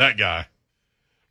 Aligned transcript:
That 0.00 0.16
guy. 0.16 0.46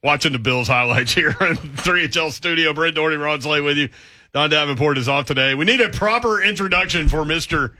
Watching 0.03 0.31
the 0.31 0.37
Bills 0.37 0.67
highlights 0.67 1.11
here 1.11 1.29
in 1.41 1.55
3HL 1.57 2.31
studio. 2.31 2.71
Brent 2.71 2.93
Doherty, 2.93 3.15
Ron 3.15 3.41
Slay 3.41 3.61
with 3.61 3.77
you. 3.79 3.89
Don 4.31 4.51
Davenport 4.51 4.99
is 4.99 5.09
off 5.09 5.25
today. 5.25 5.55
We 5.55 5.65
need 5.65 5.81
a 5.81 5.89
proper 5.89 6.39
introduction 6.39 7.09
for 7.09 7.23
Mr. 7.25 7.73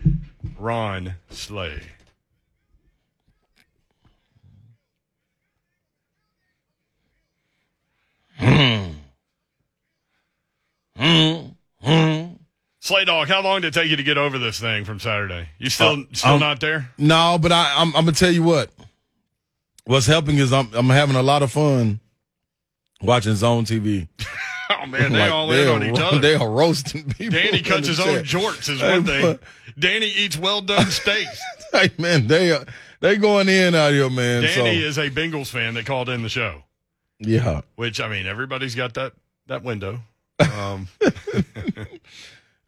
Ron 0.57 1.13
Slay. 1.29 1.79
Slay 12.81 13.06
Dog, 13.06 13.28
how 13.28 13.42
long 13.44 13.62
did 13.62 13.67
it 13.76 13.79
take 13.79 13.90
you 13.90 13.97
to 13.97 14.03
get 14.03 14.17
over 14.17 14.40
this 14.40 14.60
thing 14.60 14.85
from 14.85 14.99
Saturday? 14.99 15.49
You 15.60 15.69
still 15.69 16.02
Uh, 16.02 16.03
still 16.13 16.34
um, 16.34 16.40
not 16.40 16.59
there? 16.59 16.90
No, 16.98 17.38
but 17.40 17.52
I, 17.52 17.73
I'm, 17.77 17.90
I'm 17.95 18.05
gonna 18.05 18.13
tell 18.13 18.31
you 18.31 18.41
what. 18.44 18.71
What's 19.90 20.05
helping 20.05 20.38
is 20.38 20.53
I'm, 20.53 20.70
I'm 20.76 20.88
having 20.91 21.16
a 21.16 21.23
lot 21.23 21.41
of 21.41 21.52
fun 21.52 21.99
watching 23.02 23.34
Zone 23.35 23.66
TV. 23.66 24.07
Oh 24.71 24.85
man, 24.85 25.13
they 25.13 25.20
Like, 25.21 25.31
all 25.31 25.52
in 25.52 25.57
they 25.57 25.67
on 25.67 25.81
are 25.81 25.85
each 25.88 25.99
other. 25.99 26.20
They 26.20 26.35
are 26.35 26.48
roasting 26.48 27.09
people. 27.17 27.39
Danny 27.39 27.63
cuts 27.63 27.88
his 27.88 27.99
own 27.99 28.20
jorts 28.20 28.70
is 28.70 28.79
Hey, 28.79 28.99
one 28.99 29.03
thing. 29.03 29.39
Danny 29.79 30.05
eats 30.05 30.38
well 30.38 30.62
done 30.62 30.85
steaks. 30.85 31.41
Hey 31.71 31.89
man, 31.98 32.27
they 32.27 32.52
are 32.52 32.65
they 32.99 33.17
going 33.17 33.49
in 33.49 33.73
out 33.73 33.91
here, 33.91 34.12
man. 34.12 34.43
Danny 34.43 34.53
so, 34.53 34.88
is 34.88 34.99
a 34.99 35.09
Bengals 35.09 35.48
fan 35.48 35.73
that 35.73 35.88
called 35.88 36.07
in 36.07 36.21
the 36.21 36.29
show, 36.29 36.63
yeah. 37.17 37.62
which 37.77 37.99
I 37.99 38.09
mean 38.09 38.27
everybody's 38.27 38.76
got 38.76 38.93
that 38.93 39.13
that 39.48 39.63
window. 39.63 40.01
Um, 40.40 40.87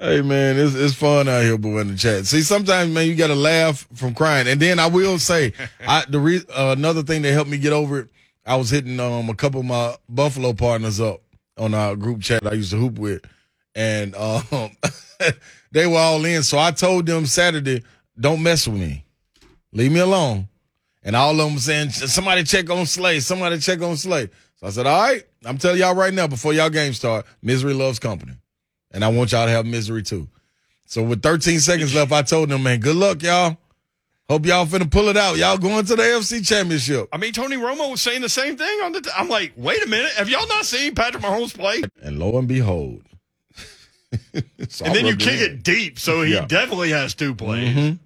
Hey 0.03 0.23
man, 0.23 0.57
it's 0.57 0.73
it's 0.73 0.95
fun 0.95 1.29
out 1.29 1.43
here, 1.43 1.59
boy, 1.59 1.81
in 1.81 1.89
the 1.89 1.95
chat. 1.95 2.25
See, 2.25 2.41
sometimes 2.41 2.91
man, 2.91 3.05
you 3.05 3.13
got 3.15 3.27
to 3.27 3.35
laugh 3.35 3.87
from 3.93 4.15
crying, 4.15 4.47
and 4.47 4.59
then 4.59 4.79
I 4.79 4.87
will 4.87 5.19
say, 5.19 5.53
I 5.87 6.05
the 6.09 6.19
re- 6.19 6.43
uh, 6.49 6.73
another 6.75 7.03
thing 7.03 7.21
that 7.21 7.31
helped 7.33 7.51
me 7.51 7.59
get 7.59 7.71
over 7.71 7.99
it. 7.99 8.09
I 8.43 8.55
was 8.55 8.71
hitting 8.71 8.99
um 8.99 9.29
a 9.29 9.35
couple 9.35 9.59
of 9.59 9.67
my 9.67 9.95
Buffalo 10.09 10.53
partners 10.53 10.99
up 10.99 11.21
on 11.55 11.75
our 11.75 11.95
group 11.95 12.21
chat 12.21 12.47
I 12.47 12.53
used 12.53 12.71
to 12.71 12.77
hoop 12.77 12.97
with, 12.97 13.21
and 13.75 14.15
um 14.15 14.71
they 15.71 15.85
were 15.85 15.99
all 15.99 16.25
in. 16.25 16.41
So 16.41 16.57
I 16.57 16.71
told 16.71 17.05
them 17.05 17.27
Saturday, 17.27 17.83
don't 18.19 18.41
mess 18.41 18.67
with 18.67 18.79
me, 18.81 19.05
leave 19.71 19.91
me 19.91 19.99
alone. 19.99 20.47
And 21.03 21.15
all 21.15 21.31
of 21.31 21.37
them 21.37 21.53
were 21.53 21.59
saying, 21.59 21.91
somebody 21.91 22.43
check 22.43 22.71
on 22.71 22.87
Slay, 22.87 23.19
somebody 23.19 23.59
check 23.59 23.83
on 23.83 23.97
Slay. 23.97 24.29
So 24.55 24.65
I 24.65 24.71
said, 24.71 24.87
all 24.87 24.99
right, 24.99 25.23
I'm 25.45 25.59
telling 25.59 25.79
y'all 25.79 25.95
right 25.95 26.13
now 26.13 26.25
before 26.25 26.53
y'all 26.53 26.71
game 26.71 26.93
start, 26.93 27.27
misery 27.43 27.75
loves 27.75 27.99
company. 27.99 28.33
And 28.91 29.03
I 29.05 29.07
want 29.09 29.31
y'all 29.31 29.45
to 29.45 29.51
have 29.51 29.65
misery 29.65 30.03
too. 30.03 30.27
So 30.85 31.01
with 31.03 31.21
13 31.21 31.59
seconds 31.59 31.95
left, 31.95 32.11
I 32.11 32.21
told 32.21 32.49
them, 32.49 32.63
man, 32.63 32.79
good 32.81 32.95
luck, 32.97 33.21
y'all. 33.23 33.57
Hope 34.29 34.45
y'all 34.45 34.65
finna 34.65 34.89
pull 34.89 35.07
it 35.09 35.17
out. 35.17 35.37
Y'all 35.37 35.57
going 35.57 35.85
to 35.85 35.95
the 35.95 36.03
AFC 36.03 36.45
Championship. 36.47 37.07
I 37.11 37.17
mean 37.17 37.33
Tony 37.33 37.57
Romo 37.57 37.91
was 37.91 38.01
saying 38.01 38.21
the 38.21 38.29
same 38.29 38.57
thing 38.57 38.79
on 38.81 38.91
the. 38.93 39.01
T- 39.01 39.09
I'm 39.17 39.27
like, 39.29 39.53
wait 39.57 39.83
a 39.83 39.87
minute, 39.87 40.11
have 40.13 40.29
y'all 40.29 40.47
not 40.47 40.65
seen 40.65 40.95
Patrick 40.95 41.23
Mahomes 41.23 41.53
play? 41.57 41.81
And 42.01 42.17
lo 42.19 42.37
and 42.37 42.47
behold. 42.47 43.03
And 44.33 44.93
then 44.93 45.05
you 45.05 45.15
kick 45.15 45.39
it 45.39 45.63
deep, 45.63 45.97
so 45.97 46.21
he 46.21 46.33
Yeah. 46.33 46.43
definitely 46.45 46.89
has 46.91 47.13
two 47.15 47.33
plays. 47.33 47.73
Mhm. 47.75 47.99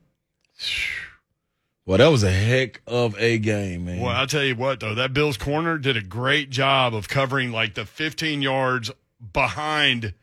Well, 1.88 1.98
that 2.00 2.08
was 2.08 2.24
a 2.24 2.32
heck 2.32 2.82
of 2.88 3.16
a 3.20 3.38
game, 3.40 3.86
man. 3.86 4.00
Well, 4.02 4.12
I'll 4.16 4.28
tell 4.28 4.44
you 4.44 4.56
what, 4.56 4.80
though, 4.80 4.96
that 4.96 5.14
Bills 5.14 5.38
corner 5.38 5.78
did 5.78 5.98
a 5.98 6.02
great 6.04 6.50
job 6.50 6.94
of 6.96 7.08
covering 7.08 7.52
like 7.52 7.76
the 7.76 7.86
15 7.86 8.42
yards 8.42 8.92
behind 9.34 10.14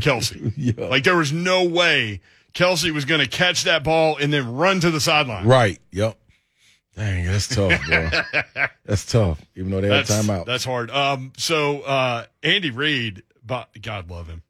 Kelsey. 0.00 0.52
Yeah. 0.56 0.86
Like 0.86 1.04
there 1.04 1.16
was 1.16 1.32
no 1.32 1.64
way 1.64 2.20
Kelsey 2.52 2.90
was 2.90 3.04
going 3.04 3.20
to 3.20 3.28
catch 3.28 3.64
that 3.64 3.84
ball 3.84 4.16
and 4.16 4.32
then 4.32 4.54
run 4.54 4.80
to 4.80 4.90
the 4.90 5.00
sideline. 5.00 5.46
Right. 5.46 5.78
Yep. 5.92 6.16
Dang, 6.96 7.24
that's 7.24 7.48
tough, 7.48 7.80
bro. 7.86 8.10
that's 8.84 9.06
tough. 9.06 9.40
Even 9.54 9.70
though 9.70 9.80
they 9.80 9.88
had 9.88 10.06
That's, 10.06 10.26
timeout. 10.26 10.44
that's 10.44 10.64
hard. 10.64 10.90
Um, 10.90 11.32
so 11.36 11.80
uh, 11.82 12.26
Andy 12.42 12.70
Reid, 12.70 13.22
but 13.46 13.68
God 13.80 14.10
love 14.10 14.26
him, 14.26 14.42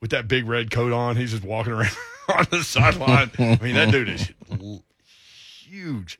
with 0.00 0.10
that 0.12 0.28
big 0.28 0.46
red 0.46 0.70
coat 0.70 0.92
on, 0.92 1.16
he's 1.16 1.32
just 1.32 1.42
walking 1.42 1.72
around 1.72 1.96
on 2.34 2.46
the 2.50 2.62
sideline. 2.62 3.30
I 3.38 3.58
mean, 3.60 3.74
that 3.74 3.90
dude 3.90 4.08
is 4.08 4.30
huge. 5.66 6.18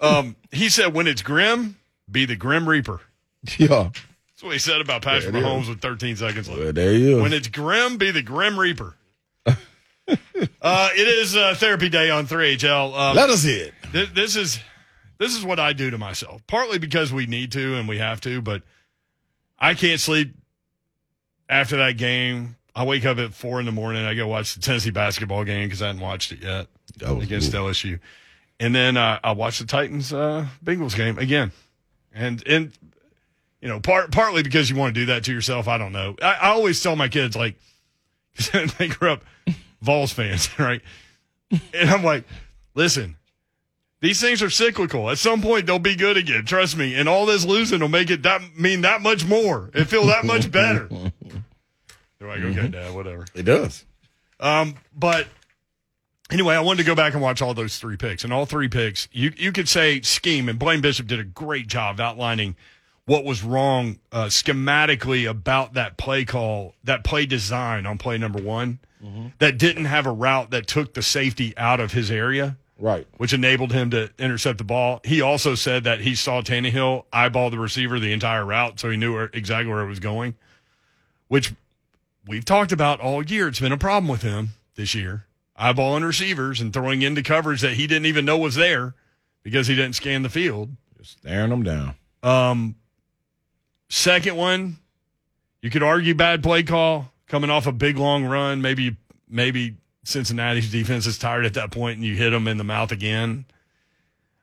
Um, 0.00 0.34
he 0.50 0.68
said, 0.68 0.94
"When 0.94 1.06
it's 1.06 1.22
grim, 1.22 1.76
be 2.10 2.24
the 2.24 2.34
Grim 2.36 2.68
Reaper." 2.68 3.00
yeah. 3.58 3.90
That's 4.38 4.44
what 4.44 4.52
he 4.52 4.60
said 4.60 4.80
about 4.80 5.02
Patrick 5.02 5.34
Yeah, 5.34 5.40
it 5.40 5.42
is. 5.42 5.48
Mahomes 5.48 5.68
with 5.68 5.80
13 5.80 6.14
seconds 6.14 6.48
left. 6.48 6.60
Well, 6.60 6.72
there 6.72 6.92
you 6.92 7.20
When 7.20 7.32
it's 7.32 7.48
grim, 7.48 7.96
be 7.96 8.12
the 8.12 8.22
Grim 8.22 8.56
Reaper. 8.56 8.94
uh, 9.46 9.56
it 10.06 11.08
is 11.08 11.34
uh, 11.34 11.56
therapy 11.56 11.88
day 11.88 12.08
on 12.08 12.28
3HL. 12.28 12.96
Um, 12.96 13.16
Let 13.16 13.30
us 13.30 13.42
hit. 13.42 13.74
Th- 13.90 14.08
this 14.14 14.36
is 14.36 14.60
this 15.18 15.34
is 15.34 15.44
what 15.44 15.58
I 15.58 15.72
do 15.72 15.90
to 15.90 15.98
myself. 15.98 16.46
Partly 16.46 16.78
because 16.78 17.12
we 17.12 17.26
need 17.26 17.50
to 17.50 17.74
and 17.74 17.88
we 17.88 17.98
have 17.98 18.20
to, 18.20 18.40
but 18.40 18.62
I 19.58 19.74
can't 19.74 19.98
sleep 19.98 20.36
after 21.48 21.78
that 21.78 21.96
game. 21.96 22.54
I 22.76 22.84
wake 22.84 23.04
up 23.06 23.18
at 23.18 23.34
four 23.34 23.58
in 23.58 23.66
the 23.66 23.72
morning. 23.72 24.04
I 24.04 24.14
go 24.14 24.28
watch 24.28 24.54
the 24.54 24.60
Tennessee 24.60 24.90
basketball 24.90 25.42
game 25.42 25.66
because 25.66 25.82
I 25.82 25.88
hadn't 25.88 26.00
watched 26.00 26.30
it 26.30 26.44
yet 26.44 26.68
against 27.00 27.52
cool. 27.52 27.64
LSU, 27.64 27.98
and 28.60 28.72
then 28.72 28.96
uh, 28.96 29.18
I 29.24 29.32
watch 29.32 29.58
the 29.58 29.66
Titans 29.66 30.12
uh, 30.12 30.46
Bengals 30.64 30.94
game 30.94 31.18
again, 31.18 31.50
and 32.14 32.40
and 32.46 32.72
you 33.60 33.68
know 33.68 33.80
part 33.80 34.12
partly 34.12 34.42
because 34.42 34.70
you 34.70 34.76
want 34.76 34.94
to 34.94 35.00
do 35.00 35.06
that 35.06 35.24
to 35.24 35.32
yourself. 35.32 35.68
I 35.68 35.78
don't 35.78 35.92
know. 35.92 36.16
I, 36.22 36.34
I 36.34 36.48
always 36.50 36.82
tell 36.82 36.96
my 36.96 37.08
kids 37.08 37.36
like 37.36 37.56
they 38.78 38.88
grew 38.88 39.12
up 39.12 39.24
Vols 39.80 40.12
fans, 40.12 40.48
right? 40.58 40.82
And 41.72 41.90
I'm 41.90 42.02
like, 42.04 42.24
listen, 42.74 43.16
these 44.00 44.20
things 44.20 44.42
are 44.42 44.50
cyclical. 44.50 45.10
At 45.10 45.18
some 45.18 45.40
point, 45.40 45.66
they'll 45.66 45.78
be 45.78 45.96
good 45.96 46.16
again. 46.16 46.44
Trust 46.44 46.76
me. 46.76 46.94
And 46.94 47.08
all 47.08 47.26
this 47.26 47.44
losing 47.44 47.80
will 47.80 47.88
make 47.88 48.10
it 48.10 48.22
that 48.22 48.56
mean 48.56 48.82
that 48.82 49.00
much 49.00 49.26
more. 49.26 49.70
It 49.74 49.84
feel 49.84 50.06
that 50.06 50.24
much 50.24 50.50
better. 50.50 50.88
They're 50.88 52.28
like, 52.28 52.40
okay, 52.40 52.68
Dad, 52.68 52.94
whatever. 52.94 53.26
It 53.34 53.44
does. 53.44 53.84
Um, 54.40 54.76
but 54.94 55.26
anyway, 56.30 56.54
I 56.54 56.60
wanted 56.60 56.82
to 56.82 56.86
go 56.86 56.94
back 56.94 57.14
and 57.14 57.22
watch 57.22 57.42
all 57.42 57.54
those 57.54 57.78
three 57.78 57.96
picks, 57.96 58.24
and 58.24 58.32
all 58.32 58.46
three 58.46 58.68
picks, 58.68 59.08
you 59.12 59.32
you 59.36 59.52
could 59.52 59.68
say 59.68 60.00
scheme, 60.02 60.48
and 60.48 60.58
Blaine 60.58 60.80
Bishop 60.80 61.06
did 61.06 61.18
a 61.18 61.24
great 61.24 61.66
job 61.66 62.00
outlining 62.00 62.56
what 63.08 63.24
was 63.24 63.42
wrong 63.42 63.98
uh, 64.12 64.26
schematically 64.26 65.28
about 65.28 65.72
that 65.74 65.96
play 65.96 66.24
call, 66.24 66.74
that 66.84 67.02
play 67.04 67.24
design 67.26 67.86
on 67.86 67.96
play 67.96 68.18
number 68.18 68.40
one, 68.40 68.78
that 69.38 69.56
didn't 69.58 69.86
have 69.86 70.06
a 70.06 70.12
route 70.12 70.50
that 70.50 70.66
took 70.66 70.92
the 70.94 71.02
safety 71.02 71.54
out 71.56 71.80
of 71.80 71.92
his 71.92 72.10
area 72.10 72.56
Right. 72.80 73.06
which 73.16 73.32
enabled 73.32 73.72
him 73.72 73.90
to 73.90 74.10
intercept 74.18 74.58
the 74.58 74.64
ball. 74.64 75.00
He 75.04 75.20
also 75.20 75.54
said 75.54 75.84
that 75.84 76.00
he 76.00 76.14
saw 76.14 76.42
Tannehill 76.42 77.04
eyeball 77.12 77.50
the 77.50 77.58
receiver 77.58 77.98
the 77.98 78.12
entire 78.12 78.44
route, 78.44 78.78
so 78.78 78.90
he 78.90 78.96
knew 78.96 79.14
where, 79.14 79.30
exactly 79.32 79.72
where 79.72 79.82
it 79.82 79.88
was 79.88 79.98
going, 80.00 80.34
which 81.28 81.54
we've 82.26 82.44
talked 82.44 82.70
about 82.72 83.00
all 83.00 83.24
year. 83.24 83.48
It's 83.48 83.58
been 83.60 83.72
a 83.72 83.78
problem 83.78 84.08
with 84.08 84.22
him 84.22 84.50
this 84.76 84.94
year, 84.94 85.24
eyeballing 85.58 86.04
receivers 86.06 86.60
and 86.60 86.72
throwing 86.72 87.02
into 87.02 87.22
coverage 87.22 87.62
that 87.62 87.72
he 87.74 87.86
didn't 87.86 88.06
even 88.06 88.24
know 88.24 88.38
was 88.38 88.54
there 88.54 88.94
because 89.42 89.66
he 89.66 89.74
didn't 89.74 89.94
scan 89.96 90.22
the 90.22 90.28
field. 90.28 90.70
Just 90.98 91.18
staring 91.18 91.50
them 91.50 91.62
down. 91.64 91.94
Um, 92.22 92.76
second 93.88 94.36
one, 94.36 94.76
you 95.62 95.70
could 95.70 95.82
argue 95.82 96.14
bad 96.14 96.42
play 96.42 96.62
call 96.62 97.12
coming 97.26 97.50
off 97.50 97.66
a 97.66 97.72
big 97.72 97.98
long 97.98 98.24
run. 98.24 98.62
Maybe 98.62 98.96
maybe 99.28 99.76
Cincinnati's 100.04 100.70
defense 100.70 101.06
is 101.06 101.18
tired 101.18 101.44
at 101.44 101.54
that 101.54 101.70
point 101.70 101.96
and 101.96 102.04
you 102.04 102.14
hit 102.14 102.30
them 102.30 102.48
in 102.48 102.56
the 102.56 102.64
mouth 102.64 102.92
again. 102.92 103.44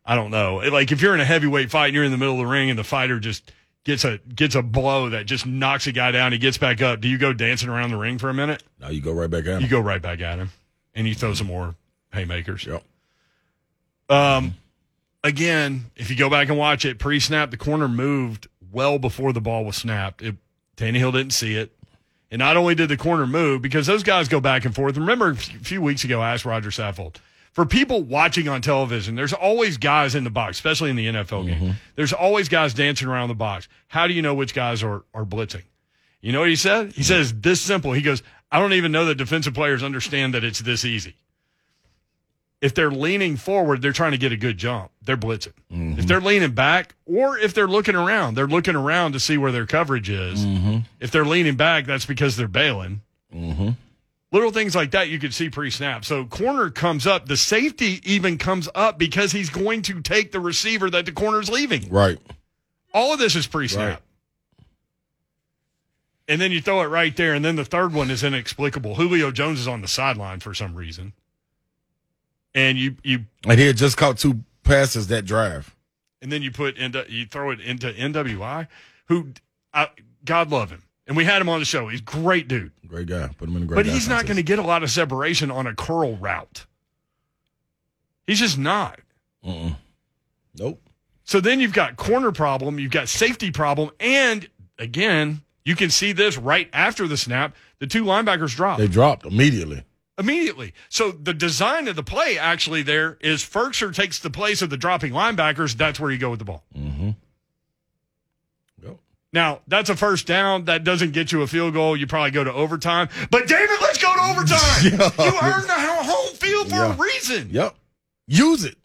I 0.06 0.16
don't 0.16 0.30
know. 0.32 0.58
Like 0.58 0.92
if 0.92 1.02
you're 1.02 1.16
in 1.16 1.20
a 1.20 1.26
heavyweight 1.26 1.72
fight 1.72 1.88
and 1.88 1.96
you're 1.96 2.04
in 2.04 2.12
the 2.12 2.18
middle 2.18 2.36
of 2.36 2.40
the 2.40 2.46
ring 2.46 2.70
and 2.70 2.78
the 2.78 2.84
fighter 2.84 3.20
just 3.20 3.52
gets 3.84 4.04
a 4.04 4.20
gets 4.34 4.56
a 4.56 4.62
blow 4.62 5.10
that 5.10 5.26
just 5.26 5.46
knocks 5.46 5.88
a 5.88 5.92
guy 5.92 6.12
down, 6.12 6.32
he 6.32 6.38
gets 6.38 6.58
back 6.58 6.82
up. 6.82 7.02
Do 7.02 7.08
you 7.08 7.18
go 7.18 7.34
dancing 7.34 7.70
around 7.70 7.90
the 7.90 7.98
ring 7.98 8.20
for 8.20 8.30
a 8.30 8.34
minute? 8.34 8.64
No, 8.80 8.90
you 8.90 9.02
go 9.02 9.12
right 9.12 9.30
back 9.30 9.46
at 9.46 9.56
him. 9.56 9.62
You 9.62 9.68
go 9.68 9.80
right 9.80 10.02
back 10.02 10.22
at 10.22 10.38
him 10.38 10.52
and 10.94 11.08
you 11.08 11.16
throw 11.16 11.34
some 11.34 11.48
more 11.48 11.76
haymakers. 12.14 12.66
Yep. 12.66 12.84
Um, 14.08 14.56
again, 15.24 15.86
if 15.96 16.10
you 16.12 16.16
go 16.16 16.30
back 16.30 16.50
and 16.50 16.58
watch 16.58 16.86
it, 16.86 17.00
pre-snap, 17.00 17.50
the 17.50 17.58
corner 17.58 17.88
moved 17.88 18.48
well 18.76 19.00
before 19.00 19.34
the 19.34 19.42
ball 19.42 19.66
was 19.66 19.78
snapped. 19.78 20.22
It, 20.22 20.36
Tannehill 20.78 21.14
didn't 21.14 21.34
see 21.34 21.56
it. 21.56 21.72
And 22.30 22.40
not 22.40 22.58
only 22.58 22.76
did 22.76 22.90
the 22.90 22.98
corner 22.98 23.26
move, 23.26 23.62
because 23.62 23.88
those 23.88 24.04
guys 24.04 24.28
go 24.28 24.42
back 24.42 24.66
and 24.66 24.76
forth. 24.76 24.98
Remember 24.98 25.30
a 25.30 25.36
few 25.36 25.82
weeks 25.82 26.04
ago, 26.04 26.22
I 26.22 26.34
asked 26.34 26.46
Roger 26.46 26.70
Saffold. 26.70 27.16
For 27.54 27.66
people 27.66 28.04
watching 28.04 28.50
on 28.50 28.62
television, 28.62 29.16
there's 29.16 29.32
always 29.32 29.78
guys 29.78 30.14
in 30.14 30.26
the 30.26 30.30
box, 30.30 30.58
especially 30.58 30.90
in 30.90 30.98
the 30.98 31.08
NFL 31.08 31.46
game. 31.46 31.56
Mm-hmm. 31.56 31.72
There's 31.96 32.12
always 32.12 32.50
guys 32.50 32.74
dancing 32.74 33.08
around 33.08 33.30
the 33.30 33.36
box. 33.36 33.70
How 33.88 34.08
do 34.08 34.14
you 34.14 34.22
know 34.22 34.34
which 34.34 34.54
guys 34.54 34.84
are, 34.84 35.04
are 35.14 35.24
blitzing? 35.24 35.64
You 36.20 36.34
know 36.34 36.42
what 36.42 36.50
he 36.50 36.58
said? 36.58 36.92
He 36.92 37.04
says 37.04 37.34
this 37.34 37.62
simple. 37.62 37.94
He 37.94 38.02
goes, 38.02 38.22
I 38.52 38.60
don't 38.60 38.74
even 38.74 38.92
know 38.92 39.06
that 39.06 39.16
defensive 39.16 39.54
players 39.54 39.84
understand 39.84 40.34
that 40.34 40.44
it's 40.44 40.60
this 40.60 40.84
easy 40.84 41.16
if 42.62 42.74
they're 42.74 42.92
leaning 42.92 43.38
forward, 43.38 43.82
they're 43.82 43.92
trying 43.94 44.14
to 44.14 44.18
get 44.18 44.32
a 44.32 44.38
good 44.38 44.58
jump. 44.58 44.92
They're 45.04 45.18
blitzing. 45.18 45.54
If 45.70 46.08
they're 46.08 46.22
leaning 46.22 46.52
back, 46.52 46.96
or 47.06 47.38
if 47.38 47.54
they're 47.54 47.68
looking 47.68 47.96
around, 47.96 48.36
they're 48.36 48.48
looking 48.48 48.76
around 48.76 49.12
to 49.14 49.20
see 49.20 49.38
where 49.38 49.52
their 49.52 49.66
coverage 49.66 50.10
is. 50.10 50.44
If 51.00 51.12
they're 51.12 51.26
leaning 51.26 51.56
back, 51.56 51.86
that's 51.86 52.06
because 52.06 52.38
they're 52.38 52.48
bailing. 52.48 53.02
Mm-hmm. 53.34 53.70
Little 54.32 54.52
things 54.52 54.76
like 54.76 54.92
that 54.92 55.10
you 55.10 55.20
could 55.20 55.34
see 55.34 55.50
pre 55.50 55.70
snap. 55.70 56.04
So 56.06 56.26
corner 56.26 56.70
comes 56.70 57.06
up. 57.06 57.28
The 57.28 57.38
safety 57.38 58.02
even 58.04 58.38
comes 58.38 58.68
up 58.74 58.98
because 58.98 59.32
he's 59.32 59.50
going 59.50 59.82
to 59.84 60.02
take 60.02 60.32
the 60.32 60.40
receiver 60.40 60.90
that 60.90 61.06
the 61.06 61.12
corner's 61.12 61.50
leaving. 61.50 61.90
Right. 61.90 62.18
All 62.96 63.12
of 63.12 63.20
this 63.20 63.36
is 63.36 63.46
pre-snap. 63.46 63.90
Right. 63.90 64.00
And 66.30 66.40
then 66.40 66.54
you 66.54 66.62
throw 66.62 66.82
it 66.82 66.86
right 66.86 67.16
there, 67.16 67.34
and 67.34 67.44
then 67.44 67.58
the 67.58 67.66
third 67.66 67.94
one 67.94 68.10
is 68.10 68.24
inexplicable. 68.24 68.96
Julio 68.96 69.32
Jones 69.32 69.60
is 69.60 69.68
on 69.68 69.82
the 69.82 69.88
sideline 69.90 70.40
for 70.40 70.54
some 70.54 70.76
reason, 70.76 71.12
and 72.56 72.78
you 72.80 72.96
you 73.04 73.26
And 73.48 73.60
he 73.60 73.68
had 73.68 73.78
just 73.78 73.98
caught 73.98 74.18
two 74.18 74.40
passes 74.64 75.08
that 75.08 75.26
drive. 75.26 75.76
and 76.24 76.32
then 76.32 76.42
you 76.42 76.50
put 76.52 76.78
into 76.78 77.06
you 77.08 77.28
throw 77.28 77.52
it 77.52 77.60
into 77.60 77.92
NWI, 77.94 78.68
who 79.06 79.28
I, 79.72 79.90
God 80.24 80.50
love 80.50 80.72
him, 80.72 80.82
and 81.06 81.16
we 81.16 81.24
had 81.26 81.40
him 81.42 81.50
on 81.50 81.60
the 81.60 81.66
show. 81.66 81.88
He's 81.90 82.00
a 82.00 82.04
great 82.04 82.48
dude, 82.48 82.72
Great 82.88 83.08
guy. 83.08 83.30
Put 83.38 83.48
him 83.50 83.58
in 83.58 83.64
a 83.64 83.66
great 83.68 83.76
but 83.76 83.86
he's 83.86 84.08
not 84.10 84.26
going 84.26 84.38
to 84.38 84.44
get 84.44 84.58
a 84.58 84.64
lot 84.64 84.82
of 84.82 84.90
separation 84.90 85.52
on 85.52 85.68
a 85.68 85.76
curl 85.76 86.16
route. 86.18 86.66
He's 88.26 88.40
just 88.40 88.58
not. 88.58 89.00
Mm-mm. 89.46 89.76
Nope. 90.58 90.82
So 91.26 91.40
then 91.40 91.60
you've 91.60 91.74
got 91.74 91.96
corner 91.98 92.32
problem, 92.32 92.80
you've 92.80 92.92
got 92.92 93.08
safety 93.10 93.52
problem, 93.52 93.92
and 94.00 94.48
again, 94.80 95.42
you 95.64 95.76
can 95.76 95.90
see 95.90 96.12
this 96.12 96.38
right 96.38 96.70
after 96.74 97.08
the 97.08 97.18
snap. 97.18 97.56
The 97.80 97.88
two 97.88 98.04
linebackers 98.06 98.56
dropped. 98.56 98.80
They 98.80 98.88
dropped 98.88 99.26
immediately. 99.26 99.84
Immediately. 100.18 100.74
So 100.90 101.12
the 101.12 101.34
design 101.34 101.88
of 101.90 101.96
the 101.98 102.04
play 102.04 102.38
actually 102.38 102.84
there 102.84 103.18
is 103.20 103.44
Firkser 103.44 103.94
takes 103.94 104.18
the 104.20 104.30
place 104.30 104.62
of 104.62 104.70
the 104.70 104.78
dropping 104.78 105.12
linebackers. 105.12 105.76
That's 105.76 106.00
where 106.00 106.10
you 106.10 106.18
go 106.18 106.30
with 106.30 106.40
the 106.40 106.46
ball. 106.46 106.64
Mm-hmm. 106.78 107.12
Yep. 108.84 108.98
Now, 109.34 109.60
that's 109.68 109.90
a 109.90 109.96
first 109.96 110.26
down. 110.26 110.66
That 110.66 110.86
doesn't 110.86 111.12
get 111.12 111.34
you 111.34 111.42
a 111.42 111.48
field 111.48 111.74
goal. 111.74 111.98
You 111.98 112.08
probably 112.08 112.32
go 112.32 112.46
to 112.46 112.54
overtime. 112.54 113.10
But 113.30 113.48
David, 113.48 113.78
let's 113.82 114.02
go 114.02 114.14
to 114.16 114.22
overtime. 114.22 114.60
Yeah. 114.84 115.26
You 115.26 115.38
earned 115.42 115.70
a 115.70 115.74
ho- 115.74 116.04
home 116.04 116.34
field 116.36 116.70
for 116.70 116.84
a 116.84 116.92
reason. 116.94 117.50
Yep. 117.52 117.76
Use 118.28 118.64
it. 118.64 118.78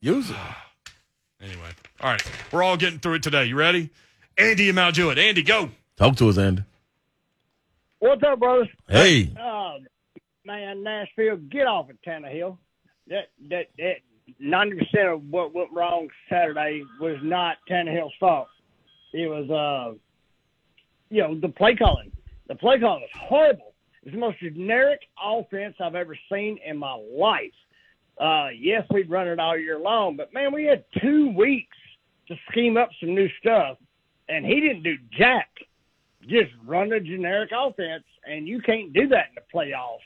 Use 0.00 0.28
it. 0.30 0.36
Anyway, 1.38 1.68
all 2.00 2.10
right. 2.10 2.22
We're 2.50 2.62
all 2.62 2.76
getting 2.78 2.98
through 2.98 3.14
it 3.14 3.22
today. 3.22 3.44
You 3.44 3.56
ready? 3.56 3.90
Andy 4.38 4.68
and 4.68 4.74
Mount 4.74 4.96
Juliet. 4.96 5.18
Andy, 5.18 5.42
go. 5.42 5.68
Talk 5.96 6.16
to 6.16 6.28
us, 6.30 6.38
Andy. 6.38 6.64
What's 8.00 8.22
up, 8.24 8.38
brothers? 8.40 8.68
Hey. 8.88 9.30
Uh, 9.38 9.74
man, 10.46 10.82
Nashville, 10.82 11.36
get 11.36 11.66
off 11.66 11.90
of 11.90 11.96
Tannehill. 12.06 12.56
That 13.08 13.28
that 13.50 13.66
that 13.78 13.96
ninety 14.38 14.78
percent 14.78 15.08
of 15.08 15.22
what 15.28 15.54
went 15.54 15.70
wrong 15.72 16.08
Saturday 16.30 16.82
was 17.00 17.16
not 17.22 17.56
Tannehill's 17.68 18.14
fault. 18.18 18.48
It 19.12 19.28
was, 19.28 19.50
uh, 19.50 19.96
you 21.10 21.22
know, 21.22 21.38
the 21.38 21.48
play 21.48 21.74
calling. 21.74 22.12
The 22.48 22.54
play 22.54 22.78
calling 22.78 23.02
was 23.02 23.10
horrible. 23.14 23.74
It's 24.02 24.12
the 24.12 24.20
most 24.20 24.38
generic 24.38 25.00
offense 25.22 25.74
I've 25.80 25.94
ever 25.94 26.16
seen 26.30 26.58
in 26.64 26.78
my 26.78 26.94
life. 26.94 27.52
Uh, 28.18 28.48
yes, 28.56 28.84
we'd 28.90 29.10
run 29.10 29.28
it 29.28 29.38
all 29.38 29.58
year 29.58 29.78
long, 29.78 30.16
but 30.16 30.32
man, 30.32 30.54
we 30.54 30.64
had 30.64 30.84
two 31.02 31.30
weeks 31.36 31.76
to 32.28 32.34
scheme 32.50 32.76
up 32.76 32.88
some 33.00 33.14
new 33.14 33.28
stuff, 33.40 33.78
and 34.28 34.44
he 34.44 34.60
didn't 34.60 34.82
do 34.82 34.96
jack 35.18 35.48
just 36.28 36.50
run 36.64 36.92
a 36.92 37.00
generic 37.00 37.50
offense, 37.56 38.04
and 38.24 38.46
you 38.48 38.60
can't 38.60 38.92
do 38.92 39.08
that 39.08 39.26
in 39.28 39.36
the 39.36 39.42
playoffs. 39.54 39.98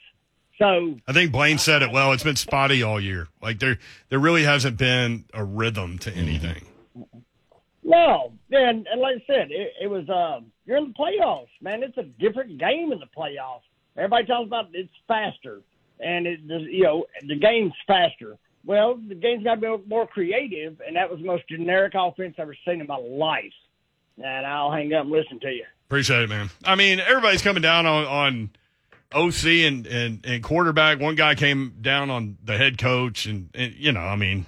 So 0.61 0.97
I 1.09 1.13
think 1.13 1.33
Blaine 1.33 1.57
said 1.59 1.83
it 1.83 1.91
well. 1.91 2.13
It's 2.13 2.23
been 2.23 2.37
spotty 2.37 2.83
all 2.83 3.01
year. 3.01 3.29
Like 3.41 3.59
there, 3.59 3.79
there 4.11 4.19
really 4.19 4.45
hasn't 4.45 4.77
been 4.77 5.25
a 5.33 5.43
rhythm 5.43 5.99
to 6.01 6.13
anything. 6.13 6.67
no, 7.83 8.33
and, 8.51 8.87
and 8.87 9.01
like 9.01 9.17
I 9.17 9.25
said, 9.27 9.51
it, 9.51 9.73
it 9.83 9.87
was 9.87 10.07
um, 10.11 10.53
you're 10.67 10.77
in 10.77 10.89
the 10.89 10.95
playoffs, 10.95 11.49
man. 11.63 11.83
It's 11.83 11.97
a 11.97 12.03
different 12.03 12.59
game 12.59 12.93
in 12.93 12.99
the 13.01 13.07
playoffs. 13.07 13.63
Everybody 13.97 14.27
talks 14.27 14.47
about 14.47 14.69
it's 14.75 14.93
faster, 15.09 15.63
and 15.99 16.27
it 16.27 16.41
you 16.43 16.85
know 16.85 17.07
the 17.27 17.37
game's 17.37 17.73
faster. 17.87 18.37
Well, 18.63 19.01
the 19.09 19.15
game's 19.15 19.45
got 19.45 19.55
to 19.55 19.79
be 19.79 19.89
more 19.89 20.07
creative, 20.07 20.83
and 20.87 20.95
that 20.97 21.11
was 21.11 21.21
the 21.21 21.27
most 21.27 21.49
generic 21.49 21.95
offense 21.97 22.35
I've 22.37 22.43
ever 22.43 22.57
seen 22.67 22.83
in 22.83 22.87
my 22.87 22.99
life. 22.99 23.55
And 24.23 24.47
I'll 24.47 24.71
hang 24.71 24.93
up 24.93 25.05
and 25.05 25.11
listen 25.11 25.41
to 25.41 25.49
you. 25.49 25.65
Appreciate 25.87 26.25
it, 26.25 26.29
man. 26.29 26.51
I 26.63 26.75
mean, 26.75 27.01
everybody's 27.01 27.41
coming 27.41 27.63
down 27.63 27.87
on, 27.87 28.05
on 28.05 28.51
OC 29.13 29.45
and, 29.45 29.87
and, 29.87 30.25
and 30.25 30.43
quarterback. 30.43 31.01
One 31.01 31.15
guy 31.15 31.35
came 31.35 31.77
down 31.81 32.11
on 32.11 32.39
the 32.45 32.57
head 32.57 32.79
coach, 32.79 33.27
and, 33.27 33.51
and 33.55 33.75
you 33.75 33.93
know, 33.93 34.01
I 34.01 34.17
mean, 34.17 34.47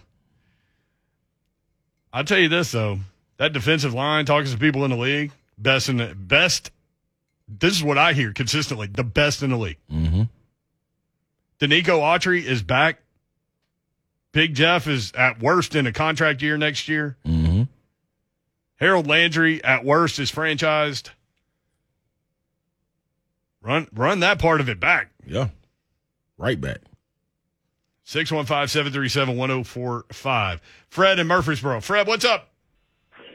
I'll 2.12 2.24
tell 2.24 2.38
you 2.38 2.48
this 2.48 2.72
though, 2.72 2.98
that 3.38 3.52
defensive 3.52 3.94
line, 3.94 4.24
talking 4.24 4.50
to 4.50 4.58
people 4.58 4.84
in 4.84 4.90
the 4.90 4.96
league, 4.96 5.32
best 5.58 5.88
in 5.88 5.96
the 5.96 6.14
best. 6.14 6.70
This 7.48 7.74
is 7.74 7.82
what 7.82 7.98
I 7.98 8.12
hear 8.12 8.32
consistently: 8.32 8.86
the 8.86 9.04
best 9.04 9.42
in 9.42 9.50
the 9.50 9.56
league. 9.56 9.78
Mm-hmm. 9.90 10.22
Denico 11.58 12.00
Autry 12.00 12.44
is 12.44 12.62
back. 12.62 12.98
Big 14.32 14.54
Jeff 14.54 14.86
is 14.86 15.12
at 15.12 15.40
worst 15.40 15.74
in 15.74 15.86
a 15.86 15.92
contract 15.92 16.40
year 16.40 16.56
next 16.56 16.88
year. 16.88 17.16
Mm-hmm. 17.26 17.64
Harold 18.76 19.06
Landry 19.06 19.62
at 19.62 19.84
worst 19.84 20.18
is 20.18 20.32
franchised. 20.32 21.10
Run 23.62 23.86
run 23.92 24.20
that 24.20 24.38
part 24.40 24.60
of 24.60 24.68
it 24.68 24.78
back. 24.80 25.10
Yeah. 25.24 25.48
Right 26.36 26.60
back. 26.60 26.78
615-737-1045. 28.06 30.60
Fred 30.88 31.18
in 31.20 31.28
Murfreesboro. 31.28 31.80
Fred, 31.80 32.08
what's 32.08 32.24
up? 32.24 32.48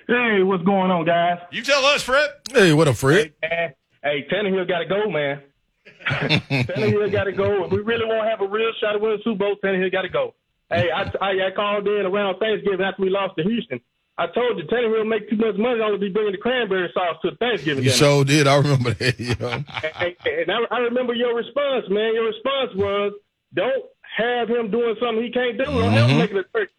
Hey, 0.08 0.44
what's 0.44 0.64
going 0.64 0.92
on, 0.92 1.06
guys? 1.06 1.40
You 1.52 1.64
tell 1.64 1.86
us, 1.86 2.04
Fred. 2.04 2.30
Hey, 2.52 2.74
what 2.74 2.90
a 2.90 2.94
Fred. 2.94 3.34
Hey, 3.42 3.74
hey 4.04 4.28
Tannehill 4.32 4.68
got 4.68 4.80
to 4.80 4.86
go, 4.86 5.10
man. 5.10 5.42
Tannehill 6.08 7.12
got 7.12 7.24
to 7.26 7.32
go. 7.32 7.66
If 7.66 7.72
we 7.72 7.80
really 7.80 8.06
want 8.06 8.26
to 8.26 8.30
have 8.30 8.42
a 8.42 8.48
real 8.48 8.72
shot 8.80 8.96
at 8.96 9.02
winning 9.02 9.18
the 9.18 9.24
Super 9.24 9.40
Bowl, 9.40 9.56
Tannehill 9.64 9.92
got 9.92 10.04
to 10.04 10.10
go. 10.10 10.36
Hey, 10.70 10.92
I, 10.92 11.12
I, 11.22 11.48
I 11.48 11.52
called 11.56 11.88
in 11.88 12.06
around 12.06 12.38
Thanksgiving 12.40 12.86
after 12.86 13.02
we 13.02 13.10
lost 13.10 13.36
to 13.38 13.44
Houston. 13.44 13.80
I 14.20 14.26
told 14.28 14.58
you 14.58 14.64
Tannehill 14.66 15.08
make 15.08 15.30
too 15.30 15.38
much 15.38 15.58
money 15.58 15.80
I 15.82 15.92
would 15.92 16.02
be 16.02 16.10
bringing 16.10 16.32
the 16.32 16.40
cranberry 16.40 16.90
sauce 16.94 17.18
to 17.22 17.36
Thanksgiving 17.36 17.84
You 17.84 17.92
sure 17.92 18.26
did. 18.26 18.48
I 18.48 18.58
remember 18.58 18.94
that. 18.94 19.20
Yeah. 19.20 19.62
and, 20.00 20.16
and 20.26 20.52
I, 20.52 20.76
I 20.76 20.80
remember 20.80 21.14
your 21.14 21.36
response, 21.36 21.86
man. 21.90 22.16
Your 22.16 22.26
response 22.26 22.72
was, 22.76 23.14
"Don't 23.54 23.86
have 24.18 24.50
him 24.50 24.72
doing 24.72 24.96
something 25.00 25.24
he 25.24 25.32
can't 25.32 25.58
do. 25.58 25.66
Don't 25.66 25.92
have 25.92 26.10
him 26.10 26.18
mm-hmm. 26.18 26.20
making 26.20 26.38
a 26.38 26.44
trick." 26.44 26.70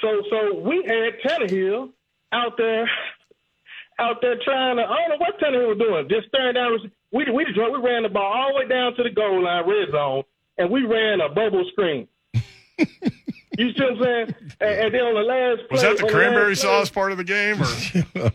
So, 0.00 0.22
so 0.30 0.60
we 0.60 0.84
had 0.86 1.18
Tannehill 1.24 1.90
out 2.32 2.56
there, 2.56 2.88
out 3.98 4.20
there 4.20 4.36
trying 4.44 4.76
to. 4.76 4.82
I 4.84 4.96
don't 4.96 5.10
know 5.10 5.16
what 5.18 5.40
Tannehill 5.40 5.68
was 5.68 5.78
doing. 5.78 6.08
Just 6.08 6.28
staring 6.28 6.54
down. 6.54 6.78
We 7.12 7.30
we 7.30 7.44
just, 7.44 7.56
we 7.56 7.78
ran 7.80 8.04
the 8.04 8.08
ball 8.08 8.32
all 8.32 8.52
the 8.52 8.58
way 8.60 8.68
down 8.68 8.94
to 8.96 9.02
the 9.02 9.10
goal 9.10 9.42
line, 9.42 9.68
red 9.68 9.90
zone, 9.90 10.22
and 10.58 10.70
we 10.70 10.84
ran 10.84 11.20
a 11.20 11.28
bubble 11.28 11.64
screen. 11.72 12.06
you 13.58 13.72
see 13.72 13.82
what 13.84 13.92
I'm 13.92 14.02
saying? 14.02 14.34
And, 14.60 14.70
and 14.70 14.94
then 14.94 15.00
on 15.00 15.14
the 15.14 15.20
last 15.20 15.70
Was 15.70 15.82
that 15.82 15.98
the 15.98 16.08
cranberry 16.08 16.54
play- 16.54 16.62
sauce 16.62 16.90
part 16.90 17.12
of 17.12 17.18
the 17.18 17.24
game? 17.24 17.60
Or 17.60 17.66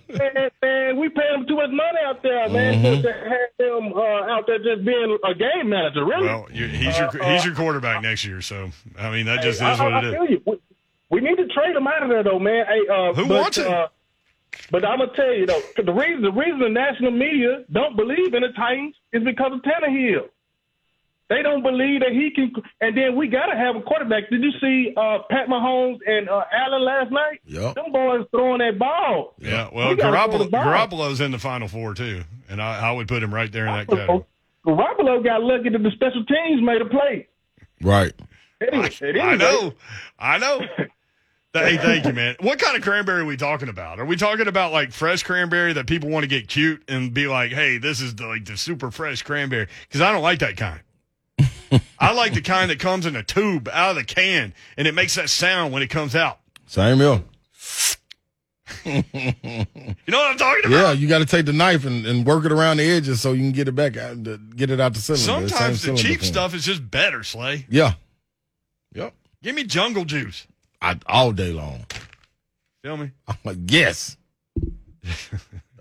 man, 0.17 0.49
man, 0.61 0.97
we 0.97 1.09
pay 1.09 1.33
him 1.33 1.45
too 1.47 1.55
much 1.55 1.69
money 1.71 1.99
out 2.05 2.21
there, 2.23 2.49
man. 2.49 2.83
Mm-hmm. 2.83 3.01
To 3.01 3.13
have 3.13 3.83
him 3.83 3.93
uh, 3.93 4.33
out 4.33 4.47
there 4.47 4.59
just 4.59 4.85
being 4.85 5.17
a 5.23 5.33
game 5.33 5.69
manager, 5.69 6.05
really. 6.05 6.25
well, 6.25 6.47
you, 6.51 6.67
he's 6.67 6.97
your 6.97 7.11
he's 7.23 7.45
your 7.45 7.55
quarterback 7.55 8.01
next 8.01 8.25
year. 8.25 8.41
So 8.41 8.71
I 8.97 9.09
mean, 9.11 9.25
that 9.25 9.41
just 9.41 9.61
is 9.61 9.61
I, 9.61 9.83
what 9.83 10.03
it 10.03 10.13
I 10.13 10.23
is. 10.23 10.39
We, 10.45 10.59
we 11.11 11.21
need 11.21 11.37
to 11.37 11.47
trade 11.47 11.75
him 11.75 11.87
out 11.87 12.03
of 12.03 12.09
there, 12.09 12.23
though, 12.23 12.39
man. 12.39 12.65
Hey, 12.67 12.81
uh, 12.87 13.13
Who 13.13 13.27
but, 13.27 13.41
wants 13.41 13.57
him? 13.57 13.71
Uh, 13.71 13.87
but 14.71 14.85
I'm 14.85 14.99
gonna 14.99 15.11
tell 15.15 15.33
you 15.33 15.45
though, 15.45 15.61
the 15.77 15.93
reason 15.93 16.21
the 16.21 16.31
reason 16.31 16.59
the 16.59 16.69
national 16.69 17.11
media 17.11 17.65
don't 17.71 17.95
believe 17.95 18.33
in 18.33 18.41
the 18.41 18.49
Titans 18.55 18.95
is 19.13 19.23
because 19.23 19.53
of 19.53 19.61
Tannehill. 19.61 20.29
They 21.29 21.43
don't 21.43 21.61
believe 21.61 21.99
that 21.99 22.11
he 22.11 22.31
can. 22.31 22.51
And 22.81 22.97
then 22.97 23.15
we 23.15 23.27
gotta 23.27 23.55
have 23.55 23.75
a 23.75 23.81
quarterback. 23.81 24.29
Did 24.31 24.41
you 24.41 24.51
see 24.59 24.93
uh, 24.97 25.19
Pat 25.29 25.47
Mahomes 25.47 25.99
and 26.07 26.27
uh, 26.27 26.43
Allen 26.51 26.83
last 26.83 27.11
night? 27.11 27.39
Yep. 27.45 27.75
Them 27.75 27.91
boys 27.91 28.25
throwing 28.31 28.59
that 28.59 28.79
ball. 28.79 29.35
Yeah, 29.37 29.69
well, 29.71 29.89
We 29.89 29.95
Garoppolo, 29.95 30.49
ball. 30.49 30.65
Garoppolo's 30.65 31.21
in 31.21 31.29
the 31.31 31.37
final 31.37 31.67
four 31.67 31.93
too, 31.93 32.23
and 32.49 32.59
I, 32.59 32.89
I 32.89 32.91
would 32.91 33.07
put 33.07 33.21
him 33.21 33.31
right 33.33 33.51
there 33.51 33.67
in 33.67 33.73
that 33.73 33.87
category. 33.87 34.25
Garoppolo 34.65 35.23
got 35.23 35.43
lucky 35.43 35.69
that 35.69 35.83
the 35.83 35.91
special 35.91 36.25
teams 36.25 36.63
made 36.63 36.81
a 36.81 36.85
play. 36.85 37.27
Right. 37.81 38.13
Anyway, 38.61 38.87
at 38.87 39.01
any 39.01 39.19
I 39.21 39.35
know, 39.35 39.73
I 40.17 40.37
know. 40.39 40.61
Hey, 41.53 41.77
thank 41.77 42.05
you, 42.05 42.13
man. 42.13 42.35
What 42.41 42.59
kind 42.59 42.77
of 42.77 42.83
cranberry 42.83 43.21
are 43.21 43.25
we 43.25 43.35
talking 43.35 43.69
about? 43.69 43.99
Are 43.99 44.05
we 44.05 44.15
talking 44.15 44.47
about 44.47 44.71
like 44.71 44.91
fresh 44.91 45.23
cranberry 45.23 45.73
that 45.73 45.87
people 45.87 46.09
want 46.09 46.23
to 46.23 46.27
get 46.27 46.47
cute 46.47 46.83
and 46.87 47.11
be 47.11 47.27
like, 47.27 47.51
"Hey, 47.51 47.77
this 47.79 48.01
is 48.01 48.15
the, 48.15 48.27
like 48.27 48.45
the 48.45 48.55
super 48.55 48.91
fresh 48.91 49.23
cranberry"? 49.23 49.67
Because 49.87 50.01
I 50.01 50.11
don't 50.11 50.21
like 50.21 50.39
that 50.39 50.57
kind. 50.57 50.81
I 51.99 52.13
like 52.13 52.33
the 52.33 52.41
kind 52.41 52.69
that 52.71 52.79
comes 52.79 53.05
in 53.05 53.15
a 53.15 53.23
tube 53.23 53.69
out 53.71 53.91
of 53.91 53.95
the 53.97 54.03
can 54.03 54.53
and 54.77 54.87
it 54.87 54.93
makes 54.93 55.15
that 55.15 55.29
sound 55.29 55.73
when 55.73 55.81
it 55.83 55.87
comes 55.89 56.15
out. 56.15 56.39
Same 56.67 56.97
here. 56.97 57.23
You 58.85 59.03
know 60.07 60.17
what 60.17 60.31
I'm 60.31 60.37
talking 60.37 60.65
about? 60.65 60.69
Yeah, 60.71 60.91
you 60.93 61.07
got 61.07 61.19
to 61.19 61.25
take 61.25 61.45
the 61.45 61.53
knife 61.53 61.85
and, 61.85 62.05
and 62.05 62.25
work 62.25 62.45
it 62.45 62.51
around 62.51 62.77
the 62.77 62.89
edges 62.89 63.19
so 63.21 63.33
you 63.33 63.41
can 63.41 63.51
get 63.51 63.67
it 63.67 63.73
back 63.73 63.97
out, 63.97 64.23
the- 64.23 64.37
get 64.55 64.69
it 64.69 64.79
out 64.79 64.93
the 64.93 64.99
cylinder. 65.01 65.49
Sometimes 65.49 65.81
same 65.81 65.93
the 65.95 65.99
cylinder 65.99 66.01
cheap 66.01 66.19
form. 66.19 66.27
stuff 66.31 66.53
is 66.53 66.65
just 66.65 66.89
better, 66.89 67.23
Slay. 67.23 67.65
Yeah. 67.69 67.93
Yep. 68.93 69.13
Give 69.43 69.55
me 69.55 69.63
jungle 69.63 70.05
juice. 70.05 70.47
I, 70.81 70.97
all 71.07 71.31
day 71.31 71.51
long. 71.51 71.85
Feel 72.83 72.97
me? 72.97 73.11
I'm 73.27 73.37
like, 73.43 73.57
yes. 73.67 74.15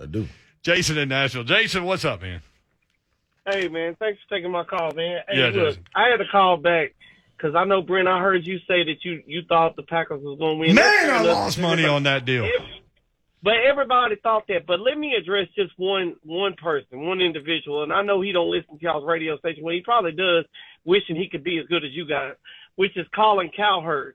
I 0.00 0.06
do. 0.10 0.26
Jason 0.62 0.98
in 0.98 1.08
Nashville. 1.10 1.44
Jason, 1.44 1.84
what's 1.84 2.04
up, 2.04 2.22
man? 2.22 2.40
Hey 3.50 3.68
man, 3.68 3.96
thanks 3.98 4.20
for 4.22 4.36
taking 4.36 4.50
my 4.50 4.64
call, 4.64 4.92
man. 4.92 5.20
Hey, 5.28 5.38
Yeah, 5.38 5.62
look, 5.62 5.78
I 5.94 6.08
had 6.10 6.18
to 6.18 6.26
call 6.30 6.58
back 6.58 6.94
because 7.36 7.54
I 7.54 7.64
know 7.64 7.80
Brent. 7.80 8.06
I 8.06 8.20
heard 8.20 8.46
you 8.46 8.58
say 8.68 8.84
that 8.84 8.96
you 9.02 9.22
you 9.26 9.42
thought 9.48 9.74
the 9.76 9.84
Packers 9.84 10.20
was 10.22 10.38
going 10.38 10.56
to 10.56 10.60
win. 10.60 10.74
Man, 10.74 11.10
I 11.10 11.22
lost 11.22 11.58
money 11.58 11.86
on 11.86 12.02
that 12.02 12.24
deal. 12.26 12.44
If, 12.44 12.62
But 13.42 13.54
everybody 13.66 14.16
thought 14.16 14.46
that. 14.48 14.66
But 14.66 14.80
let 14.80 14.98
me 14.98 15.14
address 15.14 15.48
just 15.56 15.72
one 15.78 16.16
one 16.24 16.54
person, 16.54 17.06
one 17.06 17.20
individual, 17.22 17.84
and 17.84 17.92
I 17.92 18.02
know 18.02 18.20
he 18.20 18.32
don't 18.32 18.50
listen 18.50 18.76
to 18.76 18.82
y'all's 18.82 19.06
radio 19.06 19.38
station. 19.38 19.64
Well, 19.64 19.74
he 19.74 19.80
probably 19.80 20.12
does, 20.12 20.44
wishing 20.84 21.16
he 21.16 21.28
could 21.30 21.44
be 21.44 21.58
as 21.58 21.66
good 21.68 21.84
as 21.84 21.92
you 21.92 22.06
guys, 22.06 22.34
which 22.76 22.96
is 22.98 23.06
Colin 23.14 23.50
Cowherd. 23.56 24.14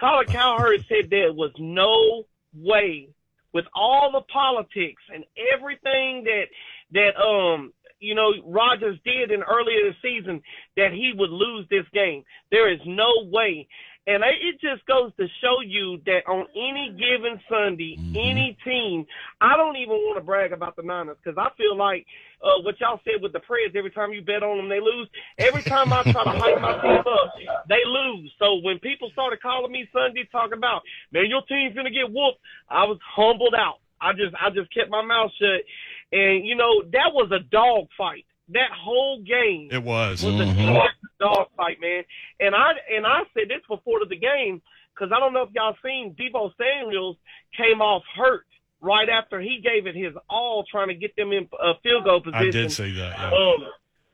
Colin 0.00 0.26
Cowherd 0.26 0.84
said 0.88 1.08
there 1.08 1.32
was 1.32 1.52
no 1.56 2.24
way, 2.52 3.10
with 3.52 3.66
all 3.76 4.10
the 4.10 4.22
politics 4.22 5.02
and 5.14 5.24
everything 5.54 6.24
that 6.24 6.46
that 6.92 7.16
um 7.22 7.72
you 8.02 8.14
know 8.14 8.32
Rodgers 8.44 8.98
did 9.04 9.30
in 9.30 9.42
earlier 9.42 9.78
this 9.88 9.96
season, 10.02 10.42
that 10.76 10.92
he 10.92 11.12
would 11.16 11.30
lose 11.30 11.66
this 11.70 11.86
game. 11.94 12.24
There 12.50 12.70
is 12.72 12.80
no 12.86 13.10
way. 13.30 13.68
And 14.04 14.24
it 14.26 14.58
just 14.60 14.84
goes 14.86 15.14
to 15.14 15.26
show 15.40 15.60
you 15.64 16.02
that 16.06 16.26
on 16.26 16.46
any 16.56 16.90
given 16.98 17.38
Sunday, 17.48 17.96
any 18.18 18.58
team, 18.64 19.06
I 19.40 19.56
don't 19.56 19.76
even 19.76 19.94
want 19.94 20.18
to 20.18 20.24
brag 20.24 20.52
about 20.52 20.74
the 20.74 20.82
Niners 20.82 21.18
because 21.22 21.38
I 21.38 21.54
feel 21.56 21.76
like 21.76 22.04
uh, 22.42 22.58
what 22.62 22.80
y'all 22.80 22.98
said 23.04 23.22
with 23.22 23.32
the 23.32 23.38
prayers 23.38 23.70
every 23.76 23.92
time 23.92 24.12
you 24.12 24.20
bet 24.20 24.42
on 24.42 24.56
them, 24.56 24.68
they 24.68 24.80
lose. 24.80 25.08
Every 25.38 25.62
time 25.62 25.92
I 25.92 26.02
try 26.02 26.24
to 26.24 26.34
hype 26.34 26.60
my 26.60 26.82
team 26.82 26.98
up, 26.98 27.34
they 27.68 27.78
lose. 27.86 28.32
So 28.40 28.58
when 28.62 28.80
people 28.80 29.08
started 29.12 29.40
calling 29.40 29.70
me 29.70 29.86
Sunday 29.92 30.28
talking 30.32 30.58
about, 30.58 30.82
man, 31.12 31.30
your 31.30 31.42
team's 31.46 31.74
going 31.74 31.86
to 31.86 31.94
get 31.94 32.10
whooped, 32.10 32.42
I 32.68 32.82
was 32.82 32.98
humbled 33.06 33.54
out. 33.54 33.78
I 34.00 34.14
just, 34.14 34.34
I 34.34 34.50
just 34.50 34.74
kept 34.74 34.90
my 34.90 35.02
mouth 35.02 35.30
shut. 35.38 35.62
And, 36.12 36.46
you 36.46 36.54
know, 36.54 36.82
that 36.92 37.12
was 37.12 37.30
a 37.32 37.40
dog 37.50 37.88
fight. 37.96 38.26
That 38.48 38.70
whole 38.70 39.22
game 39.22 39.68
It 39.72 39.82
was. 39.82 40.22
was 40.22 40.34
a 40.34 40.88
dog 41.18 41.46
fight, 41.56 41.80
man. 41.80 42.02
And 42.40 42.54
I 42.54 42.72
and 42.94 43.06
I 43.06 43.20
said 43.32 43.48
this 43.48 43.62
before 43.68 44.00
the 44.08 44.16
game 44.16 44.60
because 44.94 45.10
I 45.14 45.20
don't 45.20 45.32
know 45.32 45.42
if 45.42 45.50
y'all 45.54 45.76
seen 45.82 46.14
Deebo 46.18 46.50
Samuels 46.58 47.16
came 47.56 47.80
off 47.80 48.02
hurt 48.14 48.44
right 48.80 49.08
after 49.08 49.40
he 49.40 49.60
gave 49.62 49.86
it 49.86 49.94
his 49.94 50.12
all 50.28 50.64
trying 50.70 50.88
to 50.88 50.94
get 50.94 51.14
them 51.16 51.32
in 51.32 51.48
uh, 51.62 51.74
field 51.82 52.04
goal 52.04 52.20
position. 52.20 52.48
I 52.48 52.50
did 52.50 52.72
see 52.72 52.92
that. 52.98 53.16
Yeah. 53.18 53.30
Um, 53.30 53.64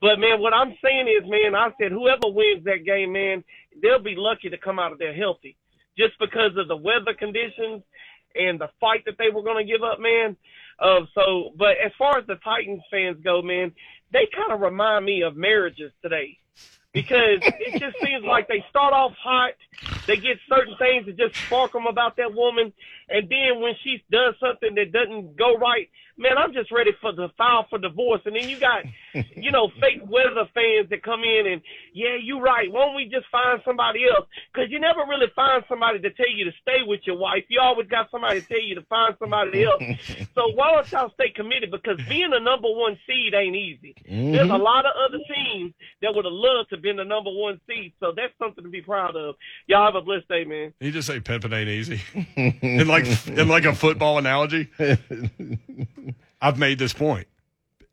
but 0.01 0.21
man, 0.21 0.41
what 0.41 0.55
I'm 0.55 0.75
saying 0.85 1.09
is, 1.09 1.29
man, 1.29 1.57
I 1.57 1.71
said 1.81 1.91
whoever 1.91 2.29
wins 2.29 2.65
that 2.65 2.85
game, 2.87 3.13
man, 3.13 3.43
they'll 3.83 4.03
be 4.03 4.15
lucky 4.17 4.51
to 4.51 4.59
come 4.59 4.79
out 4.79 4.93
of 4.93 4.99
there 4.99 5.15
healthy, 5.15 5.57
just 5.99 6.17
because 6.21 6.53
of 6.57 6.69
the 6.69 6.77
weather 6.77 7.15
conditions 7.19 7.83
and 8.37 8.61
the 8.61 8.69
fight 8.79 9.05
that 9.07 9.17
they 9.19 9.31
were 9.35 9.43
going 9.43 9.67
to 9.67 9.71
give 9.73 9.83
up, 9.83 9.99
man. 9.99 10.37
Uh, 10.79 11.01
so, 11.15 11.53
but 11.57 11.77
as 11.85 11.93
far 11.99 12.19
as 12.19 12.27
the 12.27 12.37
Titans 12.37 12.83
fans 12.91 13.19
go, 13.23 13.43
man, 13.43 13.73
they 14.13 14.29
kind 14.35 14.53
of 14.53 14.61
remind 14.61 15.05
me 15.05 15.23
of 15.23 15.37
marriages 15.37 15.93
today 16.03 16.39
because 16.93 17.39
it 17.43 17.81
just 17.81 17.97
seems 18.05 18.25
like 18.25 18.49
they 18.49 18.65
start 18.71 18.93
off 18.93 19.13
hot, 19.23 19.53
they 20.07 20.17
get 20.17 20.39
certain 20.49 20.77
things 20.79 21.07
that 21.07 21.17
just 21.17 21.37
spark 21.47 21.73
them 21.73 21.87
about 21.87 22.17
that 22.17 22.35
woman, 22.35 22.73
and 23.09 23.29
then 23.29 23.61
when 23.61 23.75
she 23.83 24.03
does 24.11 24.35
something 24.41 24.75
that 24.75 24.93
doesn't 24.93 25.37
go 25.37 25.57
right, 25.57 25.89
man, 26.19 26.37
I'm 26.37 26.53
just 26.53 26.71
ready 26.71 26.91
for 27.01 27.13
the 27.13 27.29
file 27.39 27.67
for 27.71 27.79
divorce. 27.79 28.21
And 28.27 28.37
then 28.37 28.49
you 28.49 28.59
got, 28.59 28.83
you 29.15 29.51
know, 29.51 29.71
fake 29.81 30.03
weather 30.09 30.49
fans 30.55 30.89
that 30.91 31.03
come 31.03 31.23
in 31.25 31.47
and, 31.47 31.63
yeah, 31.93 32.17
you're 32.21 32.41
right. 32.41 32.71
Why 32.71 32.87
don't 32.87 32.95
we 32.95 33.05
just 33.05 33.27
find 33.31 33.61
somebody 33.65 34.01
else? 34.05 34.27
Because 34.53 34.71
you 34.71 34.81
never 34.81 35.01
really 35.09 35.31
find 35.35 35.65
somebody 35.69 36.01
to 36.01 36.11
tell 36.11 36.31
you 36.31 36.45
to 36.45 36.53
stay 36.63 36.83
with 36.87 37.01
your 37.05 37.17
wife. 37.17 37.45
You 37.49 37.61
always 37.61 37.89
got 37.89 38.11
somebody 38.11 38.41
to 38.41 38.47
tell 38.47 38.63
you 38.63 38.75
to 38.75 38.83
find 38.83 39.15
somebody 39.19 39.65
else. 39.65 39.83
so 40.35 40.53
why 40.55 40.73
don't 40.75 40.91
y'all 40.93 41.13
stay 41.15 41.31
committed? 41.31 41.71
Because 41.71 41.99
being 42.09 42.31
a 42.33 42.41
number 42.41 42.69
one 42.69 42.99
seed 43.07 43.35
ain't 43.35 43.57
easy. 43.57 43.95
Mm-hmm. 44.09 44.33
There's 44.33 44.51
a 44.51 44.57
lot 44.57 44.87
of 44.87 44.93
other 44.97 45.19
teams 45.29 45.75
that 46.03 46.15
would 46.15 46.25
have 46.25 46.35
loved 46.35 46.71
to 46.71 46.77
been 46.77 46.97
the 46.97 47.05
number 47.05 47.31
one 47.31 47.61
seed. 47.67 47.93
So 48.01 48.13
that's 48.15 48.33
something 48.39 48.65
to 48.65 48.71
be 48.71 48.81
proud 48.81 49.17
of. 49.17 49.35
Y'all 49.67 49.85
have 49.85 49.95
a 49.95 50.03
blessed 50.03 50.29
day, 50.29 50.45
man. 50.45 50.73
You 50.81 50.91
just 50.91 51.07
say 51.07 51.21
pimping 51.21 51.53
ain't 51.53 51.69
easy. 51.69 52.01
in 52.37 52.89
like 52.89 53.07
in 53.29 53.49
like 53.49 53.65
a 53.65 53.75
football 53.75 54.19
analogy. 54.19 54.69
I've 56.41 56.59
made 56.59 56.79
this 56.79 56.93
point. 56.93 57.27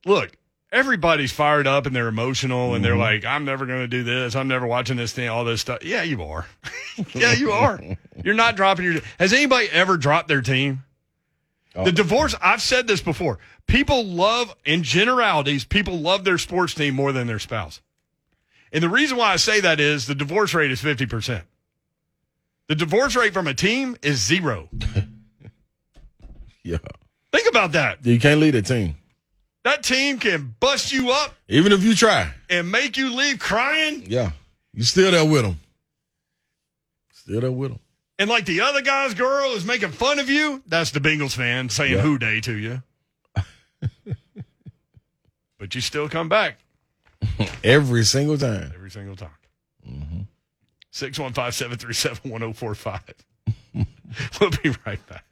Look, 0.05 0.37
everybody's 0.71 1.31
fired 1.31 1.67
up 1.67 1.85
and 1.85 1.95
they're 1.95 2.07
emotional 2.07 2.75
and 2.75 2.83
they're 2.83 2.93
mm-hmm. 2.93 3.01
like, 3.01 3.25
I'm 3.25 3.45
never 3.45 3.65
going 3.65 3.81
to 3.81 3.87
do 3.87 4.03
this. 4.03 4.35
I'm 4.35 4.47
never 4.47 4.67
watching 4.67 4.97
this 4.97 5.13
thing, 5.13 5.29
all 5.29 5.45
this 5.45 5.61
stuff. 5.61 5.83
Yeah, 5.83 6.03
you 6.03 6.23
are. 6.23 6.45
yeah, 7.13 7.33
you 7.33 7.51
are. 7.53 7.79
You're 8.23 8.35
not 8.35 8.55
dropping 8.55 8.85
your. 8.85 9.01
Has 9.19 9.33
anybody 9.33 9.69
ever 9.71 9.97
dropped 9.97 10.27
their 10.27 10.41
team? 10.41 10.83
Oh. 11.75 11.83
The 11.83 11.91
divorce, 11.91 12.35
I've 12.41 12.61
said 12.61 12.87
this 12.87 13.01
before. 13.01 13.39
People 13.67 14.05
love, 14.05 14.55
in 14.63 14.83
generalities, 14.83 15.65
people 15.65 15.99
love 15.99 16.23
their 16.23 16.37
sports 16.37 16.73
team 16.73 16.95
more 16.95 17.11
than 17.11 17.27
their 17.27 17.39
spouse. 17.39 17.81
And 18.71 18.81
the 18.81 18.89
reason 18.89 19.17
why 19.17 19.33
I 19.33 19.35
say 19.35 19.59
that 19.59 19.79
is 19.79 20.07
the 20.07 20.15
divorce 20.15 20.53
rate 20.53 20.71
is 20.71 20.81
50%. 20.81 21.43
The 22.67 22.75
divorce 22.75 23.15
rate 23.15 23.33
from 23.33 23.47
a 23.47 23.53
team 23.53 23.97
is 24.01 24.23
zero. 24.25 24.69
Yeah. 26.65 26.79
Think 27.31 27.47
about 27.47 27.73
that. 27.73 28.03
You 28.03 28.19
can't 28.19 28.39
lead 28.39 28.55
a 28.55 28.61
team. 28.63 28.95
That 29.65 29.83
team 29.83 30.19
can 30.19 30.55
bust 30.61 30.93
you 30.93 31.11
up 31.11 31.35
Even 31.49 31.71
if 31.73 31.83
you 31.83 31.93
try. 31.95 32.31
and 32.49 32.71
make 32.71 32.95
you 32.97 33.13
leave 33.13 33.39
crying. 33.39 34.03
Yeah. 34.07 34.31
You 34.73 34.83
still 34.83 35.11
there 35.11 35.25
with 35.25 35.41
them. 35.41 35.59
Still 37.13 37.41
there 37.41 37.51
with 37.51 37.71
them. 37.71 37.79
And 38.19 38.29
like 38.29 38.45
the 38.45 38.61
other 38.61 38.81
guy's 38.81 39.13
girl 39.15 39.51
is 39.51 39.65
making 39.65 39.89
fun 39.89 40.19
of 40.19 40.29
you. 40.29 40.61
That's 40.67 40.91
the 40.91 40.99
Bengals 41.01 41.35
fan 41.35 41.67
saying 41.69 41.93
Yeah. 41.93 42.01
who 42.01 42.17
day 42.17 42.39
to 42.41 42.53
you. 42.55 42.81
but 45.59 45.73
you 45.75 45.81
still 45.81 46.07
come 46.09 46.29
back 46.29 46.59
Every 47.63 48.03
single 48.05 48.37
time. 48.37 48.71
every 48.75 48.91
single 48.91 49.15
time. 49.15 49.29
Mm-hmm. 49.89 50.21
615 50.91 51.51
737 51.51 52.31
1045. 52.31 53.01
We'll 54.39 54.49
be 54.63 54.73
right 54.85 55.05
back. 55.07 55.25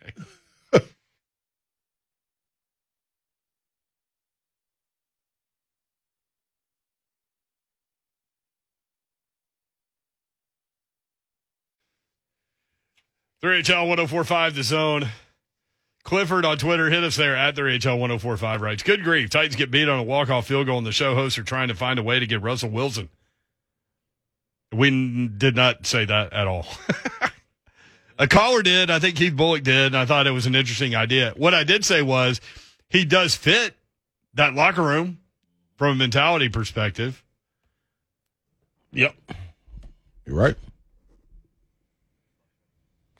Three 13.44 13.62
HL 13.62 13.90
1045 13.90 14.56
the 14.56 14.64
zone. 14.64 15.10
Clifford 16.04 16.46
on 16.46 16.58
Twitter, 16.58 16.90
hit 16.90 17.04
us 17.04 17.18
there 17.18 17.36
at 17.36 17.58
3HL 17.58 18.00
1045 18.00 18.62
writes, 18.62 18.84
Good 18.84 19.04
grief. 19.04 19.30
Titans 19.30 19.58
get 19.58 19.70
beat 19.70 19.90
on 19.90 20.00
a 20.00 20.04
walk-off 20.04 20.48
field 20.48 20.68
goal, 20.68 20.78
and 20.78 20.88
the 20.88 20.94
show 20.94 21.14
hosts 21.14 21.38
are 21.38 21.44
trying 21.44 21.68
to 21.68 21.76
find 21.76 22.00
a 22.00 22.04
way 22.04 22.22
to 22.22 22.26
get 22.26 22.42
Russell 22.42 22.70
Wilson. 22.70 23.10
We 24.72 24.88
n- 24.88 25.36
did 25.38 25.58
not 25.58 25.86
say 25.86 26.06
that 26.06 26.32
at 26.32 26.48
all. 26.48 26.66
a 28.18 28.30
caller 28.30 28.64
did. 28.64 28.90
I 28.90 29.00
think 29.00 29.18
Keith 29.18 29.36
Bullock 29.36 29.64
did, 29.64 29.88
and 29.88 29.98
I 29.98 30.06
thought 30.06 30.26
it 30.26 30.32
was 30.32 30.46
an 30.46 30.56
interesting 30.56 30.96
idea. 30.96 31.34
What 31.36 31.54
I 31.54 31.66
did 31.66 31.84
say 31.84 32.02
was 32.02 32.40
he 32.90 33.04
does 33.04 33.36
fit 33.36 33.76
that 34.36 34.54
locker 34.54 34.84
room 34.84 35.20
from 35.76 35.90
a 35.92 35.96
mentality 35.96 36.48
perspective. 36.48 37.22
Yep. 38.94 39.16
You're 40.26 40.38
right. 40.38 40.56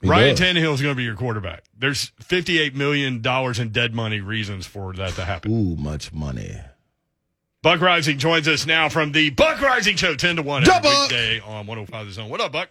He 0.04 0.10
Ryan 0.10 0.36
does. 0.36 0.40
Tannehill 0.40 0.74
is 0.74 0.82
going 0.82 0.92
to 0.92 0.96
be 0.98 1.02
your 1.02 1.14
quarterback. 1.14 1.64
There's 1.78 2.10
$58 2.22 2.74
million 2.74 3.24
in 3.24 3.68
dead 3.70 3.94
money 3.94 4.20
reasons 4.20 4.66
for 4.66 4.92
that 4.92 5.14
to 5.14 5.24
happen. 5.24 5.50
Ooh, 5.50 5.76
much 5.76 6.12
money. 6.12 6.60
Buck 7.62 7.80
Reising 7.80 8.18
joins 8.18 8.46
us 8.46 8.66
now 8.66 8.90
from 8.90 9.12
the 9.12 9.30
Buck 9.30 9.56
Reising 9.56 9.96
Show, 9.96 10.14
10 10.14 10.36
to 10.36 10.42
1 10.42 10.68
every 10.68 10.90
weekday 10.90 11.40
on 11.40 11.66
105 11.66 12.06
The 12.06 12.12
Zone. 12.12 12.28
What 12.28 12.42
up, 12.42 12.52
Buck? 12.52 12.68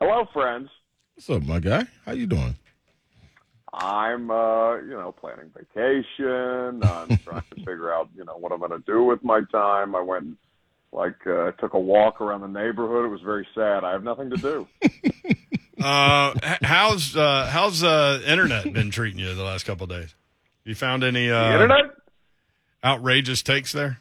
Hello, 0.00 0.26
friends. 0.32 0.70
What's 1.14 1.28
up, 1.28 1.42
my 1.42 1.58
guy? 1.58 1.84
How 2.06 2.12
you 2.12 2.26
doing? 2.26 2.54
I'm, 3.74 4.30
uh, 4.30 4.76
you 4.76 4.92
know, 4.92 5.12
planning 5.12 5.50
vacation. 5.54 6.82
I'm 6.84 7.18
trying 7.22 7.42
to 7.50 7.56
figure 7.56 7.92
out, 7.92 8.08
you 8.16 8.24
know, 8.24 8.38
what 8.38 8.50
I'm 8.50 8.60
going 8.60 8.70
to 8.70 8.82
do 8.86 9.04
with 9.04 9.22
my 9.22 9.42
time. 9.52 9.94
I 9.94 10.00
went, 10.00 10.38
like, 10.90 11.26
uh, 11.26 11.50
took 11.60 11.74
a 11.74 11.78
walk 11.78 12.22
around 12.22 12.40
the 12.40 12.48
neighborhood. 12.48 13.04
It 13.04 13.08
was 13.08 13.20
very 13.20 13.46
sad. 13.54 13.84
I 13.84 13.92
have 13.92 14.02
nothing 14.02 14.30
to 14.30 14.36
do. 14.38 14.66
Uh, 15.82 16.34
how's 16.62 17.16
uh, 17.16 17.48
how's 17.50 17.82
uh, 17.82 18.20
internet 18.26 18.72
been 18.72 18.90
treating 18.90 19.18
you 19.18 19.34
the 19.34 19.42
last 19.42 19.64
couple 19.64 19.84
of 19.84 19.90
days? 19.90 20.14
You 20.64 20.74
found 20.74 21.04
any 21.04 21.30
uh, 21.30 21.52
internet? 21.52 21.94
outrageous 22.84 23.42
takes 23.42 23.72
there? 23.72 23.98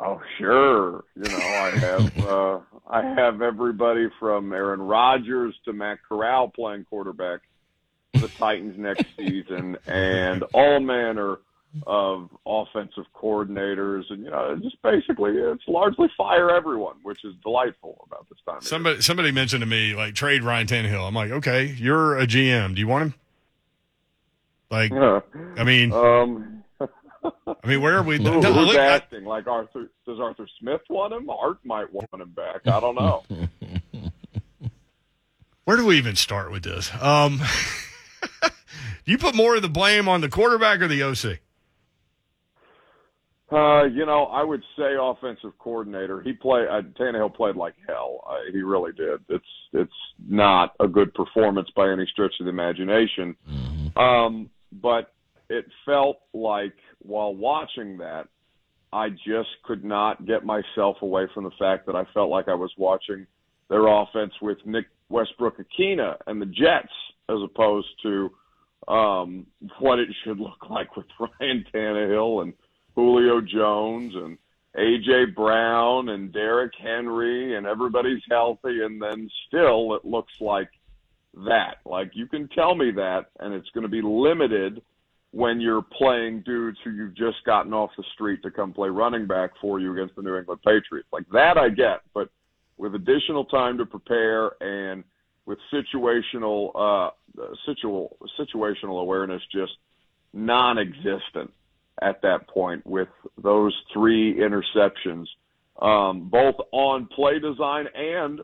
Oh, 0.00 0.20
sure. 0.38 1.04
You 1.16 1.30
know, 1.30 1.36
I 1.36 1.70
have, 1.70 2.18
uh, 2.26 2.60
I 2.88 3.02
have 3.02 3.42
everybody 3.42 4.08
from 4.18 4.52
Aaron 4.52 4.80
Rodgers 4.80 5.54
to 5.64 5.72
Matt 5.72 5.98
Corral 6.08 6.48
playing 6.48 6.84
quarterback 6.84 7.40
for 8.14 8.20
the 8.20 8.28
Titans 8.28 8.78
next 8.78 9.04
season, 9.16 9.76
and 9.86 10.42
all 10.54 10.80
manner 10.80 11.38
of 11.86 12.30
offensive 12.46 13.04
coordinators, 13.14 14.04
and 14.10 14.24
you 14.24 14.30
know, 14.30 14.58
just 14.62 14.80
basically, 14.82 15.32
it's 15.32 15.66
largely 15.68 16.08
fire 16.16 16.50
everyone, 16.50 16.96
which 17.02 17.24
is 17.24 17.34
delightful 17.42 18.02
about 18.06 18.26
this 18.30 18.37
Somebody 18.60 19.00
somebody 19.02 19.30
mentioned 19.32 19.60
to 19.60 19.66
me 19.66 19.94
like 19.94 20.14
trade 20.14 20.42
Ryan 20.42 20.66
Tannehill. 20.66 21.06
I'm 21.06 21.14
like, 21.14 21.30
okay, 21.30 21.64
you're 21.66 22.18
a 22.18 22.26
GM. 22.26 22.74
Do 22.74 22.80
you 22.80 22.88
want 22.88 23.04
him? 23.04 23.14
Like, 24.70 24.92
I 24.92 25.64
mean, 25.64 25.92
um, 25.92 26.62
I 26.82 27.66
mean, 27.66 27.80
where 27.80 27.96
are 27.98 28.02
we? 28.02 28.16
who- 28.22 28.22
No, 28.24 28.52
who's 28.52 28.66
look, 28.68 28.76
I- 28.76 29.00
Like 29.22 29.46
Arthur? 29.46 29.90
Does 30.06 30.20
Arthur 30.20 30.46
Smith 30.60 30.82
want 30.90 31.12
him? 31.14 31.30
Art 31.30 31.58
might 31.64 31.92
want 31.92 32.12
him 32.12 32.30
back. 32.30 32.66
I 32.66 32.80
don't 32.80 32.94
know. 32.94 33.24
where 35.64 35.76
do 35.76 35.86
we 35.86 35.96
even 35.98 36.16
start 36.16 36.50
with 36.50 36.62
this? 36.64 36.90
Um, 37.00 37.40
Do 38.42 39.12
you 39.12 39.18
put 39.18 39.34
more 39.34 39.56
of 39.56 39.62
the 39.62 39.68
blame 39.70 40.06
on 40.08 40.20
the 40.20 40.28
quarterback 40.28 40.80
or 40.80 40.88
the 40.88 41.02
OC? 41.02 41.38
Uh, 43.50 43.84
you 43.84 44.04
know, 44.04 44.24
I 44.24 44.44
would 44.44 44.62
say 44.76 44.94
offensive 45.00 45.52
coordinator. 45.58 46.20
He 46.20 46.32
played. 46.34 46.68
Uh, 46.68 46.82
Tannehill 47.00 47.34
played 47.34 47.56
like 47.56 47.74
hell. 47.86 48.22
Uh, 48.28 48.52
he 48.52 48.58
really 48.58 48.92
did. 48.92 49.20
It's 49.28 49.44
it's 49.72 49.90
not 50.28 50.74
a 50.80 50.86
good 50.86 51.14
performance 51.14 51.68
by 51.74 51.90
any 51.90 52.06
stretch 52.12 52.34
of 52.40 52.44
the 52.44 52.50
imagination. 52.50 53.34
Um, 53.96 54.50
but 54.70 55.14
it 55.48 55.64
felt 55.86 56.18
like 56.34 56.74
while 57.00 57.34
watching 57.34 57.96
that, 57.98 58.28
I 58.92 59.10
just 59.10 59.48
could 59.64 59.82
not 59.82 60.26
get 60.26 60.44
myself 60.44 60.98
away 61.00 61.26
from 61.32 61.44
the 61.44 61.50
fact 61.58 61.86
that 61.86 61.96
I 61.96 62.04
felt 62.12 62.30
like 62.30 62.48
I 62.48 62.54
was 62.54 62.72
watching 62.76 63.26
their 63.70 63.86
offense 63.86 64.32
with 64.42 64.58
Nick 64.66 64.86
Westbrook 65.08 65.56
Ikhine 65.58 66.16
and 66.26 66.40
the 66.40 66.46
Jets, 66.46 66.92
as 67.28 67.38
opposed 67.42 67.88
to 68.02 68.30
um, 68.88 69.46
what 69.78 69.98
it 69.98 70.08
should 70.24 70.38
look 70.40 70.68
like 70.68 70.96
with 70.96 71.06
Ryan 71.18 71.64
Tannehill 71.72 72.42
and 72.42 72.52
Julio 72.98 73.40
Jones 73.40 74.12
and 74.16 74.36
AJ 74.76 75.32
Brown 75.36 76.08
and 76.08 76.32
Derrick 76.32 76.72
Henry 76.82 77.56
and 77.56 77.64
everybody's 77.64 78.22
healthy 78.28 78.82
and 78.82 79.00
then 79.00 79.30
still 79.46 79.94
it 79.94 80.04
looks 80.04 80.32
like 80.40 80.68
that. 81.46 81.76
Like 81.86 82.10
you 82.14 82.26
can 82.26 82.48
tell 82.48 82.74
me 82.74 82.90
that 82.90 83.26
and 83.38 83.54
it's 83.54 83.70
going 83.70 83.82
to 83.82 83.88
be 83.88 84.02
limited 84.02 84.82
when 85.30 85.60
you're 85.60 85.82
playing 85.96 86.40
dudes 86.40 86.76
who 86.82 86.90
you've 86.90 87.14
just 87.14 87.36
gotten 87.46 87.72
off 87.72 87.90
the 87.96 88.02
street 88.14 88.42
to 88.42 88.50
come 88.50 88.72
play 88.72 88.88
running 88.88 89.28
back 89.28 89.52
for 89.60 89.78
you 89.78 89.92
against 89.92 90.16
the 90.16 90.22
New 90.22 90.36
England 90.36 90.60
Patriots. 90.66 91.08
Like 91.12 91.28
that 91.32 91.56
I 91.56 91.68
get, 91.68 92.00
but 92.14 92.30
with 92.78 92.96
additional 92.96 93.44
time 93.44 93.78
to 93.78 93.86
prepare 93.86 94.60
and 94.60 95.04
with 95.46 95.60
situational 95.72 96.72
uh 96.74 97.10
situational 97.64 98.08
situational 98.36 99.00
awareness 99.00 99.42
just 99.52 99.76
non-existent 100.32 101.52
at 102.02 102.22
that 102.22 102.48
point 102.48 102.86
with 102.86 103.08
those 103.42 103.74
three 103.92 104.34
interceptions, 104.34 105.26
um, 105.80 106.28
both 106.28 106.56
on 106.72 107.06
play 107.06 107.38
design 107.38 107.86
and 107.94 108.40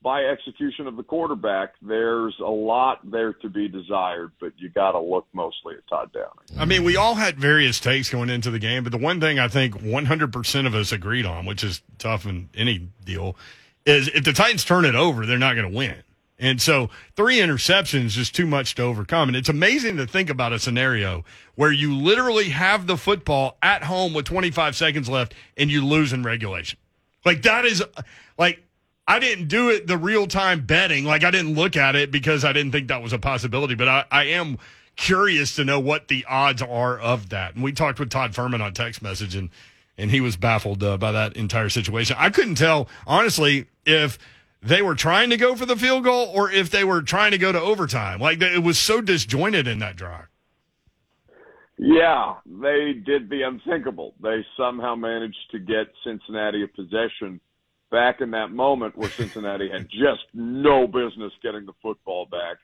by 0.00 0.24
execution 0.24 0.86
of 0.86 0.96
the 0.96 1.02
quarterback. 1.02 1.74
There's 1.82 2.36
a 2.40 2.50
lot 2.50 3.00
there 3.10 3.32
to 3.34 3.48
be 3.48 3.68
desired, 3.68 4.32
but 4.40 4.52
you 4.56 4.68
got 4.68 4.92
to 4.92 5.00
look 5.00 5.26
mostly 5.32 5.74
at 5.74 5.86
Todd 5.88 6.12
Downing. 6.12 6.60
I 6.60 6.64
mean, 6.64 6.84
we 6.84 6.96
all 6.96 7.14
had 7.14 7.38
various 7.38 7.80
takes 7.80 8.08
going 8.08 8.30
into 8.30 8.50
the 8.50 8.58
game, 8.58 8.84
but 8.84 8.92
the 8.92 8.98
one 8.98 9.20
thing 9.20 9.38
I 9.38 9.48
think 9.48 9.80
100% 9.80 10.66
of 10.66 10.74
us 10.74 10.92
agreed 10.92 11.26
on, 11.26 11.46
which 11.46 11.64
is 11.64 11.82
tough 11.98 12.26
in 12.26 12.48
any 12.54 12.88
deal, 13.04 13.36
is 13.86 14.08
if 14.08 14.24
the 14.24 14.32
Titans 14.32 14.64
turn 14.64 14.84
it 14.84 14.94
over, 14.94 15.26
they're 15.26 15.38
not 15.38 15.54
going 15.54 15.70
to 15.70 15.76
win. 15.76 15.96
And 16.38 16.62
so 16.62 16.88
three 17.16 17.38
interceptions 17.38 18.16
is 18.16 18.30
too 18.30 18.46
much 18.46 18.74
to 18.76 18.82
overcome. 18.82 19.28
And 19.28 19.36
it's 19.36 19.48
amazing 19.48 19.96
to 19.96 20.06
think 20.06 20.30
about 20.30 20.52
a 20.52 20.58
scenario 20.58 21.24
where 21.56 21.72
you 21.72 21.94
literally 21.96 22.50
have 22.50 22.86
the 22.86 22.96
football 22.96 23.58
at 23.60 23.84
home 23.84 24.14
with 24.14 24.24
25 24.26 24.76
seconds 24.76 25.08
left 25.08 25.34
and 25.56 25.70
you 25.70 25.84
lose 25.84 26.12
in 26.12 26.22
regulation. 26.22 26.78
Like 27.24 27.42
that 27.42 27.64
is 27.64 27.82
like, 28.38 28.62
I 29.08 29.18
didn't 29.18 29.48
do 29.48 29.70
it 29.70 29.86
the 29.86 29.98
real 29.98 30.26
time 30.26 30.64
betting. 30.64 31.04
Like 31.04 31.24
I 31.24 31.30
didn't 31.30 31.54
look 31.54 31.76
at 31.76 31.96
it 31.96 32.12
because 32.12 32.44
I 32.44 32.52
didn't 32.52 32.72
think 32.72 32.88
that 32.88 33.02
was 33.02 33.12
a 33.12 33.18
possibility, 33.18 33.74
but 33.74 33.88
I, 33.88 34.04
I 34.10 34.24
am 34.24 34.58
curious 34.94 35.56
to 35.56 35.64
know 35.64 35.80
what 35.80 36.08
the 36.08 36.24
odds 36.28 36.62
are 36.62 36.98
of 36.98 37.30
that. 37.30 37.54
And 37.54 37.64
we 37.64 37.72
talked 37.72 37.98
with 37.98 38.10
Todd 38.10 38.32
Fuhrman 38.32 38.60
on 38.62 38.74
text 38.74 39.02
message 39.02 39.34
and, 39.34 39.50
and 39.96 40.10
he 40.12 40.20
was 40.20 40.36
baffled 40.36 40.84
uh, 40.84 40.96
by 40.98 41.10
that 41.10 41.36
entire 41.36 41.68
situation. 41.68 42.16
I 42.18 42.30
couldn't 42.30 42.56
tell, 42.56 42.88
honestly, 43.06 43.66
if 43.84 44.18
they 44.62 44.82
were 44.82 44.94
trying 44.94 45.30
to 45.30 45.36
go 45.36 45.54
for 45.54 45.66
the 45.66 45.76
field 45.76 46.04
goal 46.04 46.30
or 46.34 46.50
if 46.50 46.70
they 46.70 46.84
were 46.84 47.02
trying 47.02 47.30
to 47.30 47.38
go 47.38 47.52
to 47.52 47.60
overtime. 47.60 48.20
Like 48.20 48.40
it 48.42 48.62
was 48.62 48.78
so 48.78 49.00
disjointed 49.00 49.66
in 49.66 49.78
that 49.78 49.96
drive. 49.96 50.26
Yeah, 51.78 52.34
they 52.44 52.92
did 52.92 53.30
the 53.30 53.42
unthinkable. 53.42 54.14
They 54.20 54.44
somehow 54.56 54.96
managed 54.96 55.50
to 55.52 55.60
get 55.60 55.86
Cincinnati 56.02 56.64
a 56.64 56.68
possession 56.68 57.40
back 57.90 58.20
in 58.20 58.32
that 58.32 58.50
moment 58.50 58.98
where 58.98 59.10
Cincinnati 59.10 59.70
had 59.70 59.88
just 59.88 60.24
no 60.34 60.88
business 60.88 61.32
getting 61.40 61.66
the 61.66 61.72
football 61.80 62.26
back, 62.26 62.56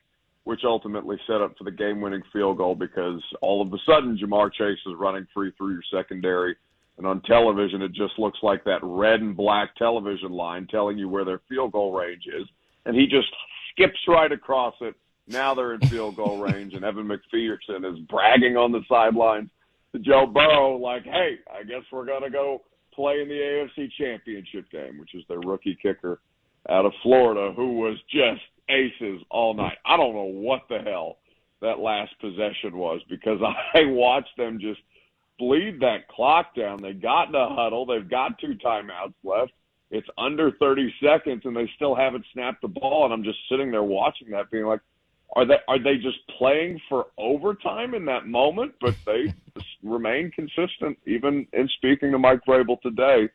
which 0.43 0.61
ultimately 0.65 1.17
set 1.25 1.41
up 1.41 1.57
for 1.57 1.63
the 1.63 1.71
game 1.71 2.01
winning 2.01 2.23
field 2.33 2.57
goal 2.57 2.75
because 2.75 3.23
all 3.41 3.61
of 3.61 3.73
a 3.73 3.77
sudden 3.85 4.17
Ja'Marr 4.21 4.51
Chase 4.51 4.79
is 4.85 4.93
running 4.97 5.25
free 5.33 5.51
through 5.57 5.71
your 5.71 5.83
secondary. 5.93 6.57
And 6.97 7.05
on 7.05 7.21
television, 7.21 7.81
it 7.81 7.91
just 7.91 8.17
looks 8.17 8.39
like 8.41 8.63
that 8.63 8.79
red 8.81 9.21
and 9.21 9.35
black 9.35 9.75
television 9.75 10.31
line 10.31 10.67
telling 10.69 10.97
you 10.97 11.09
where 11.09 11.25
their 11.25 11.41
field 11.49 11.73
goal 11.73 11.91
range 11.91 12.23
is. 12.27 12.47
And 12.85 12.95
he 12.95 13.05
just 13.05 13.27
skips 13.71 13.99
right 14.07 14.31
across 14.31 14.75
it. 14.81 14.95
Now 15.27 15.53
they're 15.53 15.73
in 15.73 15.81
field 15.81 16.15
goal 16.15 16.37
range, 16.51 16.73
and 16.73 16.85
Evan 16.85 17.07
McPherson 17.07 17.91
is 17.91 17.99
bragging 18.07 18.55
on 18.55 18.71
the 18.71 18.81
sidelines 18.87 19.49
to 19.91 19.99
Joe 19.99 20.25
Burrow, 20.25 20.77
like, 20.77 21.03
hey, 21.03 21.39
I 21.53 21.63
guess 21.63 21.83
we're 21.91 22.05
going 22.05 22.23
to 22.23 22.29
go 22.29 22.61
play 22.93 23.21
in 23.21 23.27
the 23.27 23.33
AFC 23.35 23.89
Championship 23.97 24.69
game, 24.71 24.99
which 24.99 25.15
is 25.15 25.23
their 25.27 25.39
rookie 25.39 25.77
kicker 25.81 26.19
out 26.69 26.85
of 26.85 26.93
Florida, 27.03 27.53
who 27.55 27.73
was 27.73 27.97
just 28.09 28.41
aces 28.69 29.21
all 29.29 29.53
night. 29.53 29.77
I 29.85 29.97
don't 29.97 30.13
know 30.13 30.23
what 30.23 30.61
the 30.69 30.79
hell 30.79 31.17
that 31.61 31.79
last 31.79 32.11
possession 32.19 32.77
was 32.77 33.01
because 33.09 33.39
I 33.73 33.85
watched 33.85 34.35
them 34.37 34.59
just 34.59 34.79
bleed 35.37 35.79
that 35.81 36.07
clock 36.07 36.55
down. 36.55 36.81
They 36.81 36.93
got 36.93 37.29
in 37.29 37.35
a 37.35 37.53
huddle. 37.53 37.85
They've 37.85 38.07
got 38.09 38.39
two 38.39 38.55
timeouts 38.63 39.13
left. 39.23 39.51
It's 39.91 40.07
under 40.17 40.51
30 40.51 40.93
seconds, 41.03 41.43
and 41.45 41.55
they 41.55 41.69
still 41.75 41.95
haven't 41.95 42.25
snapped 42.33 42.61
the 42.61 42.67
ball. 42.67 43.05
And 43.05 43.13
I'm 43.13 43.23
just 43.23 43.39
sitting 43.49 43.71
there 43.71 43.83
watching 43.83 44.29
that, 44.31 44.49
being 44.49 44.65
like, 44.65 44.81
are 45.35 45.45
they 45.45 45.57
are 45.67 45.79
they 45.79 45.95
just 45.97 46.17
playing 46.37 46.79
for 46.87 47.07
overtime 47.17 47.93
in 47.93 48.05
that 48.05 48.27
moment? 48.27 48.73
But 48.79 48.95
they 49.05 49.33
remain 49.83 50.31
consistent, 50.31 50.97
even 51.05 51.47
in 51.53 51.67
speaking 51.77 52.11
to 52.11 52.19
Mike 52.19 52.41
Vrabel 52.47 52.79
today. 52.81 53.29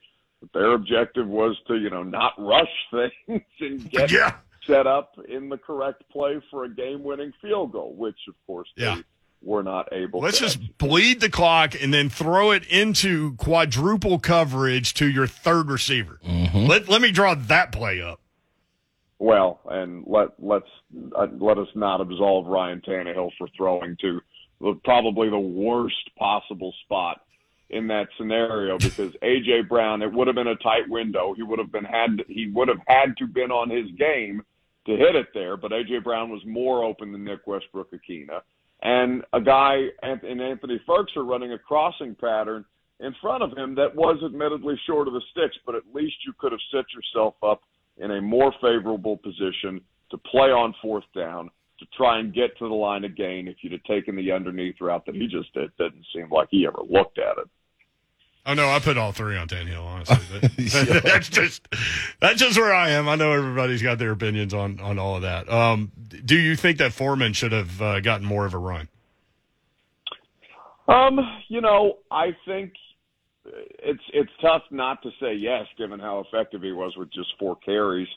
Their 0.55 0.73
objective 0.73 1.27
was 1.29 1.55
to, 1.69 1.77
you 1.77 1.91
know, 1.91 2.03
not 2.03 2.33
rush 2.39 2.71
things 2.91 3.43
and 3.61 3.91
get 3.91 4.11
Yeah. 4.11 4.37
set 4.67 4.87
up 4.87 5.15
in 5.29 5.51
the 5.51 5.59
correct 5.59 6.03
play 6.11 6.41
for 6.51 6.65
a 6.65 6.69
game-winning 6.69 7.33
field 7.43 7.73
goal, 7.73 7.95
which, 7.95 8.17
of 8.27 8.35
course, 8.47 8.69
Yeah. 8.75 8.95
they 8.97 9.03
were 9.43 9.63
not 9.63 9.89
able. 9.93 10.21
Let's 10.21 10.39
to 10.39 10.45
just 10.45 10.79
bleed 10.79 11.21
the 11.21 11.31
clock 11.31 11.75
and 11.81 11.93
then 11.93 12.09
throw 12.09 12.51
it 12.51 12.67
into 12.67 13.35
quadruple 13.37 14.19
coverage 14.19 14.95
to 14.95 15.09
your 15.09 15.27
third 15.27 15.71
receiver. 15.71 16.21
Let, 16.55 16.89
let 16.89 17.01
me 17.01 17.11
draw 17.11 17.35
that 17.35 17.73
play 17.73 18.01
up. 18.01 18.21
Well, 19.19 19.61
and 19.67 20.05
let 20.07 20.29
let's 20.39 20.69
uh, 21.15 21.27
let 21.39 21.59
us 21.59 21.69
not 21.75 22.01
absolve 22.01 22.47
Ryan 22.47 22.81
Tannehill 22.81 23.31
for 23.37 23.49
throwing 23.55 23.97
to 24.01 24.21
the, 24.61 24.81
probably 24.83 25.29
the 25.29 25.39
worst 25.39 26.11
possible 26.19 26.73
spot 26.85 27.21
in 27.69 27.87
that 27.89 28.09
scenario 28.17 28.79
because 28.79 29.13
AJ 29.23 29.69
Brown, 29.69 30.01
it 30.01 30.11
would 30.11 30.27
have 30.27 30.37
been 30.37 30.47
a 30.47 30.57
tight 30.57 30.89
window. 30.89 31.35
He 31.35 31.43
would 31.43 31.59
have 31.59 31.71
been 31.71 31.85
had 31.85 32.23
he 32.29 32.51
would 32.53 32.69
have 32.69 32.81
had 32.87 33.15
to 33.19 33.27
been 33.27 33.51
on 33.51 33.69
his 33.69 33.91
game 33.99 34.43
to 34.87 34.93
hit 34.97 35.15
it 35.15 35.29
there, 35.35 35.59
but 35.59 35.71
AJ 35.71 36.03
Brown 36.03 36.31
was 36.31 36.43
more 36.47 36.83
open 36.83 37.13
than 37.13 37.25
Nick 37.25 37.47
Westbrook 37.47 37.91
Ikhine. 37.93 38.31
And 38.83 39.23
a 39.33 39.41
guy 39.41 39.87
and 40.03 40.41
Anthony 40.41 40.81
Ferks 40.87 41.13
are 41.17 41.25
running 41.25 41.53
a 41.53 41.59
crossing 41.59 42.15
pattern 42.15 42.65
in 43.01 43.15
front 43.21 43.43
of 43.43 43.57
him 43.57 43.75
that 43.75 43.95
was 43.95 44.19
admittedly 44.25 44.79
short 44.87 45.09
of 45.09 45.15
the 45.15 45.23
sticks, 45.31 45.57
but 45.67 45.75
at 45.75 45.83
least 45.95 46.17
you 46.27 46.33
could 46.39 46.53
have 46.53 46.61
set 46.71 46.85
yourself 46.95 47.35
up 47.43 47.63
in 47.99 48.11
a 48.13 48.21
more 48.21 48.53
favorable 48.61 49.17
position 49.17 49.81
to 50.11 50.19
play 50.19 50.51
on 50.51 50.75
fourth 50.83 51.05
down 51.15 51.51
to 51.79 51.87
try 51.97 52.19
and 52.19 52.35
get 52.35 52.57
to 52.59 52.69
the 52.69 52.75
line 52.75 53.05
of 53.05 53.17
gain 53.17 53.49
if 53.49 53.57
you'd 53.63 53.73
have 53.73 53.83
taken 53.85 54.17
the 54.17 54.31
underneath 54.31 54.77
route 54.81 55.05
that 55.07 55.15
he 55.15 55.27
just 55.27 55.53
did. 55.55 55.71
Didn't 55.79 56.05
seem 56.15 56.29
like 56.31 56.49
he 56.51 56.67
ever 56.67 56.83
looked 56.89 57.19
at 57.19 57.39
it. 57.39 57.49
Oh 58.47 58.55
no, 58.55 58.69
I 58.69 58.79
put 58.79 58.97
all 58.97 59.13
three 59.13 59.37
on 59.37 59.49
Tannehill. 59.49 59.85
Honestly, 59.85 60.17
But- 60.41 61.03
that's 61.05 61.29
just 61.29 61.69
that's 62.21 62.41
just 62.41 62.59
where 62.59 62.73
I 62.75 62.91
am. 62.91 63.09
I 63.09 63.15
know 63.17 63.33
everybody's 63.33 63.83
got 63.83 63.99
their 63.99 64.13
opinions 64.13 64.55
on 64.55 64.81
on 64.81 64.99
all 64.99 65.17
of 65.17 65.23
that. 65.23 65.51
Um, 65.51 65.93
do 66.25 66.39
you 66.39 66.57
think 66.57 66.79
that 66.79 66.93
Foreman 66.93 67.33
should 67.33 67.53
have 67.53 67.81
uh, 67.83 68.01
gotten 68.01 68.27
more 68.27 68.47
of 68.47 68.55
a 68.55 68.59
run? 68.59 68.89
Um, 70.89 71.21
you 71.49 71.61
know, 71.61 71.99
I 72.11 72.37
think 72.47 72.73
it's 73.45 74.03
it's 74.13 74.31
tough 74.41 74.63
not 74.71 75.03
to 75.03 75.11
say 75.21 75.35
yes, 75.35 75.67
given 75.79 76.01
how 76.01 76.21
effective 76.21 76.63
he 76.63 76.73
was 76.73 76.95
with 76.97 77.13
just 77.13 77.29
four 77.39 77.57
carries. 77.57 78.09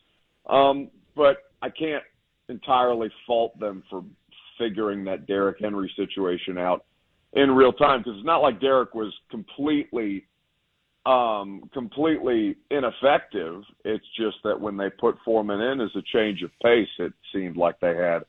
Um, 0.50 0.90
but 1.16 1.38
I 1.62 1.70
can't 1.70 2.04
entirely 2.50 3.10
fault 3.28 3.58
them 3.60 3.84
for 3.90 4.04
figuring 4.58 5.04
that 5.06 5.26
Derrick 5.28 5.58
Henry 5.60 5.92
situation 5.96 6.58
out 6.58 6.86
in 7.34 7.52
real 7.52 7.74
time 7.74 8.00
because 8.00 8.18
it's 8.18 8.26
not 8.26 8.42
like 8.42 8.62
Derrick 8.62 8.94
was 8.94 9.14
completely 9.30 10.26
um 11.06 11.70
completely 11.74 12.56
ineffective. 12.72 13.64
It's 13.84 14.06
just 14.18 14.38
that 14.44 14.60
when 14.60 14.78
they 14.78 14.90
put 14.90 15.18
Foreman 15.26 15.60
in 15.60 15.82
as 15.82 15.90
a 15.96 16.02
change 16.14 16.42
of 16.44 16.52
pace, 16.62 16.88
it 17.00 17.14
seemed 17.34 17.58
like 17.58 17.80
they 17.80 17.96
had 17.96 18.24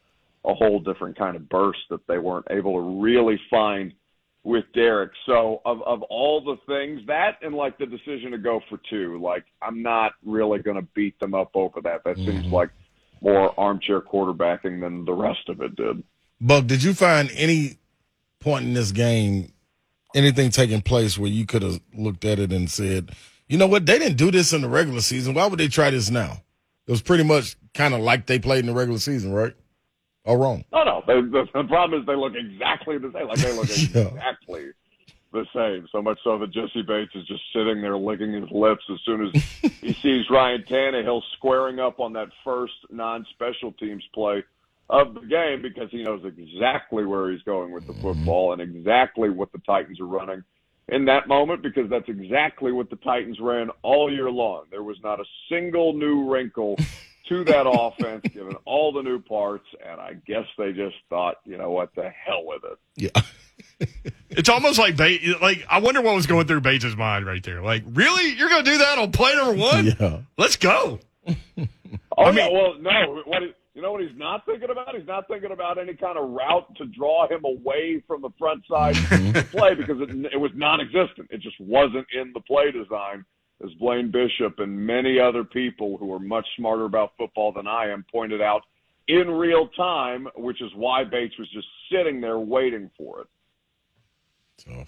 a 0.45 0.55
whole 0.55 0.81
different 0.81 1.17
kind 1.17 1.37
of 1.37 1.49
burst 1.49 1.81
that 1.91 2.07
they 2.07 2.19
weren't 2.19 2.47
able 2.51 2.75
to 2.75 3.01
really 3.01 3.41
find 3.49 3.93
with 4.43 4.65
Derrick. 4.75 5.13
So 5.27 5.63
of 5.65 5.83
of 5.83 6.03
all 6.03 6.41
the 6.41 6.57
things 6.67 7.01
that 7.07 7.39
and 7.43 7.55
like 7.55 7.79
the 7.79 7.87
decision 7.87 8.33
to 8.33 8.39
go 8.39 8.61
for 8.69 8.81
two, 8.91 9.21
like 9.23 9.45
I'm 9.63 9.83
not 9.83 10.13
really 10.25 10.59
going 10.59 10.77
to 10.77 10.89
beat 10.95 11.19
them 11.21 11.35
up 11.35 11.51
over 11.55 11.81
that. 11.83 12.03
That 12.05 12.17
seems 12.17 12.47
like 12.47 12.71
more 13.21 13.59
armchair 13.59 14.01
quarterbacking 14.01 14.81
than 14.81 15.05
the 15.05 15.13
rest 15.13 15.49
of 15.49 15.61
it 15.63 15.77
did. 15.77 16.03
Buck, 16.41 16.67
did 16.67 16.83
you 16.83 16.93
find 16.93 17.31
any 17.37 17.79
point 18.45 18.67
in 18.67 18.75
this 18.75 18.93
game, 18.93 19.51
anything 20.15 20.51
taking 20.51 20.83
place 20.83 21.19
where 21.19 21.31
you 21.31 21.47
could 21.47 21.63
have 21.63 21.81
looked 21.95 22.25
at 22.25 22.39
it 22.39 22.53
and 22.53 22.71
said, 22.71 23.11
you 23.49 23.59
know 23.59 23.67
what, 23.67 23.87
they 23.87 23.99
didn't 23.99 24.17
do 24.19 24.31
this 24.31 24.53
in 24.53 24.61
the 24.61 24.69
regular 24.69 25.01
season. 25.01 25.35
Why 25.35 25.47
would 25.47 25.59
they 25.59 25.69
try 25.69 25.91
this 25.91 26.11
now? 26.11 26.43
It 26.87 26.91
was 26.91 27.03
pretty 27.03 27.25
much 27.25 27.57
kind 27.73 27.95
of 27.95 28.01
like 28.01 28.27
they 28.27 28.39
played 28.39 28.61
in 28.61 28.67
the 28.67 28.75
regular 28.75 28.99
season, 29.01 29.33
right? 29.33 29.55
Or 30.25 30.39
wrong? 30.39 30.65
No, 30.73 30.85
no. 30.85 31.03
They, 31.07 31.15
the, 31.21 31.47
the 31.55 31.65
problem 31.65 32.01
is 32.01 32.07
they 32.07 32.15
look 32.15 32.35
exactly 32.35 32.99
the 32.99 33.11
same. 33.13 33.27
Like 33.29 33.39
they 33.39 33.53
look 33.53 33.69
Yeah. 33.95 34.09
exactly 34.09 34.67
the 35.33 35.47
same. 35.55 35.89
So 35.91 36.01
much 36.01 36.19
so 36.23 36.39
that 36.39 36.51
Jessie 36.53 36.83
Bates 36.83 37.11
is 37.15 37.27
just 37.27 37.43
sitting 37.55 37.81
there 37.83 37.97
licking 37.97 38.33
his 38.33 38.51
lips 38.51 38.85
as 38.93 38.99
soon 39.05 39.27
as 39.27 39.43
he 39.81 39.93
sees 40.03 40.29
Ryan 40.31 40.63
Tannehill 40.69 41.23
squaring 41.37 41.81
up 41.81 41.99
on 42.01 42.13
that 42.13 42.29
first 42.45 42.75
non-special 42.91 43.73
teams 43.73 44.05
play 44.15 44.45
of 44.91 45.15
the 45.15 45.21
game 45.21 45.63
because 45.63 45.91
he 45.91 46.03
knows 46.03 46.23
exactly 46.25 47.05
where 47.05 47.31
he's 47.33 47.43
going 47.43 47.73
with 47.73 47.87
the 47.87 47.95
football 47.95 48.53
and 48.53 48.61
exactly 48.61 49.31
what 49.31 49.51
the 49.53 49.59
Titans 49.67 50.01
are 50.01 50.07
running 50.07 50.45
in 50.89 51.07
that 51.07 51.27
moment 51.27 51.63
because 51.63 51.89
that's 51.89 52.09
exactly 52.09 52.71
what 52.71 52.91
the 52.91 52.97
Titans 52.97 53.39
ran 53.41 53.71
all 53.83 54.13
year 54.13 54.31
long. 54.31 54.65
There 54.71 54.83
was 54.83 54.99
not 55.03 55.21
a 55.21 55.25
single 55.49 55.95
new 55.95 56.31
wrinkle 56.31 56.77
to 57.31 57.45
that 57.45 57.67
offense, 57.67 58.23
given 58.35 58.55
all 58.67 58.93
the 58.93 59.03
new 59.03 59.19
parts, 59.19 59.65
and 59.83 59.99
I 60.01 60.15
guess 60.27 60.45
they 60.59 60.73
just 60.73 60.97
thought, 61.09 61.37
you 61.47 61.57
know 61.57 61.71
what, 61.71 61.95
the 61.95 62.11
hell 62.11 62.45
with 62.45 62.63
it. 62.65 62.79
Yeah. 62.97 63.23
It's 64.31 64.49
almost 64.49 64.81
like 64.81 64.97
Bates. 64.97 65.25
Like 65.41 65.65
I 65.71 65.79
wonder 65.79 66.01
what 66.03 66.15
was 66.17 66.27
going 66.27 66.49
through 66.49 66.61
Bates' 66.63 66.97
mind 66.97 67.25
right 67.25 67.43
there. 67.43 67.63
Like, 67.63 67.85
really, 67.93 68.33
you're 68.33 68.49
going 68.49 68.65
to 68.65 68.71
do 68.73 68.79
that 68.79 68.99
on 68.99 69.13
play 69.13 69.33
number 69.37 69.55
one? 69.55 69.95
Yeah. 69.99 70.19
Let's 70.37 70.57
go. 70.57 70.99
Oh 71.29 71.35
I 72.19 72.31
yeah, 72.31 72.33
mean- 72.33 72.53
well, 72.53 72.75
no. 72.81 73.23
What 73.27 73.43
he, 73.43 73.53
you 73.75 73.83
know 73.83 73.93
what 73.93 74.03
he's 74.03 74.17
not 74.17 74.47
thinking 74.47 74.71
about? 74.71 74.95
He's 74.95 75.07
not 75.07 75.27
thinking 75.27 75.51
about 75.51 75.79
any 75.79 75.95
kind 75.95 76.17
of 76.17 76.31
route 76.31 76.75
to 76.77 76.87
draw 76.87 77.29
him 77.29 77.45
away 77.45 78.03
from 78.07 78.23
the 78.23 78.31
front 78.39 78.65
side 78.69 78.95
mm-hmm. 78.95 79.57
play 79.57 79.75
because 79.75 80.01
it, 80.01 80.33
it 80.33 80.37
was 80.37 80.53
non-existent. 80.55 81.29
It 81.31 81.41
just 81.41 81.61
wasn't 81.61 82.07
in 82.13 82.33
the 82.33 82.41
play 82.41 82.71
design. 82.71 83.25
As 83.65 83.71
Blaine 83.75 84.11
Bishop 84.11 84.59
and 84.59 84.77
many 84.77 85.19
other 85.21 85.45
people 85.45 85.97
who 85.97 86.13
are 86.13 86.19
much 86.19 86.47
smarter 86.57 86.85
about 86.85 87.13
football 87.17 87.53
than 87.53 87.69
I 87.69 87.89
am 87.89 88.05
pointed 88.11 88.43
out 88.43 88.63
in 89.07 89.31
real 89.31 89.69
time, 89.69 90.29
which 90.37 90.61
is 90.61 90.71
why 90.75 91.05
Bates 91.05 91.39
was 91.39 91.49
just 91.51 91.67
sitting 91.91 92.21
there 92.21 92.39
waiting 92.39 92.91
for 92.99 93.21
it. 93.23 93.27
So, 94.59 94.85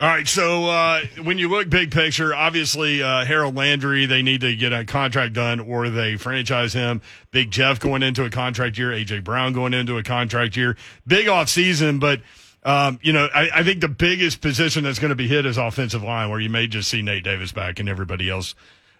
All 0.00 0.08
right, 0.08 0.28
so 0.28 0.66
uh, 0.66 1.00
when 1.24 1.38
you 1.38 1.48
look 1.48 1.68
big 1.68 1.90
picture, 1.90 2.32
obviously 2.32 3.02
uh, 3.02 3.24
Harold 3.24 3.56
Landry, 3.56 4.06
they 4.06 4.22
need 4.22 4.42
to 4.42 4.54
get 4.54 4.72
a 4.72 4.84
contract 4.84 5.32
done 5.32 5.58
or 5.58 5.90
they 5.90 6.14
franchise 6.14 6.72
him. 6.72 7.02
Big 7.32 7.50
Jeff 7.50 7.80
going 7.80 8.04
into 8.04 8.24
a 8.24 8.30
contract 8.30 8.78
year, 8.78 8.92
AJ 8.92 9.24
Brown 9.24 9.52
going 9.52 9.74
into 9.74 9.98
a 9.98 10.04
contract 10.04 10.56
year. 10.56 10.76
Big 11.04 11.26
off 11.26 11.48
season, 11.48 11.98
but 11.98 12.20
um, 12.62 13.00
you 13.02 13.12
know, 13.12 13.28
I, 13.34 13.50
I 13.52 13.62
think 13.64 13.80
the 13.80 13.88
biggest 13.88 14.40
position 14.40 14.84
that's 14.84 15.00
going 15.00 15.08
to 15.08 15.16
be 15.16 15.26
hit 15.26 15.44
is 15.44 15.58
offensive 15.58 16.04
line, 16.04 16.30
where 16.30 16.38
you 16.38 16.50
may 16.50 16.68
just 16.68 16.88
see 16.88 17.02
Nate 17.02 17.24
Davis 17.24 17.50
back 17.50 17.80
and 17.80 17.88
everybody 17.88 18.30
else 18.30 18.54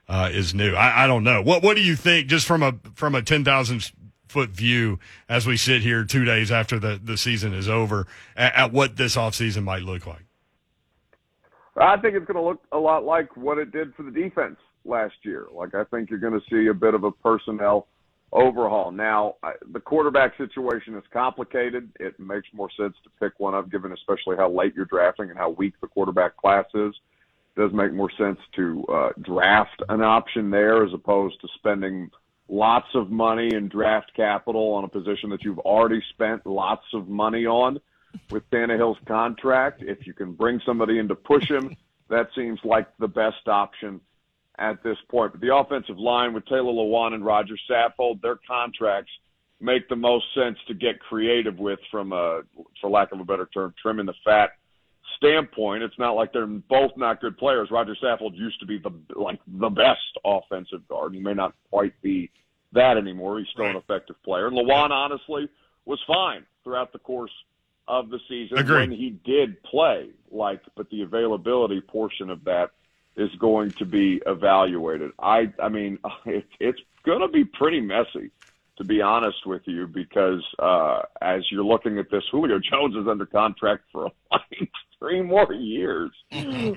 uh, 0.09 0.31
is 0.33 0.53
new. 0.53 0.75
I, 0.75 1.05
I 1.05 1.07
don't 1.07 1.23
know. 1.23 1.43
What 1.43 1.63
What 1.63 1.77
do 1.77 1.83
you 1.83 1.95
think, 1.95 2.27
just 2.27 2.45
from 2.45 2.65
a 2.65 2.75
from 2.95 3.15
a 3.15 3.23
ten 3.23 3.45
thousand 3.45 3.93
foot 4.27 4.51
view, 4.51 4.99
as 5.29 5.47
we 5.47 5.57
sit 5.57 5.83
here 5.83 6.03
two 6.05 6.25
days 6.25 6.51
after 6.51 6.81
the 6.81 7.01
the 7.01 7.17
season 7.17 7.55
is 7.55 7.69
over, 7.69 8.09
at, 8.37 8.55
at 8.55 8.73
what 8.73 8.97
this 8.97 9.15
offseason 9.15 9.63
might 9.63 9.83
look 9.83 10.05
like? 10.05 10.28
I 11.81 11.97
think 12.01 12.15
it's 12.15 12.27
going 12.27 12.37
to 12.37 12.43
look 12.43 12.63
a 12.73 12.79
lot 12.79 13.05
like 13.05 13.37
what 13.37 13.59
it 13.59 13.73
did 13.73 13.95
for 13.95 14.03
the 14.03 14.11
defense 14.11 14.57
last 14.85 15.15
year. 15.23 15.47
Like 15.53 15.75
I 15.75 15.85
think 15.85 16.11
you're 16.11 16.19
going 16.19 16.39
to 16.39 16.47
see 16.51 16.69
a 16.69 16.75
bit 16.75 16.95
of 16.95 17.05
a 17.05 17.11
personnel 17.11 17.87
overhaul. 18.33 18.91
Now, 18.91 19.37
I, 19.43 19.53
the 19.73 19.81
quarterback 19.81 20.37
situation 20.37 20.95
is 20.95 21.05
complicated. 21.13 21.91
It 21.99 22.19
makes 22.19 22.49
more 22.53 22.69
sense 22.79 22.95
to 23.05 23.11
pick 23.21 23.39
one 23.39 23.55
up, 23.55 23.71
given 23.71 23.93
especially 23.93 24.37
how 24.37 24.51
late 24.51 24.75
you're 24.75 24.85
drafting 24.85 25.31
and 25.31 25.39
how 25.39 25.51
weak 25.51 25.75
the 25.81 25.87
quarterback 25.87 26.37
class 26.37 26.67
is. 26.75 26.95
It 27.57 27.61
does 27.61 27.73
make 27.73 27.93
more 27.93 28.11
sense 28.19 28.39
to 28.57 28.85
uh, 28.93 29.09
draft 29.23 29.83
an 29.89 30.03
option 30.03 30.51
there 30.51 30.85
as 30.85 30.93
opposed 30.93 31.41
to 31.41 31.49
spending 31.57 32.11
lots 32.49 32.89
of 32.95 33.11
money 33.11 33.51
and 33.55 33.71
draft 33.71 34.11
capital 34.17 34.73
on 34.73 34.85
a 34.85 34.89
position 34.89 35.31
that 35.31 35.43
you've 35.43 35.59
already 35.61 36.03
spent 36.11 36.47
lots 36.47 36.85
of 36.95 37.09
money 37.09 37.47
on 37.47 37.79
with 38.31 38.49
Tannehill's 38.51 38.99
contract. 39.07 39.83
If 39.83 40.07
you 40.07 40.13
can 40.13 40.33
bring 40.33 40.61
somebody 40.65 40.99
in 40.99 41.09
to 41.09 41.15
push 41.15 41.49
him, 41.49 41.77
that 42.09 42.29
seems 42.35 42.59
like 42.65 42.87
the 42.99 43.09
best 43.09 43.47
option 43.47 44.01
at 44.59 44.83
this 44.83 44.99
point. 45.09 45.33
But 45.33 45.41
the 45.41 45.55
offensive 45.55 45.99
line 45.99 46.33
with 46.33 46.47
Taylor 46.47 46.73
Lewan 46.73 47.15
and 47.15 47.25
Roger 47.25 47.55
Saffold, 47.71 48.21
their 48.21 48.39
contracts 48.47 49.13
make 49.61 49.89
the 49.89 49.97
most 49.97 50.25
sense 50.35 50.57
to 50.69 50.75
get 50.75 51.01
creative 51.01 51.59
with 51.59 51.81
from 51.91 52.13
a, 52.13 52.43
for 52.81 52.91
lack 52.91 53.13
of 53.13 53.21
a 53.21 53.25
better 53.25 53.49
term, 53.53 53.75
trimming 53.81 54.07
the 54.07 54.15
fat 54.25 54.51
standpoint. 55.17 55.83
It's 55.83 55.99
not 55.99 56.13
like 56.13 56.33
they're 56.33 56.47
both 56.47 56.93
not 56.97 57.21
good 57.21 57.37
players. 57.39 57.71
Roger 57.71 57.97
Saffold 58.03 58.37
used 58.37 58.61
to 58.61 58.67
be 58.67 58.79
the 58.79 58.93
like 59.17 59.41
the 59.47 59.71
best 59.71 60.01
offensive 60.25 60.87
guard. 60.89 61.15
He 61.15 61.21
may 61.21 61.35
not 61.35 61.55
quite 61.71 62.01
be 62.03 62.31
that 62.73 62.97
anymore. 62.97 63.39
He's 63.39 63.49
still 63.53 63.67
an 63.67 63.77
effective 63.77 64.17
player. 64.23 64.47
And 64.47 64.57
Lewan 64.57 64.91
honestly 64.91 65.49
was 65.85 65.99
fine 66.07 66.45
throughout 66.63 66.93
the 66.93 66.99
course 66.99 67.33
of 67.89 68.11
the 68.11 68.21
season 68.29 68.59
Agreed. 68.59 68.91
when 68.91 68.91
he 68.93 69.19
did 69.25 69.63
play. 69.63 70.11
Like, 70.31 70.61
but 70.77 70.91
the 70.91 71.03
availability 71.03 71.81
portion 71.81 72.31
of 72.31 72.45
that 72.45 72.71
is 73.17 73.31
going 73.37 73.71
to 73.73 73.85
be 73.85 74.21
evaluated. 74.27 75.11
I, 75.19 75.53
I 75.61 75.69
mean, 75.69 75.99
it, 76.27 76.47
it's 76.61 76.81
going 77.05 77.21
to 77.21 77.29
be 77.29 77.45
pretty 77.45 77.81
messy, 77.81 78.31
to 78.77 78.85
be 78.85 79.01
honest 79.01 79.47
with 79.47 79.63
you, 79.65 79.87
because 79.87 80.45
uh, 80.59 81.01
as 81.23 81.43
you're 81.51 81.65
looking 81.65 81.99
at 81.99 82.11
this, 82.11 82.25
Julio 82.31 82.59
Jones 82.71 82.95
is 82.95 83.09
under 83.09 83.27
contract 83.27 83.85
for 83.91 84.11
like 84.31 84.71
three 84.99 85.23
more 85.23 85.53
years, 85.53 86.11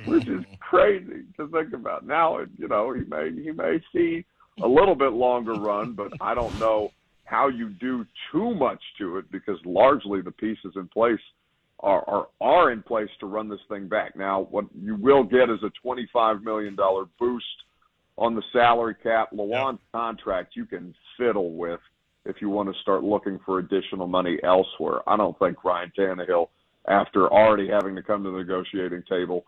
which 0.06 0.28
is 0.28 0.46
crazy 0.60 1.24
to 1.38 1.48
think 1.50 1.74
about. 1.74 2.08
Now, 2.08 2.40
you 2.58 2.68
know, 2.68 2.94
he 2.94 3.02
may 3.02 3.32
he 3.32 3.52
may 3.52 3.82
see 3.94 4.26
a 4.62 4.68
little 4.68 4.96
bit 4.96 5.14
longer 5.14 5.54
run, 5.54 5.94
but 5.94 6.14
I 6.22 6.36
don't 6.36 6.58
know 6.60 6.92
how 7.32 7.48
you 7.48 7.70
do 7.70 8.06
too 8.32 8.54
much 8.54 8.82
to 9.00 9.18
it 9.18 9.32
because 9.32 9.58
largely 9.64 10.22
the 10.22 10.32
pieces 10.32 10.74
in 10.76 10.88
place 10.90 11.20
are, 11.80 12.04
are 12.08 12.28
are 12.42 12.72
in 12.72 12.84
place 12.84 13.10
to 13.22 13.26
run 13.26 13.48
this 13.50 13.62
thing 13.70 13.88
back. 13.88 14.18
Now, 14.18 14.48
what 14.52 14.66
you 14.80 14.96
will 14.96 15.24
get 15.24 15.50
is 15.50 15.64
a 15.64 15.72
twenty-five 15.82 16.44
million 16.44 16.76
dollar 16.76 17.06
boost 17.18 17.46
on 18.18 18.36
the 18.36 18.44
salary 18.52 18.96
cap. 19.02 19.30
Lewan's 19.32 19.80
contract 19.94 20.58
you 20.58 20.66
can 20.66 20.94
fiddle 21.18 21.54
with 21.54 21.80
if 22.26 22.36
you 22.42 22.50
want 22.50 22.72
to 22.72 22.82
start 22.82 23.02
looking 23.04 23.40
for 23.46 23.60
additional 23.60 24.08
money 24.08 24.38
elsewhere. 24.44 25.00
I 25.08 25.16
don't 25.16 25.40
think 25.40 25.64
Ryan 25.64 25.92
Tannehill, 25.98 26.50
after 26.90 27.32
already 27.32 27.70
having 27.70 27.96
to 27.96 28.04
come 28.04 28.24
to 28.24 28.32
the 28.32 28.40
negotiating 28.40 29.04
table 29.10 29.46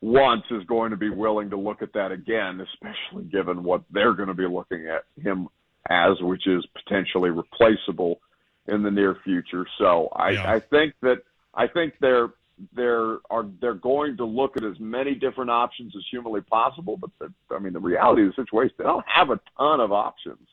once, 0.00 0.44
is 0.52 0.62
going 0.68 0.92
to 0.92 0.96
be 0.96 1.10
willing 1.10 1.50
to 1.50 1.58
look 1.58 1.82
at 1.82 1.92
that 1.94 2.12
again, 2.12 2.60
especially 2.60 3.24
given 3.24 3.64
what 3.64 3.82
they're 3.90 4.14
going 4.14 4.28
to 4.28 4.34
be 4.34 4.46
looking 4.46 4.86
at 4.86 5.04
him 5.20 5.48
as, 5.90 6.20
which 6.20 6.46
is 6.46 6.64
potentially 6.74 7.30
replaceable 7.30 8.20
in 8.66 8.82
the 8.82 8.90
near 8.90 9.16
future. 9.24 9.66
So 9.78 10.08
I, 10.14 10.30
Yeah. 10.30 10.52
I 10.52 10.60
think 10.60 10.94
that 11.02 11.22
I 11.54 11.66
think 11.66 11.94
they're 12.00 12.30
they're 12.72 13.18
are 13.30 13.46
they're 13.60 13.74
going 13.74 14.16
to 14.16 14.24
look 14.24 14.56
at 14.56 14.64
as 14.64 14.78
many 14.78 15.14
different 15.14 15.50
options 15.50 15.94
as 15.96 16.02
humanly 16.10 16.40
possible. 16.40 16.96
But 16.96 17.10
the, 17.18 17.32
I 17.54 17.58
mean, 17.58 17.72
the 17.72 17.80
reality 17.80 18.22
of 18.22 18.34
the 18.34 18.42
situation, 18.42 18.74
they 18.78 18.84
don't 18.84 19.04
have 19.06 19.30
a 19.30 19.40
ton 19.58 19.80
of 19.80 19.92
options. 19.92 20.46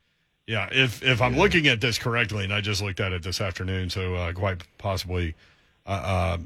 Yeah, 0.47 0.67
if 0.71 1.03
if 1.03 1.21
I'm 1.21 1.37
looking 1.37 1.67
at 1.67 1.81
this 1.81 1.97
correctly, 1.97 2.43
and 2.43 2.53
I 2.53 2.61
just 2.61 2.81
looked 2.81 2.99
at 2.99 3.13
it 3.13 3.23
this 3.23 3.39
afternoon, 3.39 3.89
so 3.89 4.15
uh, 4.15 4.33
quite 4.33 4.63
possibly, 4.77 5.35
uh, 5.85 5.89
uh, 5.89 6.37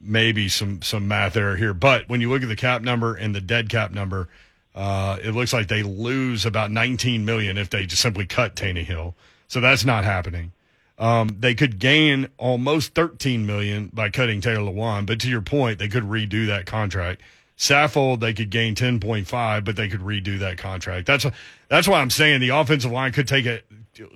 maybe 0.00 0.48
some 0.48 0.82
some 0.82 1.06
math 1.06 1.36
error 1.36 1.56
here. 1.56 1.74
But 1.74 2.08
when 2.08 2.20
you 2.20 2.30
look 2.30 2.42
at 2.42 2.48
the 2.48 2.56
cap 2.56 2.82
number 2.82 3.14
and 3.14 3.34
the 3.34 3.40
dead 3.40 3.68
cap 3.68 3.92
number, 3.92 4.28
uh, 4.74 5.18
it 5.22 5.32
looks 5.32 5.52
like 5.52 5.68
they 5.68 5.82
lose 5.82 6.44
about 6.44 6.70
19 6.70 7.24
million 7.24 7.58
if 7.58 7.70
they 7.70 7.86
just 7.86 8.02
simply 8.02 8.26
cut 8.26 8.56
Tannehill. 8.56 9.14
So 9.46 9.60
that's 9.60 9.84
not 9.84 10.04
happening. 10.04 10.52
Um, 10.98 11.36
they 11.40 11.54
could 11.54 11.78
gain 11.78 12.28
almost 12.38 12.94
13 12.94 13.46
million 13.46 13.90
by 13.92 14.10
cutting 14.10 14.40
Taylor 14.40 14.72
Lewan, 14.72 15.06
but 15.06 15.20
to 15.20 15.28
your 15.28 15.42
point, 15.42 15.78
they 15.78 15.88
could 15.88 16.04
redo 16.04 16.46
that 16.46 16.66
contract. 16.66 17.20
Saffold, 17.56 18.20
they 18.20 18.32
could 18.32 18.50
gain 18.50 18.74
10.5, 18.74 19.64
but 19.64 19.76
they 19.76 19.88
could 19.88 20.00
redo 20.00 20.38
that 20.40 20.58
contract. 20.58 21.06
That's 21.06 21.24
that's 21.68 21.86
why 21.86 22.00
I'm 22.00 22.10
saying 22.10 22.40
the 22.40 22.48
offensive 22.50 22.90
line 22.90 23.12
could 23.12 23.28
take 23.28 23.46
it 23.46 23.64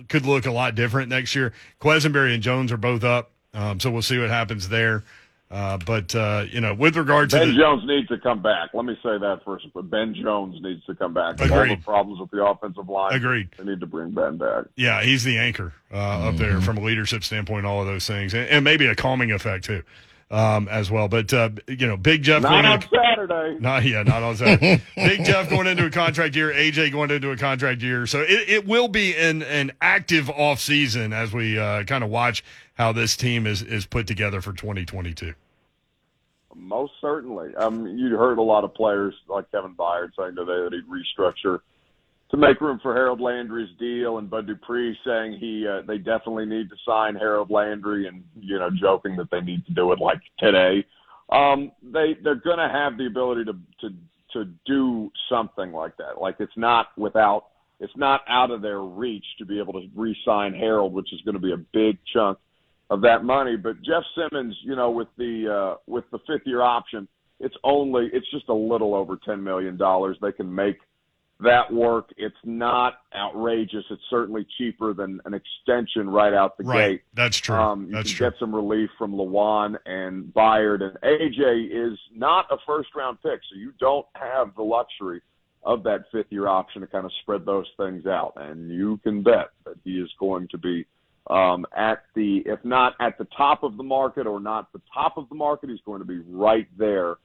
could 0.09 0.27
look 0.27 0.47
a 0.47 0.51
lot 0.51 0.75
different 0.75 1.09
next 1.09 1.35
year. 1.35 1.53
Quessenberry 1.81 2.35
and 2.35 2.43
Jones 2.43 2.73
are 2.73 2.77
both 2.77 3.05
up, 3.05 3.31
um, 3.55 3.79
so 3.79 3.91
we'll 3.91 4.03
see 4.03 4.19
what 4.19 4.31
happens 4.31 4.69
there. 4.69 5.05
Uh, 5.51 5.79
but 5.79 6.15
uh, 6.15 6.45
you 6.51 6.61
know, 6.61 6.75
with 6.75 6.95
regard 6.97 7.31
to 7.31 7.39
Ben 7.39 7.49
the, 7.49 7.55
Jones 7.55 7.83
needs 7.87 8.07
to 8.09 8.19
come 8.19 8.43
back. 8.43 8.71
Let 8.75 8.85
me 8.85 8.95
say 9.03 9.17
that 9.17 9.41
first. 9.47 9.67
But 9.73 9.89
Ben 9.89 10.15
Jones 10.15 10.61
needs 10.61 10.85
to 10.85 10.95
come 10.95 11.15
back. 11.15 11.39
With 11.39 11.51
all 11.51 11.67
the 11.67 11.77
problems 11.77 12.21
with 12.21 12.31
the 12.31 12.45
offensive 12.45 12.89
line. 12.89 13.15
Agreed. 13.15 13.49
They 13.57 13.65
need 13.65 13.81
to 13.81 13.87
bring 13.87 14.11
Ben 14.11 14.37
back. 14.37 14.67
Yeah, 14.77 15.03
he's 15.03 15.25
the 15.25 15.39
anchor 15.39 15.73
uh, 15.91 16.29
up 16.29 16.37
there 16.37 16.61
from 16.61 16.77
a 16.77 16.83
leadership 16.83 17.25
standpoint, 17.25 17.65
all 17.65 17.81
of 17.81 17.87
those 17.87 18.07
things, 18.07 18.35
and, 18.35 18.47
and 18.49 18.63
maybe 18.63 18.87
a 18.87 18.95
calming 18.95 19.33
effect 19.33 19.65
too, 19.65 19.83
um, 20.31 20.69
as 20.69 20.91
well. 20.91 21.09
But 21.09 21.33
uh, 21.33 21.49
you 21.67 21.87
know, 21.87 21.97
Big 21.97 22.25
Jeff 22.25 22.43
Not 22.43 22.51
going 22.51 22.65
on 22.67 22.75
into, 22.75 22.89
Saturday. 22.89 23.59
not 23.61 23.85
yeah, 23.85 24.03
not 24.03 24.23
on 24.23 24.37
Saturday. 24.37 24.83
Big 24.97 25.25
Jeff 25.25 25.49
going 25.49 25.67
into 25.67 25.87
a 25.87 25.91
contract 25.91 26.37
year, 26.37 26.53
AJ 26.53 26.93
going 26.93 27.11
into 27.11 27.31
a 27.31 27.39
contract 27.39 27.81
year, 27.81 28.07
so 28.07 28.21
it, 28.21 28.51
it 28.51 28.67
will 28.67 28.89
be 28.89 29.17
an 29.17 29.43
an 29.43 29.73
active 29.81 30.29
off 30.29 30.61
season 30.61 31.15
as 31.15 31.33
we 31.33 31.59
uh, 31.59 31.85
kind 31.85 32.05
of 32.05 32.11
watch 32.11 32.45
how 32.79 32.93
this 32.93 33.17
team 33.17 33.47
is 33.47 33.61
is 33.61 33.85
put 33.85 34.07
together 34.07 34.41
for 34.41 34.53
2022. 34.53 35.35
Most 36.55 36.93
certainly. 37.01 37.55
Um, 37.57 37.87
you 37.87 38.17
heard 38.17 38.39
a 38.39 38.43
lot 38.43 38.65
of 38.65 38.73
players 38.75 39.15
like 39.29 39.51
Kevin 39.51 39.75
Byard 39.75 40.11
saying 40.17 40.37
today 40.37 40.65
that 40.65 40.71
he'd 40.73 40.89
restructure 40.89 41.59
to 42.31 42.37
make 42.37 42.61
room 42.61 42.79
for 42.83 42.95
Harold 42.95 43.21
Landry's 43.21 43.71
deal, 43.79 44.19
and 44.19 44.31
Bud 44.31 44.47
Dupree 44.47 44.97
saying 45.05 45.39
he 45.39 45.67
uh, 45.67 45.83
they 45.87 45.99
definitely 45.99 46.47
need 46.47 46.71
to 46.71 46.77
sign 46.87 47.17
Harold 47.17 47.51
Landry, 47.51 48.07
and 48.07 48.25
you 48.39 48.59
know 48.59 48.71
joking 48.81 49.17
that 49.17 49.31
they 49.31 49.41
need 49.41 49.67
to 49.67 49.73
do 49.73 49.93
it 49.93 49.99
like 49.99 50.21
today. 50.39 50.85
Um, 51.31 51.73
they 51.83 52.17
they're 52.23 52.37
going 52.37 52.59
to 52.59 52.69
have 52.69 52.97
the 52.97 53.07
ability 53.07 53.45
to 53.45 53.57
to 53.81 53.95
to 54.35 54.53
do 54.67 55.11
something 55.29 55.73
like 55.73 55.97
that. 55.97 56.21
Like 56.21 56.37
it's 56.39 56.57
not 56.57 56.89
without 56.97 57.47
it's 57.81 57.97
not 57.97 58.23
out 58.29 58.51
of 58.51 58.63
their 58.63 58.81
reach 58.81 59.25
to 59.39 59.47
be 59.47 59.59
able 59.59 59.75
to 59.75 59.89
re-sign 59.95 60.53
Harold, 60.53 60.93
which 60.93 61.13
is 61.13 61.21
going 61.23 61.35
to 61.35 61.41
be 61.41 61.53
a 61.53 61.57
big 61.57 61.99
chunk 62.13 62.39
of 62.91 63.01
that 63.03 63.25
money. 63.25 63.57
But 63.57 63.83
Jeff 63.83 64.03
Simmons, 64.17 64.57
you 64.63 64.77
know, 64.77 64.91
with 64.91 65.09
the 65.17 65.49
uh, 65.75 65.77
with 65.87 66.05
the 66.11 66.19
fifth 66.27 66.47
year 66.47 66.63
option, 66.63 67.07
it's 67.41 67.57
only 67.65 68.09
it's 68.13 68.31
just 68.31 68.49
a 68.49 68.55
little 68.55 68.95
over 68.95 69.19
ten 69.25 69.43
million 69.43 69.77
dollars. 69.77 70.17
They 70.21 70.33
can 70.33 70.53
make 70.53 70.79
that 71.41 71.73
work. 71.73 72.11
It's 72.17 72.35
not 72.43 72.95
outrageous. 73.15 73.85
It's 73.91 74.03
certainly 74.11 74.45
cheaper 74.59 74.93
than 74.93 75.21
an 75.25 75.35
extension 75.35 76.11
right 76.11 76.33
out 76.35 76.59
the 76.59 76.65
Right. 76.65 76.89
gate. 76.89 77.03
That's 77.15 77.37
true. 77.37 77.55
Um, 77.55 77.87
you 77.87 77.93
That's 77.93 78.09
can 78.11 78.17
true. 78.17 78.31
get 78.31 78.39
some 78.41 78.53
relief 78.53 78.91
from 78.99 79.13
Lewan 79.13 79.77
and 79.87 80.35
Byard, 80.35 80.83
and 80.83 80.97
AJ 81.05 81.69
is 81.71 81.97
not 82.13 82.47
a 82.51 82.57
first 82.67 82.89
round 82.97 83.19
pick, 83.23 83.39
so 83.49 83.57
you 83.57 83.73
don't 83.79 84.07
have 84.15 84.53
the 84.57 84.65
luxury 84.65 85.21
of 85.63 85.85
that 85.85 86.11
fifth 86.11 86.33
year 86.33 86.49
option 86.49 86.81
to 86.81 86.89
kind 86.89 87.05
of 87.05 87.13
spread 87.23 87.45
those 87.47 87.67
things 87.77 88.05
out. 88.07 88.33
And 88.37 88.71
you 88.73 88.97
can 89.05 89.23
bet 89.23 89.51
that 89.65 89.77
he 89.85 90.01
is 90.01 90.11
going 90.19 90.49
to 90.49 90.59
be 90.59 90.87
um, 91.29 91.67
at 91.77 92.05
the, 92.15 92.43
if 92.47 92.65
not 92.65 92.95
at 93.01 93.19
the 93.19 93.27
top 93.37 93.63
of 93.63 93.77
the 93.77 93.83
market 93.83 94.27
or 94.27 94.41
not 94.41 94.73
the 94.73 94.81
top 94.93 95.17
of 95.17 95.29
the 95.29 95.35
market, 95.35 95.71
he's 95.71 95.81
going 95.85 96.01
to 96.01 96.07
be 96.07 96.21
right 96.27 96.67
there 96.77 97.17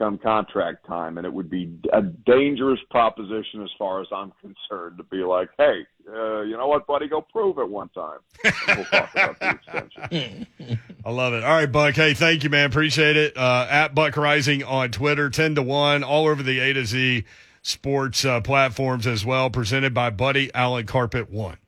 come 0.00 0.18
contract 0.18 0.86
time. 0.86 1.18
And 1.18 1.26
it 1.26 1.32
would 1.32 1.50
be 1.50 1.78
a 1.92 2.02
dangerous 2.02 2.80
proposition 2.90 3.62
as 3.62 3.68
far 3.78 4.00
as 4.00 4.08
I'm 4.10 4.32
concerned 4.40 4.96
to 4.96 5.04
be 5.04 5.18
like, 5.18 5.50
hey, 5.58 5.86
uh, 6.08 6.40
you 6.40 6.56
know 6.56 6.66
what, 6.66 6.86
buddy, 6.86 7.06
go 7.06 7.20
prove 7.20 7.58
it 7.58 7.68
one 7.68 7.90
time. 7.90 8.18
We'll 8.42 8.84
talk 8.86 9.10
about 9.12 9.38
the 9.38 9.50
extension. 9.50 10.46
I 11.04 11.10
love 11.10 11.34
it. 11.34 11.44
All 11.44 11.52
right, 11.52 11.70
Buck. 11.70 11.94
Hey, 11.94 12.14
thank 12.14 12.42
you, 12.42 12.50
man. 12.50 12.66
Appreciate 12.66 13.16
it. 13.16 13.36
Uh, 13.36 13.66
at 13.70 13.94
Buck 13.94 14.14
Reising 14.14 14.66
on 14.66 14.90
Twitter, 14.90 15.28
10 15.28 15.56
to 15.56 15.62
1, 15.62 16.02
all 16.02 16.26
over 16.26 16.42
the 16.42 16.58
A 16.60 16.72
to 16.72 16.84
Z 16.86 17.24
sports 17.62 18.24
uh, 18.24 18.40
platforms 18.40 19.06
as 19.06 19.24
well, 19.24 19.50
presented 19.50 19.92
by 19.92 20.08
Buddy 20.08 20.50
Allen 20.54 20.86
Carpet 20.86 21.30
One. 21.30 21.58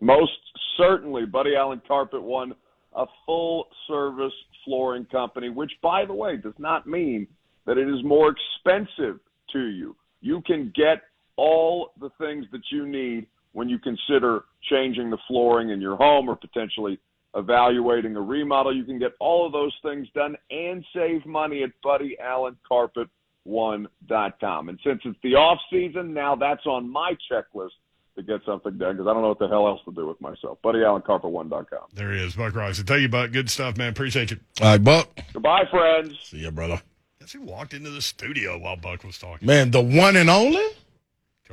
Most 0.00 0.32
certainly, 0.80 1.26
Buddy 1.26 1.54
Allen 1.54 1.82
Carpet 1.86 2.22
One 2.22 2.54
a 2.94 3.06
full 3.24 3.68
service 3.86 4.32
flooring 4.64 5.04
company, 5.06 5.48
which, 5.48 5.70
by 5.82 6.04
the 6.04 6.12
way, 6.12 6.36
does 6.36 6.52
not 6.58 6.86
mean 6.86 7.26
that 7.66 7.78
it 7.78 7.88
is 7.88 8.04
more 8.04 8.34
expensive 8.34 9.20
to 9.52 9.66
you. 9.66 9.96
You 10.20 10.42
can 10.42 10.70
get 10.74 11.02
all 11.36 11.92
the 12.00 12.10
things 12.18 12.46
that 12.52 12.62
you 12.70 12.86
need 12.86 13.26
when 13.52 13.68
you 13.68 13.78
consider 13.78 14.44
changing 14.68 15.10
the 15.10 15.18
flooring 15.26 15.70
in 15.70 15.80
your 15.80 15.96
home 15.96 16.28
or 16.28 16.36
potentially 16.36 17.00
evaluating 17.34 18.14
a 18.16 18.20
remodel. 18.20 18.74
You 18.74 18.84
can 18.84 18.98
get 18.98 19.12
all 19.20 19.46
of 19.46 19.52
those 19.52 19.72
things 19.82 20.08
done 20.14 20.36
and 20.50 20.84
save 20.94 21.24
money 21.24 21.62
at 21.62 21.70
BuddyAllenCarpet1.com. 21.84 24.68
And 24.68 24.80
since 24.84 25.00
it's 25.04 25.18
the 25.22 25.36
off 25.36 25.58
season, 25.70 26.12
now 26.12 26.34
that's 26.34 26.66
on 26.66 26.90
my 26.90 27.14
checklist 27.30 27.70
to 28.16 28.22
get 28.22 28.40
something 28.44 28.76
done 28.78 28.96
because 28.96 29.06
I 29.08 29.12
don't 29.12 29.22
know 29.22 29.28
what 29.28 29.38
the 29.38 29.48
hell 29.48 29.66
else 29.66 29.80
to 29.86 29.92
do 29.92 30.06
with 30.06 30.20
myself. 30.20 30.58
BuddyAllenCarpet1.com. 30.64 31.88
There 31.94 32.12
he 32.12 32.20
is, 32.24 32.34
Buck 32.36 32.52
Reising. 32.54 32.86
Tell 32.86 32.98
you, 32.98 33.08
Buck, 33.08 33.32
good 33.32 33.50
stuff, 33.50 33.76
man. 33.76 33.90
Appreciate 33.90 34.30
you. 34.30 34.38
All 34.60 34.68
right, 34.68 34.82
Buck. 34.82 35.08
Goodbye, 35.32 35.64
friends. 35.70 36.18
See 36.24 36.38
ya, 36.38 36.50
brother. 36.50 36.80
Guess 37.20 37.32
he 37.32 37.38
walked 37.38 37.74
into 37.74 37.90
the 37.90 38.02
studio 38.02 38.58
while 38.58 38.76
Buck 38.76 39.04
was 39.04 39.18
talking? 39.18 39.46
Man, 39.46 39.70
the 39.70 39.80
one 39.80 40.16
and 40.16 40.30
only 40.30 40.64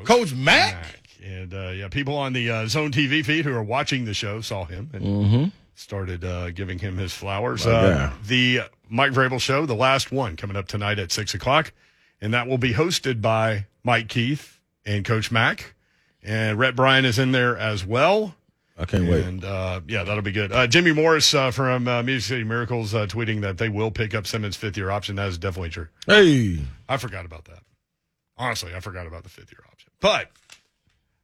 Coach 0.04 0.34
Mack. 0.34 0.74
Mack. 0.76 1.04
And 1.24 1.54
uh, 1.54 1.70
yeah, 1.70 1.88
people 1.88 2.16
on 2.16 2.34
the 2.34 2.50
uh, 2.50 2.68
Zone 2.68 2.92
TV 2.92 3.26
feed 3.26 3.44
who 3.46 3.54
are 3.54 3.64
watching 3.64 4.06
the 4.06 4.14
show 4.14 4.42
saw 4.42 4.66
him 4.66 4.90
and 4.94 5.04
Mm-hmm. 5.04 5.46
started 5.76 6.24
uh, 6.24 6.52
giving 6.52 6.80
him 6.80 6.98
his 6.98 7.14
flowers. 7.14 7.66
My 7.66 7.72
Uh, 7.72 8.14
the 8.26 8.62
Mike 8.90 9.12
Vrabel 9.12 9.42
show, 9.42 9.66
the 9.66 9.74
last 9.76 10.12
one, 10.12 10.36
coming 10.38 10.56
up 10.56 10.68
tonight 10.68 11.00
at 11.00 11.12
six 11.12 11.34
o'clock, 11.34 11.74
and 12.22 12.34
that 12.34 12.48
will 12.48 12.58
be 12.60 12.74
hosted 12.74 13.20
by 13.22 13.66
Mike 13.84 14.08
Keith 14.10 14.60
and 14.86 15.04
Coach 15.04 15.32
Mack, 15.32 15.74
and 16.24 16.58
Rhett 16.60 16.76
Bryan 16.76 17.06
is 17.06 17.20
in 17.20 17.32
there 17.32 17.58
as 17.58 17.86
well. 17.86 18.36
I 18.80 18.86
can't 18.86 19.10
wait. 19.10 19.26
And 19.26 19.44
uh, 19.44 19.82
yeah, 19.88 20.04
that'll 20.04 20.22
be 20.22 20.32
good. 20.32 20.52
Uh, 20.52 20.68
Jimmy 20.68 20.92
Morris 20.94 21.34
uh, 21.34 21.50
from 21.50 21.88
uh, 21.88 22.04
Music 22.04 22.28
City 22.30 22.44
Miracles 22.44 22.94
uh, 22.94 23.08
tweeting 23.08 23.42
that 23.42 23.58
they 23.58 23.70
will 23.70 23.90
pick 23.90 24.14
up 24.14 24.28
Simmons' 24.28 24.56
fifth 24.56 24.78
year 24.78 24.92
option. 24.92 25.16
That 25.16 25.30
is 25.30 25.38
definitely 25.40 25.70
true. 25.70 25.88
Hey, 26.06 26.60
I 26.88 26.98
forgot 26.98 27.26
about 27.26 27.46
that. 27.46 27.60
Honestly, 28.38 28.76
I 28.76 28.80
forgot 28.80 29.08
about 29.08 29.24
the 29.24 29.30
fifth 29.30 29.52
year 29.52 29.64
option. 29.72 29.92
But 30.00 30.30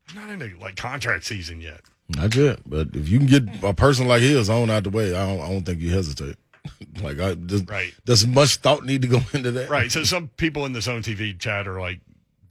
I'm 0.09 0.15
not 0.15 0.29
into 0.31 0.57
like 0.59 0.75
contract 0.77 1.25
season 1.25 1.61
yet. 1.61 1.81
not 2.09 2.35
yet. 2.35 2.59
But 2.65 2.89
if 2.95 3.07
you 3.07 3.19
can 3.19 3.27
get 3.27 3.63
a 3.63 3.73
person 3.75 4.07
like 4.07 4.21
his 4.23 4.49
on 4.49 4.71
out 4.71 4.83
the 4.85 4.89
way, 4.89 5.15
I 5.15 5.27
don't, 5.27 5.41
I 5.41 5.49
don't 5.49 5.63
think 5.63 5.79
you 5.79 5.91
hesitate. 5.91 6.37
like, 7.03 7.19
I 7.19 7.35
just, 7.35 7.69
Right. 7.69 7.93
does 8.03 8.25
much 8.25 8.55
thought 8.57 8.83
need 8.83 9.03
to 9.03 9.07
go 9.07 9.19
into 9.33 9.51
that? 9.51 9.69
Right. 9.69 9.91
So 9.91 10.03
some 10.03 10.29
people 10.37 10.65
in 10.65 10.73
the 10.73 10.81
Zone 10.81 11.03
TV 11.03 11.37
chat 11.37 11.67
are 11.67 11.79
like, 11.79 11.99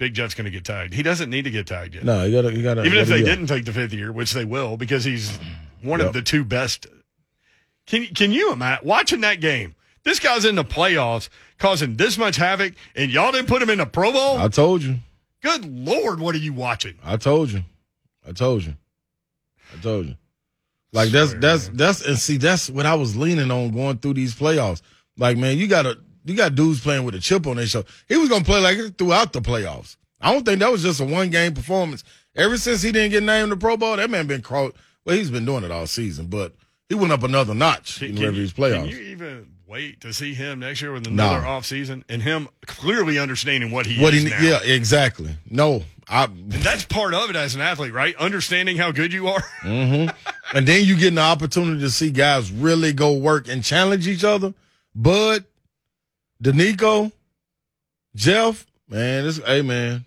Big 0.03 0.15
Jeff's 0.15 0.35
going 0.35 0.47
to 0.47 0.51
get 0.51 0.65
tagged. 0.65 0.95
He 0.95 1.05
doesn't 1.05 1.31
need 1.31 1.43
to 1.45 1.51
get 1.53 1.65
tagged 1.69 1.95
yet. 1.95 2.03
No, 2.03 2.25
you 2.25 2.43
gotta, 2.43 2.53
you 2.57 2.61
gotta. 2.61 2.83
Even 2.85 2.99
if 2.99 3.07
they 3.07 3.23
didn't 3.23 3.47
take 3.47 3.65
the 3.65 3.73
fifth 3.73 3.93
year, 3.93 4.11
which 4.11 4.33
they 4.33 4.45
will, 4.45 4.77
because 4.77 5.05
he's 5.05 5.39
one 5.81 6.01
Yep. 6.01 6.09
of 6.09 6.13
the 6.13 6.23
two 6.23 6.45
best. 6.45 6.89
Can 7.87 8.07
can 8.07 8.33
you 8.33 8.53
imagine 8.53 8.85
watching 8.85 9.21
that 9.21 9.41
game? 9.41 9.77
This 10.03 10.19
guy's 10.19 10.45
in 10.45 10.57
the 10.57 10.65
playoffs, 10.65 11.29
causing 11.59 11.95
this 11.95 12.19
much 12.19 12.35
havoc, 12.35 12.75
and 12.97 13.13
y'all 13.13 13.31
didn't 13.31 13.47
put 13.47 13.63
him 13.63 13.71
in 13.71 13.79
the 13.79 13.87
Pro 13.87 14.11
Bowl. 14.11 14.39
I 14.39 14.49
told 14.49 14.83
you. 14.83 14.97
Good 15.41 15.65
lord, 15.65 16.19
what 16.19 16.35
are 16.35 16.39
you 16.39 16.53
watching? 16.53 16.99
I 17.05 17.17
told 17.17 17.53
you. 17.53 17.63
I 18.29 18.33
told 18.33 18.65
you. 18.65 18.75
I 19.73 19.81
told 19.81 20.07
you. 20.07 20.17
Like 20.93 21.11
that's 21.11 21.35
that's 21.35 21.69
man. 21.69 21.77
that's 21.77 22.05
and 22.05 22.19
see 22.19 22.39
that's 22.39 22.69
what 22.69 22.87
I 22.87 22.97
was 22.97 23.17
leaning 23.17 23.53
on 23.53 23.71
going 23.71 23.99
through 23.99 24.15
these 24.15 24.35
playoffs. 24.35 24.83
Like 25.17 25.37
man, 25.37 25.59
you 25.59 25.69
got 25.69 25.83
to 25.83 25.97
you 26.25 26.35
got 26.37 26.55
dudes 26.55 26.81
playing 26.81 27.05
with 27.05 27.15
a 27.15 27.21
chip 27.21 27.47
on 27.47 27.57
their 27.57 27.67
shoulder. 27.67 27.89
He 28.09 28.17
was 28.17 28.29
gonna 28.29 28.45
play 28.45 28.61
like 28.61 28.79
it 28.79 28.99
throughout 28.99 29.33
the 29.33 29.41
playoffs. 29.41 29.97
I 30.21 30.33
don't 30.33 30.45
think 30.45 30.61
that 30.61 30.71
was 30.71 30.83
just 30.83 31.01
a 31.01 31.05
one 31.05 31.31
game 31.31 31.55
performance. 31.55 32.05
Ever 32.37 32.57
since 32.57 32.81
he 32.83 32.93
didn't 32.93 33.11
get 33.11 33.23
named 33.23 33.53
the 33.53 33.57
Pro 33.57 33.77
Bowl, 33.77 33.97
that 33.97 34.09
man 34.11 34.27
been 34.27 34.41
crawled. 34.43 34.75
Well, 35.05 35.17
he's 35.17 35.31
been 35.31 35.45
doing 35.45 35.65
it 35.65 35.71
all 35.71 35.87
season, 35.87 36.27
but 36.29 36.55
he 36.89 36.95
went 36.95 37.13
up 37.13 37.23
another 37.25 37.55
notch 37.55 37.99
Can, 37.99 38.11
in 38.11 38.15
can 38.17 38.25
you, 38.27 38.31
these 38.33 38.53
playoffs. 38.53 38.89
can 38.89 38.89
you 38.89 38.99
even 39.11 39.49
wait 39.67 40.01
to 40.03 40.13
see 40.13 40.33
him 40.35 40.61
next 40.61 40.81
year 40.81 40.93
with 40.93 41.07
No. 41.09 41.25
another 41.25 41.47
off 41.47 41.65
offseason 41.65 42.05
and 42.09 42.23
him 42.23 42.49
clearly 42.67 43.19
understanding 43.19 43.71
what 43.71 43.87
he 43.87 44.01
what 44.03 44.15
is 44.15 44.23
he 44.25 44.29
now? 44.31 44.41
yeah 44.41 44.61
exactly. 44.63 45.31
No, 45.51 45.83
I 46.09 46.25
And 46.25 46.53
that's 46.53 46.85
part 46.85 47.15
of 47.15 47.31
it 47.31 47.37
as 47.37 47.55
an 47.55 47.61
athlete, 47.63 47.93
right? 47.93 48.15
Understanding 48.17 48.77
how 48.77 48.93
good 48.93 49.13
you 49.13 49.29
are. 49.29 49.43
Mm-hmm. 49.63 50.57
and 50.57 50.67
then 50.69 50.85
you 50.85 50.97
get 50.97 51.09
an 51.13 51.19
opportunity 51.19 51.81
to 51.81 51.91
see 51.91 52.11
guys 52.11 52.51
really 52.53 52.93
go 52.93 53.15
work 53.15 53.49
and 53.49 53.63
challenge 53.65 54.07
each 54.07 54.25
other. 54.25 54.53
Bud, 54.95 55.45
Denico, 56.43 57.13
Jeff, 58.17 58.67
man, 58.89 59.25
this 59.25 59.39
hey 59.47 59.63
man. 59.63 60.05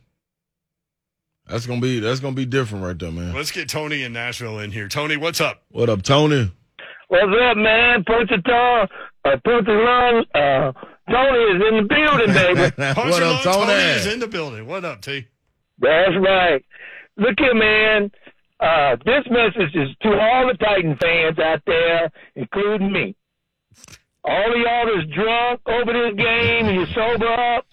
That's 1.48 1.65
gonna 1.65 1.80
be 1.80 2.00
that's 2.00 2.19
gonna 2.19 2.36
be 2.36 2.45
different 2.45 2.84
right 2.84 2.98
there, 2.98 3.12
man. 3.12 3.34
Let's 3.34 3.52
get 3.52 3.69
Tony 3.69 4.04
in 4.04 4.12
Nashville 4.12 4.60
in 4.60 4.71
here. 4.71 4.89
Tony, 4.89 5.15
what's 5.15 5.39
up? 5.39 5.63
What 5.69 5.89
up, 5.89 6.02
Tony? 6.04 6.52
What's 7.08 7.24
up, 7.24 7.56
man? 7.58 8.04
Punch 8.04 8.32
a 8.32 8.41
tongue, 8.41 8.88
uh, 9.24 9.38
punch 9.45 9.67
a 9.67 9.71
lung. 9.71 10.26
Uh, 10.34 10.71
Tony 11.10 11.39
is 11.39 11.62
in 11.69 11.78
the 11.78 11.88
building, 11.88 12.34
baby. 12.34 12.71
Punch 12.93 12.98
what 12.98 13.21
your 13.21 13.32
up, 13.32 13.45
lung, 13.45 13.67
Tony? 13.67 13.74
is 13.74 14.06
in 14.08 14.19
the 14.19 14.28
building. 14.28 14.65
What 14.67 14.84
up, 14.84 15.02
T? 15.02 15.28
That's 15.80 16.17
right. 16.19 16.65
Look 17.15 17.36
here, 17.39 17.56
man. 17.56 18.12
Uh, 18.60 18.98
this 19.06 19.24
message 19.30 19.74
is 19.76 19.89
to 20.02 20.10
all 20.10 20.48
the 20.48 20.58
Titan 20.58 20.98
fans 21.02 21.39
out 21.39 21.62
there, 21.65 22.10
including 22.36 22.91
me. 22.91 23.15
All 24.28 24.52
of 24.52 24.58
y'all 24.58 24.86
that's 24.90 25.08
drunk 25.14 25.62
over 25.68 25.94
this 25.94 26.16
game 26.18 26.66
and 26.66 26.76
you 26.80 26.86
sober 26.88 27.30
up. 27.30 27.66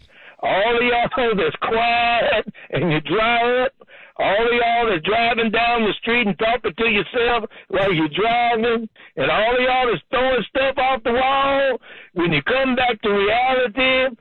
All 0.43 0.77
of 0.77 0.83
y'all 0.83 1.35
that's 1.37 1.57
quiet 1.57 2.47
and 2.71 2.93
you 2.93 3.01
dry 3.01 3.65
up. 3.65 3.73
All 4.19 4.47
of 4.47 4.53
y'all 4.53 4.91
that's 4.91 5.05
driving 5.05 5.51
down 5.51 5.85
the 5.85 5.95
street 6.01 6.27
and 6.27 6.39
talking 6.39 6.75
to 6.77 6.87
yourself 6.89 7.49
while 7.69 7.93
you're 7.93 8.13
driving. 8.13 8.89
And 9.17 9.31
all 9.31 9.57
of 9.57 9.63
y'all 9.63 9.87
that's 9.91 10.03
throwing 10.11 10.45
stuff 10.49 10.77
off 10.77 11.03
the 11.03 11.13
wall. 11.13 11.79
When 12.13 12.33
you 12.33 12.43
come 12.43 12.77
back 12.77 13.01
to 13.01 13.09
reality, 13.09 14.15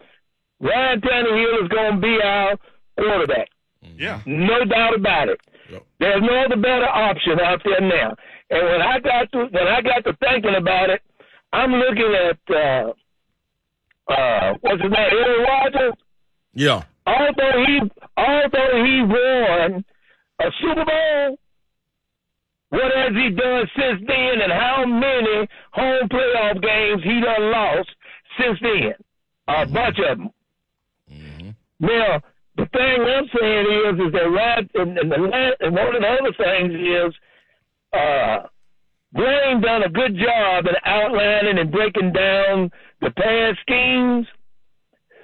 Ryan 0.62 1.02
Tannehill 1.02 1.64
is 1.64 1.70
going 1.70 1.96
to 1.96 2.02
be 2.02 2.18
our 2.24 2.56
quarterback. 2.98 3.50
Yeah. 3.98 4.22
No 4.26 4.64
doubt 4.64 4.96
about 4.96 5.28
it. 5.30 5.42
Yep. 5.70 5.84
There's 6.00 6.22
no 6.22 6.46
other 6.46 6.56
better 6.56 6.88
option 6.88 7.40
out 7.40 7.62
there 7.66 7.82
now. 7.82 8.16
And 8.50 8.64
when 8.68 8.82
I 8.82 9.00
got 9.00 9.32
to 9.32 9.38
when 9.46 9.68
I 9.68 9.82
got 9.82 10.04
to 10.06 10.14
thinking 10.18 10.56
about 10.56 10.90
it, 10.90 11.02
I'm 11.54 11.72
looking 11.74 12.14
at 12.30 12.56
uh 12.56 12.94
uh 14.12 14.54
what's 14.62 14.82
his 14.82 14.92
name, 14.92 15.10
Aaron 15.12 15.44
Rodgers. 15.44 15.94
Yeah. 16.54 16.84
Although 17.06 17.66
he 17.66 17.80
although 18.18 18.86
he 18.86 19.02
won 19.02 19.86
a 20.40 20.52
Super 20.62 20.86
Bowl, 20.86 21.38
What 22.70 22.92
has 22.96 23.14
he 23.14 23.30
done 23.32 23.68
since 23.76 24.02
then, 24.08 24.42
and 24.42 24.52
how 24.52 24.86
many 24.86 25.48
home 25.74 26.08
playoff 26.10 26.62
games 26.62 27.04
he 27.04 27.20
done 27.20 27.52
lost 27.52 27.90
since 28.40 28.58
then? 28.62 28.94
A 29.48 29.66
bunch 29.66 29.98
of 30.00 30.18
them. 30.18 30.30
Now, 31.80 32.22
the 32.56 32.66
thing 32.68 33.02
I'm 33.02 33.28
saying 33.38 33.66
is, 33.66 34.08
is 34.08 34.14
that 34.14 34.30
right, 34.32 34.70
and, 34.76 34.98
and, 34.98 35.12
the, 35.12 35.52
and 35.60 35.76
one 35.76 35.96
of 35.96 36.02
the 36.02 36.08
other 36.08 36.34
things 36.38 36.74
is, 36.74 37.14
uh, 37.92 38.48
Blaine 39.14 39.62
done 39.62 39.84
a 39.84 39.90
good 39.90 40.16
job 40.18 40.66
in 40.68 40.76
outlining 40.86 41.60
and 41.60 41.72
breaking 41.72 42.14
down 42.14 42.72
the 43.02 43.12
past 43.12 43.60
schemes. 43.62 44.28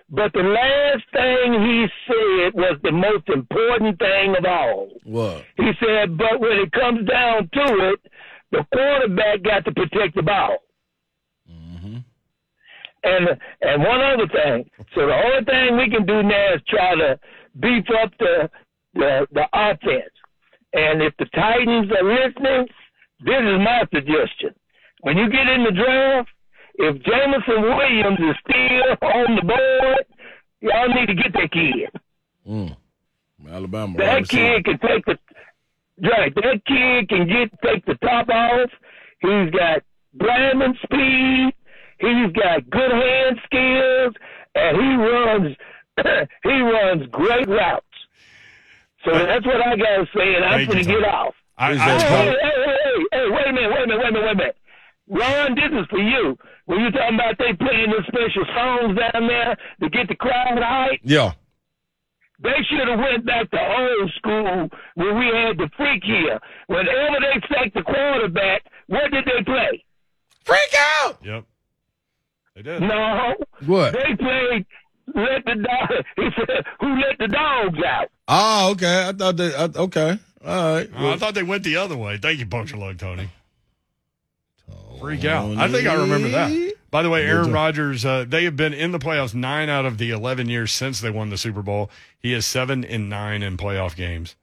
But 0.09 0.31
the 0.33 0.39
last 0.39 1.03
thing 1.11 1.53
he 1.53 1.85
said 2.07 2.53
was 2.53 2.77
the 2.81 2.91
most 2.91 3.27
important 3.27 3.99
thing 3.99 4.35
of 4.37 4.45
all. 4.45 4.89
What? 5.03 5.43
He 5.57 5.71
said, 5.79 6.17
but 6.17 6.39
when 6.39 6.59
it 6.59 6.71
comes 6.71 7.07
down 7.07 7.49
to 7.53 7.91
it, 7.91 7.99
the 8.51 8.65
quarterback 8.73 9.43
got 9.43 9.65
to 9.65 9.71
protect 9.73 10.15
the 10.15 10.21
ball. 10.21 10.57
Mm-hmm. 11.51 11.97
And 13.03 13.27
and 13.61 13.83
one 13.83 14.01
other 14.01 14.27
thing. 14.27 14.69
So 14.95 15.07
the 15.07 15.13
only 15.13 15.45
thing 15.45 15.77
we 15.77 15.89
can 15.89 16.05
do 16.05 16.23
now 16.23 16.53
is 16.55 16.61
try 16.69 16.95
to 16.95 17.19
beef 17.59 17.85
up 18.01 18.11
the 18.19 18.49
the, 18.93 19.27
the 19.31 19.45
offense. 19.53 20.13
And 20.73 21.01
if 21.01 21.13
the 21.17 21.25
Titans 21.35 21.91
are 21.91 22.03
listening, 22.03 22.67
this 23.19 23.41
is 23.41 23.59
my 23.59 23.83
suggestion. 23.93 24.53
When 25.01 25.17
you 25.17 25.29
get 25.29 25.47
in 25.47 25.63
the 25.63 25.71
draft, 25.71 26.29
if 26.75 27.01
Jameson 27.03 27.61
Williams 27.61 28.19
is 28.19 28.35
still 28.45 29.09
on 29.09 29.35
the 29.35 29.41
board, 29.41 30.05
y'all 30.61 30.87
need 30.89 31.07
to 31.07 31.15
get 31.15 31.33
that 31.33 31.51
kid. 31.51 32.01
Mm. 32.47 32.77
Alabama. 33.49 33.97
That 33.97 34.27
kid 34.27 34.65
can 34.65 34.79
take 34.79 35.05
the 35.05 35.17
right. 36.03 36.33
That 36.35 36.61
kid 36.65 37.09
can 37.09 37.27
get 37.27 37.51
take 37.63 37.85
the 37.85 37.95
top 37.95 38.29
off. 38.29 38.69
He's 39.19 39.49
got 39.51 39.83
Brandon 40.13 40.75
speed. 40.83 41.53
He's 41.99 42.31
got 42.33 42.69
good 42.69 42.91
hand 42.91 43.39
skills, 43.45 44.13
and 44.55 44.77
he 44.77 44.95
runs. 44.95 45.57
he 46.43 46.61
runs 46.61 47.07
great 47.11 47.47
routes. 47.47 47.85
So 49.05 49.13
that's 49.13 49.45
what 49.45 49.65
I 49.65 49.75
got 49.75 49.97
to 49.97 50.05
say, 50.15 50.35
and 50.35 50.45
I'm 50.45 50.67
gonna 50.67 50.83
get 50.83 51.03
off. 51.05 51.33
I, 51.57 51.71
Is 51.73 51.79
I, 51.79 51.85
that 51.87 52.01
Hey, 52.01 52.25
hey, 52.25 52.35
hey, 52.41 52.77
hey, 52.83 53.03
hey, 53.11 53.25
wait 53.31 53.47
a 53.47 53.53
minute, 53.53 53.69
wait 53.71 53.83
a 53.83 53.87
minute, 53.87 53.97
wait 53.99 54.09
a 54.09 54.11
minute, 54.11 54.25
wait 54.25 54.31
a 54.31 54.35
minute, 54.35 54.55
wait. 55.09 55.19
Ron, 55.19 55.55
this 55.55 55.71
is 55.81 55.87
for 55.89 55.99
you. 55.99 56.37
When 56.65 56.79
you 56.81 56.91
talking 56.91 57.15
about 57.15 57.37
they 57.39 57.53
playing 57.53 57.91
the 57.91 58.03
special 58.07 58.43
songs 58.53 58.97
down 58.99 59.27
there 59.27 59.55
to 59.81 59.89
get 59.89 60.07
the 60.09 60.15
crowd 60.15 60.59
hype, 60.59 60.99
Yeah. 61.03 61.31
they 62.39 62.57
should 62.69 62.87
have 62.87 62.99
went 62.99 63.25
back 63.25 63.49
to 63.51 63.57
old 63.59 64.11
school 64.17 64.69
when 64.95 65.17
we 65.17 65.25
had 65.27 65.57
the 65.57 65.69
freak 65.77 66.03
here. 66.03 66.39
Whenever 66.67 67.17
they 67.21 67.41
sacked 67.47 67.73
the 67.73 67.83
quarterback, 67.83 68.63
what 68.87 69.09
did 69.11 69.25
they 69.25 69.43
play? 69.45 69.83
Freak 70.43 70.73
out. 71.03 71.17
yep. 71.23 71.43
They 72.55 72.61
did. 72.63 72.81
No, 72.81 73.35
What? 73.65 73.93
they 73.93 74.15
played 74.15 74.65
let 75.15 75.45
the 75.45 75.55
dog. 75.55 76.03
He 76.17 76.29
said, 76.35 76.65
"Who 76.81 76.95
let 76.99 77.17
the 77.17 77.27
dogs 77.29 77.79
out?" 77.85 78.09
Oh, 78.27 78.71
okay. 78.71 79.05
I 79.07 79.11
thought 79.13 79.37
that. 79.37 79.71
I, 79.75 79.79
okay. 79.83 80.19
All 80.45 80.73
right. 80.75 80.89
Oh, 80.95 81.11
I 81.11 81.17
thought 81.17 81.33
they 81.33 81.43
went 81.43 81.63
the 81.63 81.77
other 81.77 81.97
way. 81.97 82.17
Thank 82.17 82.39
you, 82.39 82.45
Puncture 82.45 82.77
Lug 82.77 82.97
Tony. 82.97 83.29
Freak 84.99 85.25
out. 85.25 85.57
I 85.57 85.67
think 85.69 85.87
I 85.87 85.93
remember 85.95 86.29
that. 86.29 86.73
By 86.89 87.03
the 87.03 87.09
way, 87.09 87.25
Aaron 87.25 87.51
Rodgers, 87.51 88.05
uh, 88.05 88.25
they 88.27 88.45
have 88.45 88.55
been 88.55 88.73
in 88.73 88.91
the 88.91 88.99
playoffs 88.99 89.35
nine 89.35 89.69
out 89.69 89.85
of 89.85 89.97
the 89.97 90.09
11 90.11 90.49
years 90.49 90.71
since 90.71 91.01
they 91.01 91.11
won 91.11 91.29
the 91.29 91.37
Super 91.37 91.61
Bowl. 91.61 91.91
He 92.19 92.33
is 92.33 92.45
seven 92.45 92.83
and 92.83 93.09
nine 93.09 93.43
in 93.43 93.57
playoff 93.57 93.95
games. 93.95 94.35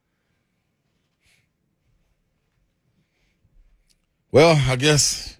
Well, 4.31 4.61
I 4.69 4.75
guess 4.75 5.37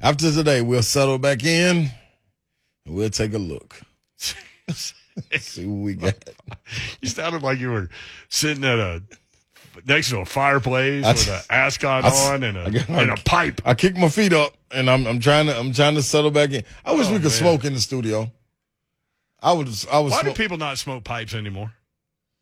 after 0.00 0.30
today 0.32 0.62
we'll 0.62 0.82
settle 0.82 1.18
back 1.18 1.44
in 1.44 1.90
and 2.86 2.94
we'll 2.94 3.10
take 3.10 3.34
a 3.34 3.38
look. 3.38 3.80
See 5.38 5.66
what 5.66 5.84
we 5.84 5.94
got. 5.94 6.14
You 7.00 7.08
sounded 7.08 7.42
like 7.42 7.58
you 7.58 7.70
were 7.70 7.88
sitting 8.28 8.64
at 8.64 8.78
a 8.78 9.02
next 9.86 10.10
to 10.10 10.18
a 10.18 10.24
fireplace 10.24 11.04
I- 11.04 11.12
with 11.12 11.28
an 11.28 11.40
ascot 11.50 12.04
I 12.04 12.08
on 12.34 12.42
and 12.42 12.56
a 12.58 12.62
I 12.92 13.02
and 13.02 13.10
a 13.10 13.16
pipe. 13.16 13.60
I 13.64 13.74
kick 13.74 13.96
my 13.96 14.08
feet 14.08 14.32
up 14.32 14.54
and 14.70 14.88
I'm 14.90 15.06
I'm 15.06 15.20
trying 15.20 15.46
to 15.46 15.58
I'm 15.58 15.72
trying 15.72 15.94
to 15.94 16.02
settle 16.02 16.30
back 16.30 16.50
in. 16.52 16.64
I 16.84 16.92
wish 16.92 17.06
Oh, 17.08 17.10
we 17.12 17.16
could 17.16 17.24
man. 17.24 17.30
smoke 17.32 17.64
in 17.64 17.74
the 17.74 17.80
studio. 17.80 18.30
I 19.42 19.52
was 19.52 19.86
I 19.90 19.98
was 19.98 20.12
Why 20.12 20.22
do 20.22 20.32
people 20.32 20.56
not 20.58 20.78
smoke 20.78 21.04
pipes 21.04 21.34
anymore? 21.34 21.72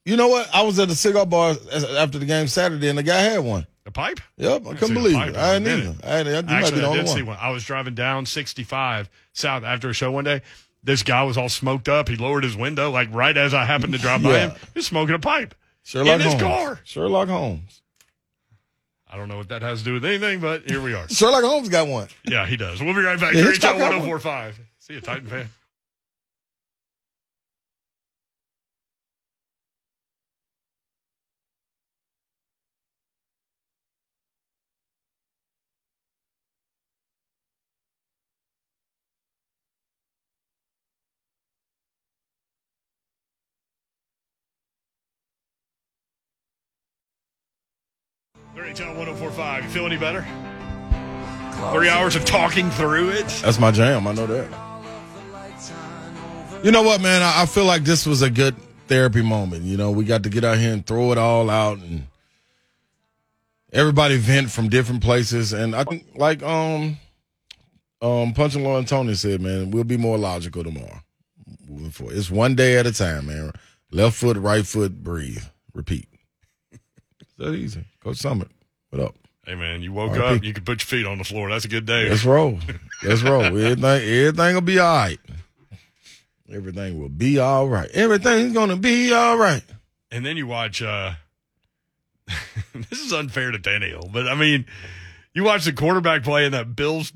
You 0.04 0.16
know 0.16 0.28
what? 0.28 0.48
I 0.54 0.62
was 0.62 0.78
at 0.78 0.88
the 0.88 0.94
cigar 0.94 1.26
bar 1.26 1.54
after 1.98 2.18
the 2.18 2.26
game 2.26 2.48
Saturday 2.48 2.88
and 2.88 2.98
the 2.98 3.02
guy 3.02 3.18
had 3.20 3.40
one. 3.40 3.66
A 3.86 3.90
pipe? 3.90 4.20
Yep, 4.36 4.48
I 4.50 4.52
haven't 4.54 4.76
couldn't 4.76 4.94
believe 4.94 5.16
it. 5.16 5.36
I 5.36 5.54
a 5.54 5.60
didn't 5.60 5.96
either. 6.04 6.06
I, 6.06 6.22
might 6.22 6.46
be 6.46 6.52
Actually, 6.54 6.80
the 6.80 6.86
I 6.86 6.88
only 6.90 7.00
did 7.02 7.08
see 7.08 7.22
one. 7.22 7.36
one. 7.36 7.38
I 7.40 7.50
was 7.50 7.64
driving 7.64 7.94
down 7.94 8.26
65 8.26 9.08
south 9.32 9.64
after 9.64 9.88
a 9.88 9.92
show 9.94 10.10
one 10.12 10.24
day. 10.24 10.42
This 10.82 11.02
guy 11.02 11.22
was 11.24 11.36
all 11.38 11.48
smoked 11.48 11.88
up. 11.88 12.08
He 12.08 12.16
lowered 12.16 12.44
his 12.44 12.56
window, 12.56 12.90
like 12.90 13.08
right 13.12 13.36
as 13.36 13.52
I 13.54 13.64
happened 13.64 13.92
to 13.94 13.98
drive 13.98 14.22
by 14.22 14.38
him. 14.38 14.50
He 14.50 14.78
was 14.78 14.86
smoking 14.86 15.14
a 15.14 15.18
pipe. 15.18 15.54
Sherlock 15.82 16.14
in 16.14 16.20
his 16.20 16.32
Holmes. 16.34 16.42
car. 16.42 16.80
Sherlock 16.84 17.28
Holmes. 17.28 17.82
I 19.12 19.16
don't 19.16 19.28
know 19.28 19.38
what 19.38 19.48
that 19.48 19.62
has 19.62 19.80
to 19.80 19.84
do 19.84 19.94
with 19.94 20.04
anything, 20.04 20.38
but 20.40 20.68
here 20.70 20.80
we 20.80 20.94
are. 20.94 21.08
Sherlock 21.10 21.42
Holmes 21.42 21.68
got 21.68 21.88
one. 21.88 22.08
Yeah, 22.24 22.46
he 22.46 22.56
does. 22.56 22.80
We'll 22.80 22.94
be 22.94 23.00
right 23.00 23.18
back. 23.18 23.34
Yeah, 23.34 23.40
Here 23.42 23.50
Hitchcock 23.52 23.74
at 23.74 23.78
got 23.78 23.90
one. 24.00 24.08
1045. 24.08 24.60
See 24.78 24.94
you, 24.94 25.00
Titan 25.00 25.26
fan. 25.26 25.48
Great 48.54 48.74
Town 48.74 48.96
1045. 48.96 49.64
You 49.64 49.70
feel 49.70 49.86
any 49.86 49.96
better? 49.96 50.22
Three 51.72 51.88
hours 51.88 52.16
of 52.16 52.24
talking 52.24 52.68
through 52.70 53.10
it. 53.10 53.28
That's 53.42 53.60
my 53.60 53.70
jam. 53.70 54.06
I 54.08 54.12
know 54.12 54.26
that. 54.26 54.48
You 56.64 56.72
know 56.72 56.82
what, 56.82 57.00
man? 57.00 57.22
I, 57.22 57.46
feel 57.46 57.64
like 57.64 57.84
this 57.84 58.06
was 58.06 58.22
a 58.22 58.30
good 58.30 58.56
therapy 58.88 59.22
moment. 59.22 59.62
You 59.62 59.76
know, 59.76 59.90
we 59.92 60.04
got 60.04 60.24
to 60.24 60.28
get 60.28 60.44
out 60.44 60.58
here 60.58 60.72
and 60.72 60.84
throw 60.84 61.12
it 61.12 61.18
all 61.18 61.48
out 61.48 61.78
and 61.78 62.06
everybody 63.72 64.18
vent 64.18 64.50
from 64.50 64.68
different 64.68 65.02
places. 65.02 65.52
And 65.52 65.74
I 65.74 65.84
think, 65.84 66.06
like 66.16 66.42
um, 66.42 66.98
um, 68.02 68.34
Punch 68.34 68.56
and 68.56 68.64
Lauren 68.64 68.84
Tony 68.84 69.14
said, 69.14 69.40
man, 69.40 69.70
we'll 69.70 69.84
be 69.84 69.96
more 69.96 70.18
logical 70.18 70.64
tomorrow. 70.64 71.00
Moving 71.68 71.92
forward. 71.92 72.16
It's 72.16 72.30
one 72.30 72.56
day 72.56 72.76
at 72.78 72.86
a 72.86 72.92
time, 72.92 73.26
man. 73.26 73.52
Left 73.92 74.16
foot, 74.16 74.36
right 74.36 74.66
foot, 74.66 75.02
breathe, 75.02 75.44
repeat. 75.72 76.10
That 77.40 77.55
easy. 77.55 77.87
Coach 78.05 78.18
Summit, 78.18 78.48
what 78.90 79.00
up? 79.03 79.14
Hey, 79.46 79.55
man, 79.55 79.81
you 79.81 79.94
woke 79.94 80.12
RIP. 80.12 80.22
up, 80.22 80.44
you 80.44 80.53
can 80.53 80.62
put 80.62 80.83
your 80.83 80.87
feet 80.87 81.07
on 81.07 81.16
the 81.16 81.24
floor. 81.24 81.48
That's 81.48 81.64
a 81.64 81.68
good 81.68 81.87
day. 81.87 82.11
Let's 82.11 82.22
roll. 82.22 82.59
Let's 83.03 83.22
roll. 83.22 83.42
Everything, 83.42 83.83
everything 83.83 84.55
will 84.55 84.61
be 84.61 84.79
all 84.79 84.94
right. 84.94 85.18
Everything 86.53 87.00
will 87.00 87.09
be 87.09 87.38
all 87.38 87.66
right. 87.66 87.88
Everything's 87.92 88.53
gonna 88.53 88.76
be 88.76 89.11
all 89.14 89.38
right. 89.38 89.62
And 90.11 90.26
then 90.26 90.37
you 90.37 90.46
watch. 90.46 90.83
uh 90.83 91.12
This 92.90 93.00
is 93.00 93.12
unfair 93.12 93.50
to 93.53 93.59
Tannehill, 93.59 94.12
but 94.12 94.29
I 94.29 94.35
mean, 94.35 94.66
you 95.33 95.42
watch 95.44 95.64
the 95.64 95.72
quarterback 95.72 96.22
play 96.22 96.44
in 96.44 96.53
that 96.53 96.76
Bills 96.76 97.11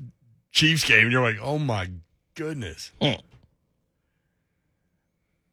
Chiefs 0.51 0.85
game, 0.85 1.03
and 1.03 1.11
you're 1.11 1.21
like, 1.21 1.37
oh 1.39 1.59
my 1.59 1.89
goodness. 2.33 2.91
Mm. 2.99 3.21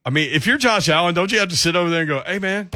I 0.07 0.11
mean, 0.11 0.31
if 0.33 0.47
you're 0.47 0.59
Josh 0.59 0.89
Allen, 0.89 1.15
don't 1.15 1.31
you 1.31 1.41
have 1.41 1.51
to 1.51 1.57
sit 1.57 1.77
over 1.77 1.91
there 1.91 2.01
and 2.01 2.09
go, 2.09 2.23
hey 2.25 2.39
man, 2.39 2.71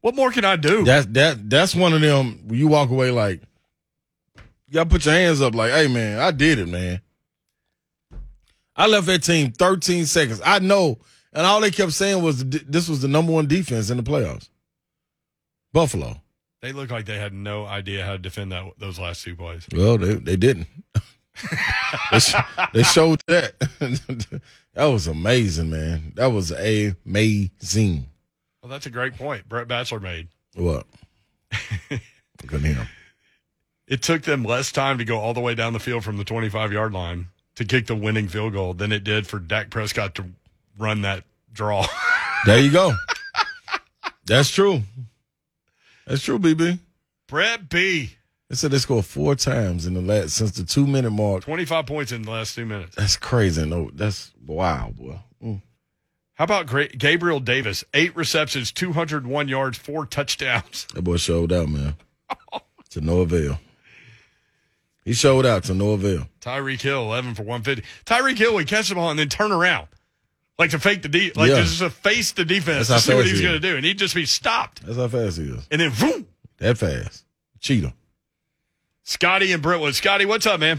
what 0.00 0.14
more 0.14 0.30
can 0.30 0.44
I 0.44 0.56
do? 0.56 0.84
That 0.84 1.12
that 1.14 1.50
that's 1.50 1.74
one 1.74 1.92
of 1.92 2.00
them. 2.00 2.48
where 2.48 2.58
You 2.58 2.68
walk 2.68 2.90
away 2.90 3.10
like 3.10 3.42
you 4.68 4.74
gotta 4.74 4.90
put 4.90 5.04
your 5.06 5.14
hands 5.14 5.40
up, 5.40 5.54
like, 5.54 5.72
hey 5.72 5.88
man, 5.88 6.18
I 6.18 6.30
did 6.30 6.58
it, 6.58 6.68
man. 6.68 7.00
I 8.76 8.86
left 8.86 9.06
that 9.06 9.24
team 9.24 9.50
13 9.50 10.06
seconds. 10.06 10.40
I 10.44 10.60
know, 10.60 10.98
and 11.32 11.46
all 11.46 11.60
they 11.60 11.70
kept 11.70 11.92
saying 11.92 12.22
was 12.22 12.44
this 12.44 12.88
was 12.88 13.00
the 13.00 13.08
number 13.08 13.32
one 13.32 13.46
defense 13.48 13.90
in 13.90 13.96
the 13.96 14.02
playoffs. 14.02 14.48
Buffalo. 15.72 16.22
They 16.60 16.72
look 16.72 16.90
like 16.90 17.06
they 17.06 17.18
had 17.18 17.32
no 17.32 17.66
idea 17.66 18.04
how 18.04 18.12
to 18.12 18.18
defend 18.18 18.52
that 18.52 18.64
those 18.78 18.98
last 18.98 19.24
two 19.24 19.36
plays. 19.36 19.66
Well, 19.72 19.98
they 19.98 20.14
they 20.14 20.36
didn't. 20.36 20.66
they, 22.12 22.18
sh- 22.18 22.34
they 22.72 22.82
showed 22.82 23.20
that. 23.26 23.58
that 24.74 24.84
was 24.84 25.06
amazing, 25.06 25.70
man. 25.70 26.12
That 26.16 26.28
was 26.28 26.50
amazing. 26.50 28.06
Well, 28.62 28.70
that's 28.70 28.86
a 28.86 28.90
great 28.90 29.16
point. 29.16 29.48
Brett 29.48 29.68
Batchelor 29.68 30.00
made. 30.00 30.28
What? 30.54 30.86
Couldn't 32.46 32.64
hear 32.66 32.74
him. 32.74 32.86
It 33.86 34.02
took 34.02 34.22
them 34.22 34.44
less 34.44 34.70
time 34.70 34.98
to 34.98 35.04
go 35.04 35.18
all 35.18 35.32
the 35.34 35.40
way 35.40 35.54
down 35.54 35.72
the 35.72 35.80
field 35.80 36.04
from 36.04 36.18
the 36.18 36.24
25 36.24 36.72
yard 36.72 36.92
line 36.92 37.28
to 37.54 37.64
kick 37.64 37.86
the 37.86 37.96
winning 37.96 38.28
field 38.28 38.52
goal 38.52 38.74
than 38.74 38.92
it 38.92 39.02
did 39.04 39.26
for 39.26 39.38
Dak 39.38 39.70
Prescott 39.70 40.14
to 40.16 40.26
run 40.78 41.02
that 41.02 41.24
draw. 41.52 41.86
There 42.46 42.60
you 42.60 42.70
go. 42.70 42.92
That's 44.24 44.48
true. 44.48 44.82
That's 46.06 46.22
true, 46.22 46.38
BB. 46.38 46.78
Brett 47.26 47.68
B. 47.68 48.12
They 48.48 48.54
said 48.54 48.70
they 48.70 48.78
scored 48.78 49.06
four 49.06 49.34
times 49.34 49.86
in 49.86 49.94
the 49.94 50.00
last 50.00 50.36
since 50.36 50.52
the 50.52 50.64
two 50.64 50.86
minute 50.86 51.10
mark. 51.10 51.42
25 51.42 51.86
points 51.86 52.12
in 52.12 52.22
the 52.22 52.30
last 52.30 52.54
two 52.54 52.64
minutes. 52.64 52.94
That's 52.94 53.16
crazy. 53.16 53.66
No, 53.66 53.90
that's 53.92 54.30
wow, 54.46 54.92
boy. 54.96 55.18
How 56.38 56.44
about 56.44 56.66
Gra- 56.66 56.88
Gabriel 56.88 57.40
Davis? 57.40 57.82
Eight 57.92 58.14
receptions, 58.14 58.70
201 58.70 59.48
yards, 59.48 59.76
four 59.76 60.06
touchdowns. 60.06 60.86
That 60.94 61.02
boy 61.02 61.16
showed 61.16 61.52
out, 61.52 61.68
man. 61.68 61.96
to 62.90 63.00
no 63.00 63.20
avail. 63.20 63.58
He 65.04 65.14
showed 65.14 65.44
out 65.44 65.64
to 65.64 65.74
no 65.74 65.90
avail. 65.90 66.28
Tyreek 66.40 66.80
Hill, 66.80 67.02
11 67.02 67.34
for 67.34 67.42
150. 67.42 67.82
Tyreek 68.04 68.38
Hill 68.38 68.54
would 68.54 68.68
catch 68.68 68.88
the 68.88 68.94
ball 68.94 69.10
and 69.10 69.18
then 69.18 69.28
turn 69.28 69.50
around. 69.50 69.88
Like 70.60 70.70
to 70.70 70.78
fake 70.78 71.02
the 71.02 71.08
de- 71.08 71.32
like 71.32 71.50
Yeah. 71.50 71.62
just 71.62 71.78
to 71.80 71.90
face 71.90 72.32
the 72.32 72.44
defense 72.44 72.88
That's 72.88 73.04
to 73.04 73.10
see 73.10 73.16
what 73.16 73.26
he's 73.26 73.38
he 73.38 73.42
going 73.44 73.54
to 73.54 73.60
do. 73.60 73.76
And 73.76 73.84
he'd 73.84 73.98
just 73.98 74.14
be 74.14 74.24
stopped. 74.26 74.84
That's 74.86 74.98
how 74.98 75.08
fast 75.08 75.38
he 75.38 75.44
is. 75.44 75.66
And 75.70 75.80
then, 75.80 75.92
boom, 75.98 76.26
That 76.58 76.78
fast. 76.78 77.24
Cheetah. 77.60 77.94
Scotty 79.02 79.50
and 79.52 79.62
Brentwood. 79.62 79.94
Scotty, 79.96 80.24
what's 80.26 80.46
up, 80.46 80.60
man? 80.60 80.78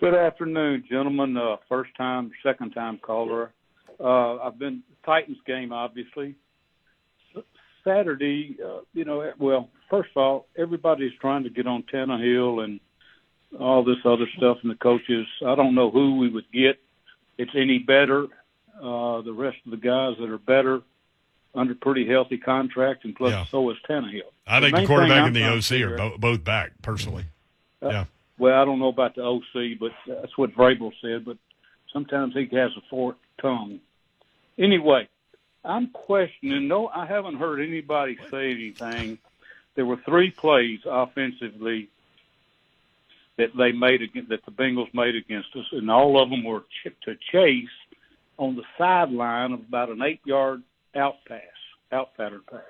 Good 0.00 0.14
afternoon, 0.14 0.84
gentlemen. 0.88 1.36
Uh, 1.36 1.56
first 1.68 1.90
time, 1.96 2.30
second 2.42 2.70
time 2.72 2.98
caller. 2.98 3.52
Uh, 3.98 4.36
I've 4.38 4.58
been 4.58 4.82
Titans 5.04 5.38
game, 5.46 5.72
obviously. 5.72 6.34
Saturday, 7.84 8.56
uh, 8.64 8.80
you 8.94 9.04
know, 9.04 9.32
well, 9.38 9.68
first 9.88 10.10
of 10.16 10.20
all, 10.20 10.46
everybody's 10.58 11.12
trying 11.20 11.44
to 11.44 11.50
get 11.50 11.66
on 11.66 11.84
Tannehill 11.84 12.64
and 12.64 12.80
all 13.60 13.84
this 13.84 13.98
other 14.04 14.26
stuff, 14.36 14.58
and 14.62 14.70
the 14.70 14.74
coaches. 14.76 15.26
I 15.46 15.54
don't 15.54 15.74
know 15.74 15.90
who 15.90 16.16
we 16.18 16.28
would 16.28 16.50
get. 16.52 16.80
It's 17.38 17.52
any 17.54 17.78
better. 17.78 18.24
Uh, 18.76 19.22
the 19.22 19.32
rest 19.32 19.56
of 19.64 19.70
the 19.70 19.76
guys 19.76 20.16
that 20.20 20.28
are 20.28 20.38
better 20.38 20.82
under 21.54 21.74
pretty 21.74 22.06
healthy 22.06 22.36
contract, 22.38 23.04
and 23.04 23.14
plus 23.14 23.30
Yeah. 23.30 23.44
so 23.46 23.70
is 23.70 23.76
Tannehill. 23.88 24.22
I 24.46 24.60
think 24.60 24.76
the 24.76 24.86
quarterback 24.86 25.26
and 25.28 25.36
the 25.36 25.44
OC 25.44 25.82
are 25.82 25.96
bo- 25.96 26.18
both 26.18 26.44
back, 26.44 26.72
personally. 26.82 27.24
yeah. 27.80 28.04
Well, 28.38 28.60
I 28.60 28.64
don't 28.66 28.78
know 28.80 28.88
about 28.88 29.14
the 29.14 29.22
OC, 29.22 29.76
but 29.80 29.92
that's 30.06 30.36
what 30.36 30.52
Vrabel 30.54 30.92
said. 31.00 31.24
But 31.24 31.38
sometimes 31.92 32.34
he 32.34 32.42
has 32.56 32.72
a 32.76 32.82
forked 32.90 33.24
tongue. 33.40 33.80
Anyway, 34.58 35.08
I'm 35.64 35.88
questioning. 35.88 36.68
No, 36.68 36.88
I 36.88 37.06
haven't 37.06 37.36
heard 37.36 37.60
anybody 37.60 38.18
say 38.30 38.52
anything. 38.52 39.18
There 39.74 39.86
were 39.86 39.98
three 40.04 40.30
plays 40.30 40.80
offensively 40.86 41.88
that 43.36 43.50
they 43.56 43.72
made 43.72 44.00
against, 44.00 44.30
that 44.30 44.44
the 44.46 44.50
Bengals 44.50 44.92
made 44.94 45.14
against 45.14 45.48
us, 45.54 45.66
and 45.72 45.90
all 45.90 46.22
of 46.22 46.30
them 46.30 46.44
were 46.44 46.60
ch- 46.60 46.94
to 47.04 47.16
chase 47.32 47.68
on 48.38 48.56
the 48.56 48.62
sideline 48.78 49.52
of 49.52 49.60
about 49.60 49.90
an 49.90 50.00
eight-yard 50.02 50.62
out 50.94 51.16
pass, 51.26 51.40
out 51.92 52.16
pattern 52.16 52.42
pass, 52.50 52.60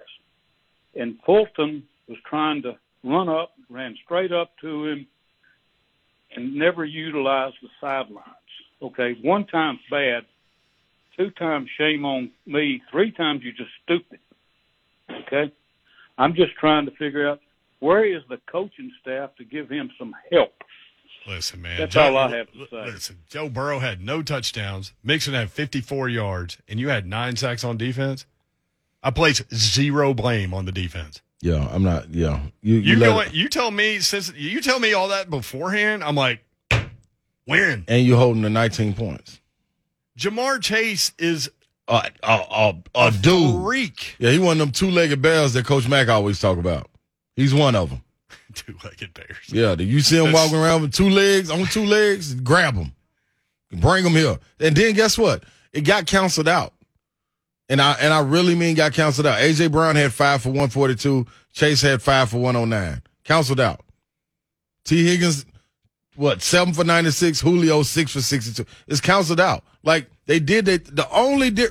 and 0.97 1.18
Fulton 1.24 1.84
was 2.09 2.18
trying 2.28 2.62
to 2.62 2.76
run 3.05 3.28
up, 3.28 3.53
ran 3.68 3.97
straight 4.05 4.32
up 4.32 4.51
to 4.61 4.87
him 4.87 5.07
and 6.34 6.57
never 6.57 6.84
utilized 6.84 7.57
the 7.62 7.68
sidelines. 7.80 8.26
Okay, 8.82 9.16
one 9.22 9.47
time's 9.47 9.80
bad, 9.91 10.24
two 11.17 11.31
times 11.31 11.69
shame 11.79 12.05
on 12.05 12.31
me, 12.47 12.83
three 12.91 13.11
times 13.11 13.43
you're 13.43 13.53
just 13.53 13.71
stupid. 13.85 14.19
Okay, 15.11 15.53
I'm 16.19 16.35
just 16.35 16.55
trying 16.57 16.87
to 16.87 16.93
figure 16.93 17.29
out 17.29 17.41
where 17.81 18.05
is 18.05 18.23
the 18.29 18.39
coaching 18.51 18.91
staff 19.01 19.31
to 19.37 19.45
give 19.45 19.69
him 19.69 19.91
some 19.99 20.14
help. 20.33 20.53
Listen, 21.29 21.61
man. 21.62 21.79
That's 21.79 21.95
Joe- 21.95 22.03
all 22.03 22.19
I 22.19 22.37
have 22.37 22.53
to 22.53 22.67
say. 22.71 22.85
Listen, 22.87 23.17
Joe 23.29 23.49
Burrow 23.49 23.81
had 23.81 24.01
no 24.01 24.23
touchdowns. 24.23 24.93
Mixon 25.03 25.35
had 25.35 25.51
54 25.51 26.09
yards, 26.09 26.59
and 26.69 26.79
you 26.79 26.89
had 26.89 27.07
nine 27.07 27.37
sacks 27.37 27.64
on 27.64 27.77
defense. 27.77 28.27
I 29.03 29.11
place 29.11 29.43
zero 29.55 30.14
blame 30.14 30.55
on 30.55 30.64
the 30.67 30.73
defense. 30.73 31.23
Yeah, 31.41 31.69
I'm 31.71 31.83
not. 31.83 32.11
Yeah, 32.14 32.41
you 32.62 32.77
You 32.77 32.97
let 32.97 33.07
go. 33.07 33.21
it- 33.21 33.35
You 33.35 33.49
tell 33.49 33.71
me 33.71 33.99
since 34.01 34.33
you 34.35 34.61
tell 34.61 34.81
me 34.81 34.93
all 34.95 35.09
that 35.09 35.29
beforehand. 35.29 36.03
I'm 36.03 36.14
like, 36.14 36.45
win. 37.47 37.85
and 37.89 38.05
you 38.07 38.17
holding 38.17 38.43
the 38.43 38.51
19 38.51 38.95
points. 38.95 39.41
Ja'Marr 40.19 40.61
Chase 40.62 41.12
is 41.19 41.51
A 41.89 42.11
a 42.23 42.33
a, 42.51 42.75
a 42.95 43.11
dude. 43.11 43.62
freak. 43.64 44.17
Yeah, 44.19 44.31
he 44.31 44.39
one 44.39 44.53
of 44.53 44.59
them 44.59 44.71
two 44.73 44.91
legged 44.91 45.21
bears 45.23 45.53
that 45.55 45.67
Coach 45.67 45.89
Mack 45.89 46.09
always 46.09 46.41
talk 46.41 46.59
about. 46.59 46.89
He's 47.35 47.53
one 47.55 47.75
of 47.77 47.91
them. 47.91 48.03
Two-legged 48.55 49.12
bears. 49.12 49.37
Yeah, 49.49 49.75
do 49.75 49.85
you 49.85 50.01
see 50.01 50.17
him 50.17 50.27
That's- 50.33 50.45
walking 50.51 50.59
around 50.64 50.83
with 50.83 50.95
two 50.95 51.11
legs 51.11 51.51
on 51.51 51.67
two 51.67 51.85
legs? 51.85 52.35
Grab 52.35 52.75
him, 52.75 52.93
bring 53.71 54.05
him 54.07 54.12
here, 54.12 54.39
and 54.59 54.75
then 54.75 54.95
guess 54.95 55.19
what? 55.19 55.45
It 55.75 55.83
got 55.83 56.07
canceled 56.07 56.49
out, 56.49 56.73
and 57.69 57.83
I 57.83 57.93
and 58.01 58.14
I 58.14 58.21
really 58.21 58.55
mean 58.55 58.75
got 58.75 58.95
canceled 58.95 59.27
out. 59.27 59.39
AJ 59.41 59.71
Brown 59.73 59.95
had 59.97 60.12
five 60.14 60.41
for 60.41 60.49
one 60.51 60.71
forty 60.71 60.95
two. 60.95 61.27
Chase 61.53 61.83
had 61.83 62.01
five 62.01 62.31
for 62.31 62.39
one 62.39 62.55
hundred 62.55 62.67
nine. 62.69 63.03
Canceled 63.25 63.61
out. 63.61 63.81
Tee 64.87 65.05
Higgins, 65.07 65.45
what 66.14 66.41
seven 66.41 66.73
for 66.73 66.85
ninety 66.85 67.11
six. 67.11 67.41
Julio 67.41 67.83
six 67.83 68.12
for 68.12 68.23
sixty 68.23 68.55
two. 68.55 68.64
It's 68.87 69.01
canceled 69.03 69.41
out. 69.41 69.64
Like 69.87 70.11
they 70.26 70.41
did 70.41 70.68
it. 70.68 70.95
The 70.95 71.09
only 71.11 71.51
di- 71.51 71.68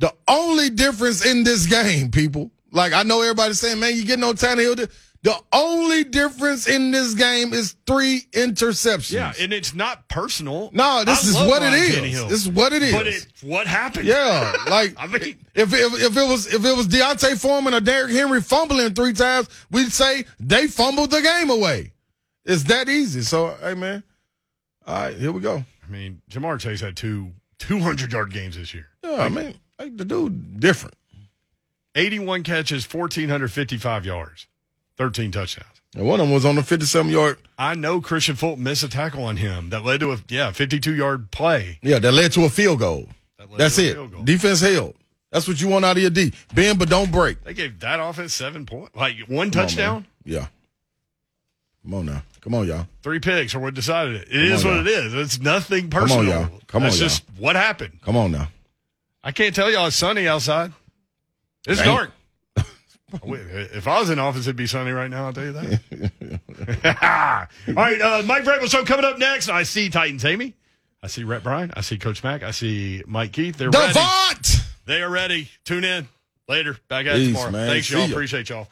the 0.00 0.12
only 0.28 0.68
difference 0.70 1.24
in 1.24 1.44
this 1.44 1.66
game, 1.66 2.10
people. 2.10 2.50
Like 2.72 2.92
I 2.92 3.04
know 3.04 3.22
everybody's 3.22 3.60
saying, 3.60 3.78
man, 3.80 3.94
you 3.96 4.04
getting 4.04 4.24
on 4.24 4.34
Tannehill. 4.34 4.90
The 5.22 5.36
only 5.54 6.04
difference 6.04 6.68
in 6.68 6.90
this 6.90 7.14
game 7.14 7.54
is 7.54 7.76
three 7.86 8.24
interceptions. 8.32 9.12
Yeah, 9.12 9.32
and 9.40 9.54
it's 9.54 9.72
not 9.72 10.06
personal. 10.08 10.68
no, 10.74 11.02
this 11.04 11.24
I 11.24 11.28
is 11.30 11.48
what 11.48 11.62
it 11.62 11.66
Ryan 11.66 11.74
is. 11.82 11.94
Tannehill. 11.96 12.28
This 12.28 12.40
is 12.42 12.48
what 12.50 12.72
it 12.74 12.82
is. 12.82 12.92
But 12.92 13.06
it's 13.06 13.42
what 13.42 13.66
happened. 13.66 14.06
yeah, 14.06 14.52
like 14.68 14.94
I 14.98 15.06
mean, 15.06 15.38
if, 15.54 15.72
if 15.72 16.02
if 16.02 16.16
it 16.16 16.28
was 16.28 16.52
if 16.52 16.64
it 16.64 16.76
was 16.76 16.88
D'Onta 16.88 17.40
Foreman 17.40 17.72
or 17.72 17.80
Derrick 17.80 18.12
Henry 18.12 18.42
fumbling 18.42 18.92
three 18.94 19.14
times, 19.14 19.48
we'd 19.70 19.92
say 19.92 20.24
they 20.40 20.66
fumbled 20.66 21.12
the 21.12 21.22
game 21.22 21.48
away. 21.48 21.92
It's 22.44 22.64
that 22.64 22.88
easy. 22.90 23.22
So 23.22 23.56
hey 23.62 23.72
man, 23.74 24.02
all 24.86 24.94
right, 25.04 25.16
here 25.16 25.32
we 25.32 25.40
go. 25.40 25.64
I 25.94 25.96
mean, 25.96 26.22
Ja'Marr 26.28 26.58
Chase 26.58 26.80
had 26.80 26.96
two 26.96 27.32
200 27.58 28.12
yard 28.12 28.32
games 28.32 28.56
this 28.56 28.74
year. 28.74 28.88
Yeah, 29.04 29.22
I 29.22 29.28
mean, 29.28 29.54
like 29.78 29.96
the 29.96 30.04
dude 30.04 30.58
different. 30.58 30.96
81 31.94 32.42
catches, 32.42 32.92
1,455 32.92 34.04
yards, 34.04 34.46
13 34.96 35.30
touchdowns. 35.30 35.68
And 35.94 36.04
one 36.08 36.18
of 36.18 36.26
them 36.26 36.34
was 36.34 36.44
on 36.44 36.56
the 36.56 36.62
fifty-seven 36.64 37.12
yard. 37.12 37.38
I 37.56 37.76
know 37.76 38.00
Kristian 38.00 38.36
Fulton 38.36 38.64
missed 38.64 38.82
a 38.82 38.88
tackle 38.88 39.22
on 39.22 39.36
him 39.36 39.70
that 39.70 39.84
led 39.84 40.00
to 40.00 40.10
a 40.10 40.18
yeah 40.28 40.50
52 40.50 40.92
yard 40.92 41.30
play. 41.30 41.78
Yeah, 41.82 42.00
that 42.00 42.10
led 42.10 42.32
to 42.32 42.44
a 42.44 42.48
field 42.50 42.80
goal. 42.80 43.08
That 43.38 43.48
That's 43.56 43.78
it. 43.78 43.94
goal. 43.94 44.24
Defense 44.24 44.60
held. 44.60 44.96
That's 45.30 45.46
what 45.46 45.60
you 45.60 45.68
want 45.68 45.84
out 45.84 45.96
of 45.96 46.02
your 46.02 46.10
D. 46.10 46.32
Bend 46.52 46.80
but 46.80 46.88
don't 46.88 47.12
break. 47.12 47.44
They 47.44 47.54
gave 47.54 47.78
that 47.78 48.00
offense 48.00 48.34
seven 48.34 48.66
points, 48.66 48.96
like 48.96 49.18
one 49.28 49.52
Come 49.52 49.60
on, 49.60 49.68
touchdown, 49.68 49.94
man. 49.94 50.06
yeah. 50.24 50.46
Come 51.84 51.94
on 51.94 52.06
now. 52.06 52.22
Come 52.40 52.54
on, 52.54 52.66
y'all. 52.66 52.86
three 53.02 53.20
picks, 53.20 53.54
or 53.54 53.60
what 53.60 53.74
decided 53.74 54.16
it. 54.16 54.28
It 54.30 54.32
Come 54.32 54.40
is 54.52 54.64
on, 54.64 54.70
what 54.70 54.76
y'all. 54.78 54.86
it 54.86 55.06
is. 55.06 55.14
It's 55.14 55.40
nothing 55.40 55.88
personal. 55.90 56.24
Come 56.24 56.32
on, 56.44 56.50
y'all. 56.50 56.60
Come 56.66 56.82
That's 56.82 56.96
on, 56.96 57.00
just 57.00 57.24
what 57.38 57.56
happened. 57.56 58.00
Come 58.02 58.16
on 58.16 58.32
now. 58.32 58.48
I 59.22 59.32
can't 59.32 59.54
tell 59.54 59.70
y'all 59.70 59.86
it's 59.86 59.96
sunny 59.96 60.26
outside. 60.28 60.72
It's 61.66 61.80
Ain't. 61.80 61.86
dark. 61.88 62.10
If 63.22 63.86
I 63.86 64.00
was 64.00 64.10
in 64.10 64.18
office, 64.18 64.42
it'd 64.46 64.56
be 64.56 64.66
sunny 64.66 64.90
right 64.90 65.08
now. 65.08 65.26
I'll 65.26 65.32
tell 65.32 65.44
you 65.44 65.52
that. 65.52 66.40
All 67.68 67.74
right, 67.74 68.00
uh, 68.00 68.22
Mike 68.26 68.42
Vrabel 68.42 68.68
show 68.68 68.84
coming 68.84 69.04
up 69.04 69.18
next. 69.18 69.48
I 69.48 69.62
see 69.62 69.88
Titans 69.88 70.24
Amy. 70.24 70.54
I 71.00 71.06
see 71.06 71.22
Rhett 71.22 71.44
Bryan. 71.44 71.70
I 71.76 71.82
see 71.82 71.96
Coach 71.96 72.24
Mack. 72.24 72.42
I 72.42 72.50
see 72.50 73.04
Mike 73.06 73.30
Keith. 73.32 73.56
They're 73.56 73.70
ready. 73.70 73.92
Devont! 73.92 74.66
They 74.86 75.00
are 75.00 75.10
ready. 75.10 75.48
Tune 75.64 75.84
in 75.84 76.08
later. 76.48 76.76
Back 76.88 77.06
at 77.06 77.16
it 77.16 77.26
tomorrow. 77.26 77.50
man. 77.52 77.68
Thanks, 77.68 77.86
See 77.86 77.94
y'all. 77.96 78.06
ya. 78.08 78.12
Appreciate 78.14 78.48
y'all. 78.48 78.68